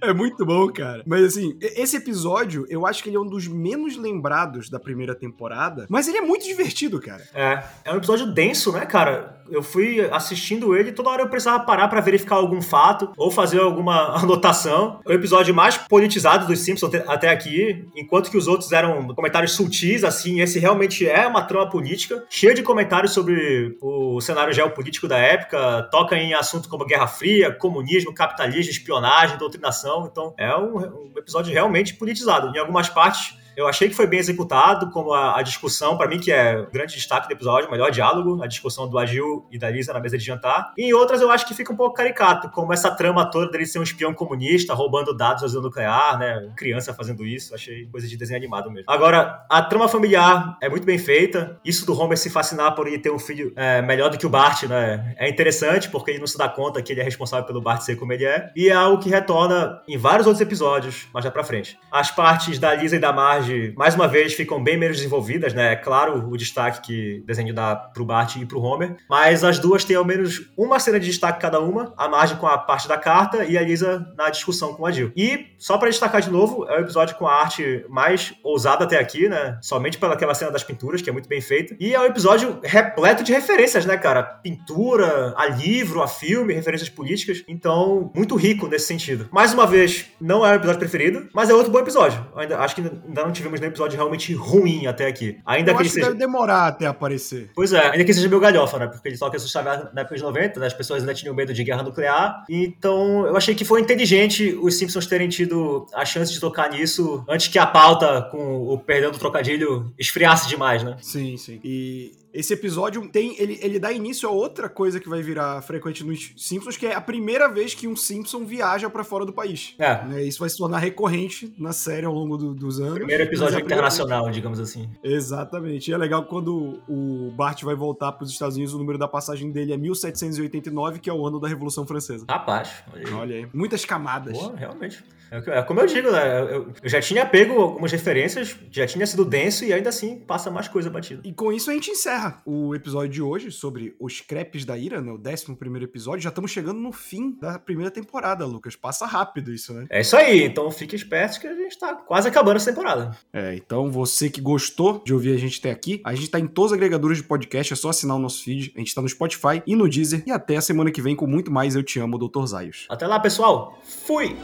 É 0.00 0.12
muito 0.12 0.44
bom, 0.44 0.66
cara. 0.72 1.02
Mas 1.06 1.22
assim, 1.24 1.56
esse 1.60 1.96
episódio, 1.96 2.66
eu 2.68 2.84
acho 2.86 3.02
que 3.04 3.08
ele 3.08 3.16
é 3.16 3.20
um 3.20 3.26
dos 3.26 3.46
menos 3.46 3.96
lembrados 3.96 4.68
da 4.68 4.80
primeira 4.80 5.14
temporada, 5.14 5.86
mas 5.88 6.08
ele 6.08 6.18
é 6.18 6.20
muito 6.22 6.44
divertido, 6.44 7.00
cara. 7.00 7.22
É, 7.34 7.62
é 7.84 7.92
um 7.92 7.96
episódio 7.98 8.32
denso, 8.32 8.72
né, 8.72 8.84
cara? 8.84 9.40
Eu 9.50 9.62
fui 9.62 10.00
assistindo 10.10 10.74
ele, 10.74 10.92
toda 10.92 11.10
hora 11.10 11.22
eu 11.22 11.28
precisava 11.28 11.62
parar 11.64 11.86
pra 11.88 12.00
verificar 12.00 12.36
algum 12.36 12.60
fato 12.62 13.12
ou 13.16 13.30
fazer 13.30 13.60
alguma 13.60 14.16
anotação. 14.18 15.00
É 15.06 15.10
o 15.10 15.12
episódio 15.12 15.54
mais 15.54 15.76
politizado 15.76 16.31
dos 16.38 16.58
Simpsons 16.60 16.92
até- 17.06 17.28
aqui, 17.30 17.84
enquanto 17.96 18.30
que 18.30 18.36
os 18.36 18.46
outros 18.46 18.72
eram 18.72 19.08
comentários 19.14 19.52
sutis, 19.52 20.04
assim, 20.04 20.40
esse 20.40 20.58
realmente 20.58 21.06
é 21.08 21.26
uma 21.26 21.42
trama 21.42 21.68
política, 21.70 22.24
cheio 22.28 22.54
de 22.54 22.62
comentários 22.62 23.12
sobre 23.12 23.76
o 23.80 24.20
cenário 24.20 24.52
geopolítico 24.52 25.08
da 25.08 25.18
época, 25.18 25.88
toca 25.90 26.16
em 26.16 26.34
assuntos 26.34 26.68
como 26.68 26.84
Guerra 26.86 27.06
Fria, 27.06 27.52
comunismo, 27.52 28.12
capitalismo, 28.14 28.70
espionagem, 28.70 29.38
doutrinação. 29.38 30.08
Então, 30.10 30.34
é 30.38 30.54
um, 30.56 30.76
um 30.78 31.12
episódio 31.16 31.52
realmente 31.52 31.94
politizado. 31.94 32.54
Em 32.54 32.58
algumas 32.58 32.88
partes, 32.88 33.34
eu 33.56 33.66
achei 33.66 33.88
que 33.88 33.94
foi 33.94 34.06
bem 34.06 34.18
executado, 34.18 34.90
como 34.90 35.12
a, 35.12 35.38
a 35.38 35.42
discussão, 35.42 35.96
pra 35.96 36.08
mim, 36.08 36.18
que 36.18 36.32
é 36.32 36.58
o 36.58 36.70
grande 36.70 36.94
destaque 36.94 37.28
do 37.28 37.32
episódio, 37.32 37.68
o 37.68 37.72
melhor 37.72 37.90
diálogo, 37.90 38.42
a 38.42 38.46
discussão 38.46 38.88
do 38.88 38.98
Agil 38.98 39.46
e 39.50 39.58
da 39.58 39.70
Lisa 39.70 39.92
na 39.92 40.00
mesa 40.00 40.18
de 40.18 40.24
jantar. 40.24 40.72
E 40.76 40.86
em 40.86 40.92
outras 40.92 41.20
eu 41.20 41.30
acho 41.30 41.46
que 41.46 41.54
fica 41.54 41.72
um 41.72 41.76
pouco 41.76 41.94
caricato, 41.94 42.50
como 42.50 42.72
essa 42.72 42.90
trama 42.90 43.30
toda 43.30 43.50
dele 43.50 43.66
ser 43.66 43.78
um 43.78 43.82
espião 43.82 44.14
comunista, 44.14 44.74
roubando 44.74 45.16
dados 45.16 45.42
da 45.42 45.48
zona 45.48 45.62
nuclear, 45.64 46.18
né? 46.18 46.50
Criança 46.56 46.92
fazendo 46.94 47.24
isso, 47.24 47.54
achei 47.54 47.86
coisa 47.86 48.06
de 48.06 48.16
desenho 48.16 48.38
animado 48.38 48.70
mesmo. 48.70 48.90
Agora, 48.90 49.44
a 49.48 49.62
trama 49.62 49.88
familiar 49.88 50.56
é 50.60 50.68
muito 50.68 50.84
bem 50.84 50.98
feita. 50.98 51.58
Isso 51.64 51.86
do 51.86 51.98
Homer 51.98 52.18
se 52.18 52.30
fascinar 52.30 52.74
por 52.74 52.86
ele 52.86 52.98
ter 52.98 53.10
um 53.10 53.18
filho 53.18 53.52
é, 53.56 53.82
melhor 53.82 54.10
do 54.10 54.18
que 54.18 54.26
o 54.26 54.30
Bart, 54.30 54.64
né? 54.64 55.14
É 55.16 55.28
interessante, 55.28 55.88
porque 55.88 56.10
ele 56.10 56.20
não 56.20 56.26
se 56.26 56.38
dá 56.38 56.48
conta 56.48 56.82
que 56.82 56.92
ele 56.92 57.00
é 57.00 57.04
responsável 57.04 57.46
pelo 57.46 57.60
Bart 57.60 57.82
ser 57.82 57.96
como 57.96 58.12
ele 58.12 58.24
é. 58.24 58.50
E 58.56 58.68
é 58.68 58.72
algo 58.72 59.02
que 59.02 59.08
retorna 59.08 59.80
em 59.88 59.96
vários 59.96 60.26
outros 60.26 60.40
episódios, 60.40 61.08
mais 61.12 61.24
já 61.24 61.30
pra 61.30 61.44
frente. 61.44 61.78
As 61.90 62.10
partes 62.10 62.58
da 62.58 62.74
Lisa 62.74 62.96
e 62.96 62.98
da 62.98 63.12
Marge, 63.12 63.41
mais 63.76 63.94
uma 63.94 64.08
vez, 64.08 64.34
ficam 64.34 64.62
bem 64.62 64.76
menos 64.76 64.96
desenvolvidas, 64.96 65.54
né? 65.54 65.72
É 65.72 65.76
claro 65.76 66.28
o 66.28 66.36
destaque 66.36 66.80
que 66.82 67.20
o 67.22 67.26
desenho 67.26 67.54
dá 67.54 67.74
pro 67.74 68.04
Bart 68.04 68.36
e 68.36 68.46
pro 68.46 68.60
Homer, 68.60 68.96
mas 69.08 69.44
as 69.44 69.58
duas 69.58 69.84
têm 69.84 69.96
ao 69.96 70.04
menos 70.04 70.50
uma 70.56 70.78
cena 70.78 70.98
de 70.98 71.06
destaque 71.06 71.40
cada 71.40 71.60
uma, 71.60 71.92
a 71.96 72.08
Marge 72.08 72.36
com 72.36 72.46
a 72.46 72.58
parte 72.58 72.88
da 72.88 72.96
carta 72.96 73.44
e 73.44 73.56
a 73.56 73.62
Lisa 73.62 74.06
na 74.16 74.30
discussão 74.30 74.74
com 74.74 74.86
a 74.86 74.90
Jill. 74.90 75.12
E, 75.16 75.46
só 75.58 75.78
pra 75.78 75.88
destacar 75.88 76.20
de 76.20 76.30
novo, 76.30 76.64
é 76.68 76.78
o 76.78 76.80
episódio 76.80 77.16
com 77.16 77.26
a 77.26 77.34
arte 77.34 77.84
mais 77.88 78.34
ousada 78.42 78.84
até 78.84 78.98
aqui, 78.98 79.28
né? 79.28 79.58
Somente 79.62 79.98
pelaquela 79.98 80.34
cena 80.34 80.50
das 80.50 80.62
pinturas, 80.62 81.02
que 81.02 81.10
é 81.10 81.12
muito 81.12 81.28
bem 81.28 81.40
feita. 81.40 81.76
E 81.78 81.94
é 81.94 82.00
um 82.00 82.04
episódio 82.04 82.58
repleto 82.62 83.22
de 83.22 83.32
referências, 83.32 83.86
né, 83.86 83.96
cara? 83.96 84.22
Pintura, 84.22 85.34
a 85.36 85.46
livro, 85.46 86.02
a 86.02 86.08
filme, 86.08 86.54
referências 86.54 86.88
políticas. 86.88 87.42
Então, 87.48 88.10
muito 88.14 88.36
rico 88.36 88.68
nesse 88.68 88.86
sentido. 88.86 89.28
Mais 89.32 89.52
uma 89.52 89.66
vez, 89.66 90.06
não 90.20 90.46
é 90.46 90.52
o 90.52 90.54
episódio 90.54 90.78
preferido, 90.78 91.28
mas 91.32 91.50
é 91.50 91.54
outro 91.54 91.72
bom 91.72 91.78
episódio. 91.78 92.24
Ainda, 92.36 92.58
acho 92.58 92.74
que 92.74 92.80
ainda 92.80 93.24
não 93.24 93.31
tivemos 93.32 93.60
nenhum 93.60 93.70
episódio 93.70 93.96
realmente 93.96 94.32
ruim 94.34 94.86
até 94.86 95.06
aqui. 95.06 95.38
Ainda 95.44 95.70
eu 95.70 95.76
que 95.76 95.82
ele 95.82 95.88
acho 95.88 95.94
que 95.94 96.00
seja. 96.00 96.06
deve 96.06 96.18
demorar 96.18 96.66
até 96.66 96.86
aparecer. 96.86 97.50
Pois 97.54 97.72
é, 97.72 97.90
ainda 97.90 98.04
que 98.04 98.14
seja 98.14 98.28
meio 98.28 98.40
galhofa, 98.40 98.78
né? 98.78 98.86
Porque 98.86 99.08
ele 99.08 99.18
toca 99.18 99.36
assustava 99.36 99.90
na 99.92 100.02
época 100.02 100.16
de 100.16 100.22
90, 100.22 100.60
né? 100.60 100.66
as 100.66 100.74
pessoas 100.74 101.00
ainda 101.00 101.14
tinham 101.14 101.34
medo 101.34 101.52
de 101.52 101.64
guerra 101.64 101.82
nuclear. 101.82 102.44
Então, 102.48 103.26
eu 103.26 103.36
achei 103.36 103.54
que 103.54 103.64
foi 103.64 103.80
inteligente 103.80 104.58
os 104.60 104.78
Simpsons 104.78 105.06
terem 105.06 105.28
tido 105.28 105.86
a 105.94 106.04
chance 106.04 106.32
de 106.32 106.40
tocar 106.40 106.70
nisso 106.70 107.24
antes 107.28 107.48
que 107.48 107.58
a 107.58 107.66
pauta, 107.66 108.28
com 108.30 108.68
o 108.68 108.78
perdão 108.78 109.10
do 109.10 109.18
trocadilho, 109.18 109.92
esfriasse 109.98 110.48
demais, 110.48 110.82
né? 110.82 110.96
Sim, 111.00 111.36
sim. 111.36 111.60
E 111.64 112.21
esse 112.32 112.52
episódio 112.54 113.06
tem. 113.08 113.34
Ele, 113.38 113.58
ele 113.62 113.78
dá 113.78 113.92
início 113.92 114.28
a 114.28 114.32
outra 114.32 114.68
coisa 114.68 114.98
que 115.00 115.08
vai 115.08 115.22
virar 115.22 115.60
frequente 115.62 116.04
nos 116.04 116.32
Simpsons, 116.36 116.76
que 116.76 116.86
é 116.86 116.94
a 116.94 117.00
primeira 117.00 117.48
vez 117.48 117.74
que 117.74 117.86
um 117.86 117.94
Simpson 117.96 118.44
viaja 118.44 118.88
pra 118.90 119.04
fora 119.04 119.24
do 119.26 119.32
país. 119.32 119.74
É. 119.78 120.04
Né, 120.04 120.22
Isso 120.22 120.40
vai 120.40 120.48
se 120.48 120.56
tornar 120.56 120.78
recorrente 120.78 121.52
na 121.58 121.72
série 121.72 122.06
ao 122.06 122.12
longo 122.12 122.36
do- 122.36 122.54
dos 122.54 122.80
anos. 122.80 122.94
Primeiro 122.94 123.22
episódio 123.24 123.54
é 123.54 123.56
a 123.56 123.60
primeira 123.60 123.74
internacional, 123.88 124.30
digamos 124.30 124.58
assim. 124.60 124.88
Exatamente. 125.02 125.90
E 125.90 125.94
é 125.94 125.96
legal 125.96 126.24
quando 126.24 126.80
o 126.88 127.30
Bart 127.36 127.62
vai 127.62 127.74
voltar 127.74 128.12
para 128.12 128.24
os 128.24 128.30
Estados 128.30 128.56
Unidos, 128.56 128.74
o 128.74 128.78
número 128.78 128.98
da 128.98 129.08
passagem 129.08 129.50
dele 129.50 129.72
é 129.72 129.76
1789, 129.76 130.98
que 131.00 131.10
é 131.10 131.12
o 131.12 131.26
ano 131.26 131.38
da 131.40 131.48
Revolução 131.48 131.86
Francesa. 131.86 132.24
Rapaz, 132.28 132.82
olha 132.92 133.06
aí. 133.06 133.12
Olha 133.14 133.36
aí. 133.36 133.46
Muitas 133.52 133.84
camadas. 133.84 134.32
Boa, 134.38 134.56
realmente. 134.56 135.04
É 135.30 135.58
é 135.58 135.62
como 135.62 135.80
eu 135.80 135.86
digo, 135.86 136.10
né? 136.10 136.40
Eu, 136.40 136.46
eu- 136.46 136.72
já 136.84 137.00
tinha 137.00 137.24
pego 137.24 137.54
algumas 137.60 137.90
referências, 137.90 138.54
já 138.70 138.86
tinha 138.86 139.06
sido 139.06 139.24
denso 139.24 139.64
e 139.64 139.72
ainda 139.72 139.88
assim 139.88 140.16
passa 140.18 140.50
mais 140.50 140.68
coisa 140.68 140.90
batida. 140.90 141.22
E 141.24 141.32
com 141.32 141.50
isso 141.52 141.70
a 141.70 141.74
gente 141.74 141.94
encerra 142.22 142.42
o 142.44 142.74
episódio 142.74 143.08
de 143.08 143.22
hoje 143.22 143.50
sobre 143.50 143.96
os 143.98 144.20
crepes 144.20 144.64
da 144.64 144.78
ira, 144.78 145.00
né? 145.00 145.10
O 145.10 145.16
11 145.16 145.56
primeiro 145.56 145.84
episódio. 145.84 146.22
Já 146.22 146.28
estamos 146.28 146.50
chegando 146.50 146.78
no 146.78 146.92
fim 146.92 147.32
da 147.32 147.58
primeira 147.58 147.90
temporada, 147.90 148.46
Lucas. 148.46 148.76
Passa 148.76 149.06
rápido 149.06 149.52
isso, 149.52 149.72
né? 149.72 149.86
É 149.90 150.00
isso 150.00 150.16
aí, 150.16 150.44
então 150.44 150.70
fique 150.70 150.94
esperto 150.94 151.40
que 151.40 151.46
a 151.46 151.54
gente 151.54 151.78
tá 151.78 151.94
quase 151.94 152.28
acabando 152.28 152.56
essa 152.56 152.70
temporada. 152.70 153.16
É, 153.32 153.54
então 153.56 153.90
você 153.90 154.30
que 154.30 154.40
gostou 154.40 155.02
de 155.04 155.12
ouvir 155.12 155.34
a 155.34 155.38
gente 155.38 155.58
até 155.58 155.70
aqui, 155.70 156.00
a 156.04 156.14
gente 156.14 156.30
tá 156.30 156.38
em 156.38 156.46
todos 156.46 156.72
os 156.72 156.76
agregadores 156.76 157.18
de 157.18 157.24
podcast, 157.24 157.72
é 157.72 157.76
só 157.76 157.90
assinar 157.90 158.16
o 158.16 158.20
nosso 158.20 158.42
feed. 158.44 158.72
A 158.76 158.78
gente 158.78 158.94
tá 158.94 159.02
no 159.02 159.08
Spotify 159.08 159.62
e 159.66 159.74
no 159.74 159.88
Deezer. 159.88 160.22
E 160.26 160.30
até 160.30 160.56
a 160.56 160.62
semana 160.62 160.90
que 160.90 161.02
vem 161.02 161.16
com 161.16 161.26
muito 161.26 161.50
mais 161.50 161.74
Eu 161.74 161.82
Te 161.82 161.98
Amo, 161.98 162.18
Dr. 162.18 162.44
Zaios. 162.46 162.86
Até 162.88 163.06
lá, 163.06 163.18
pessoal. 163.18 163.78
Fui! 163.82 164.36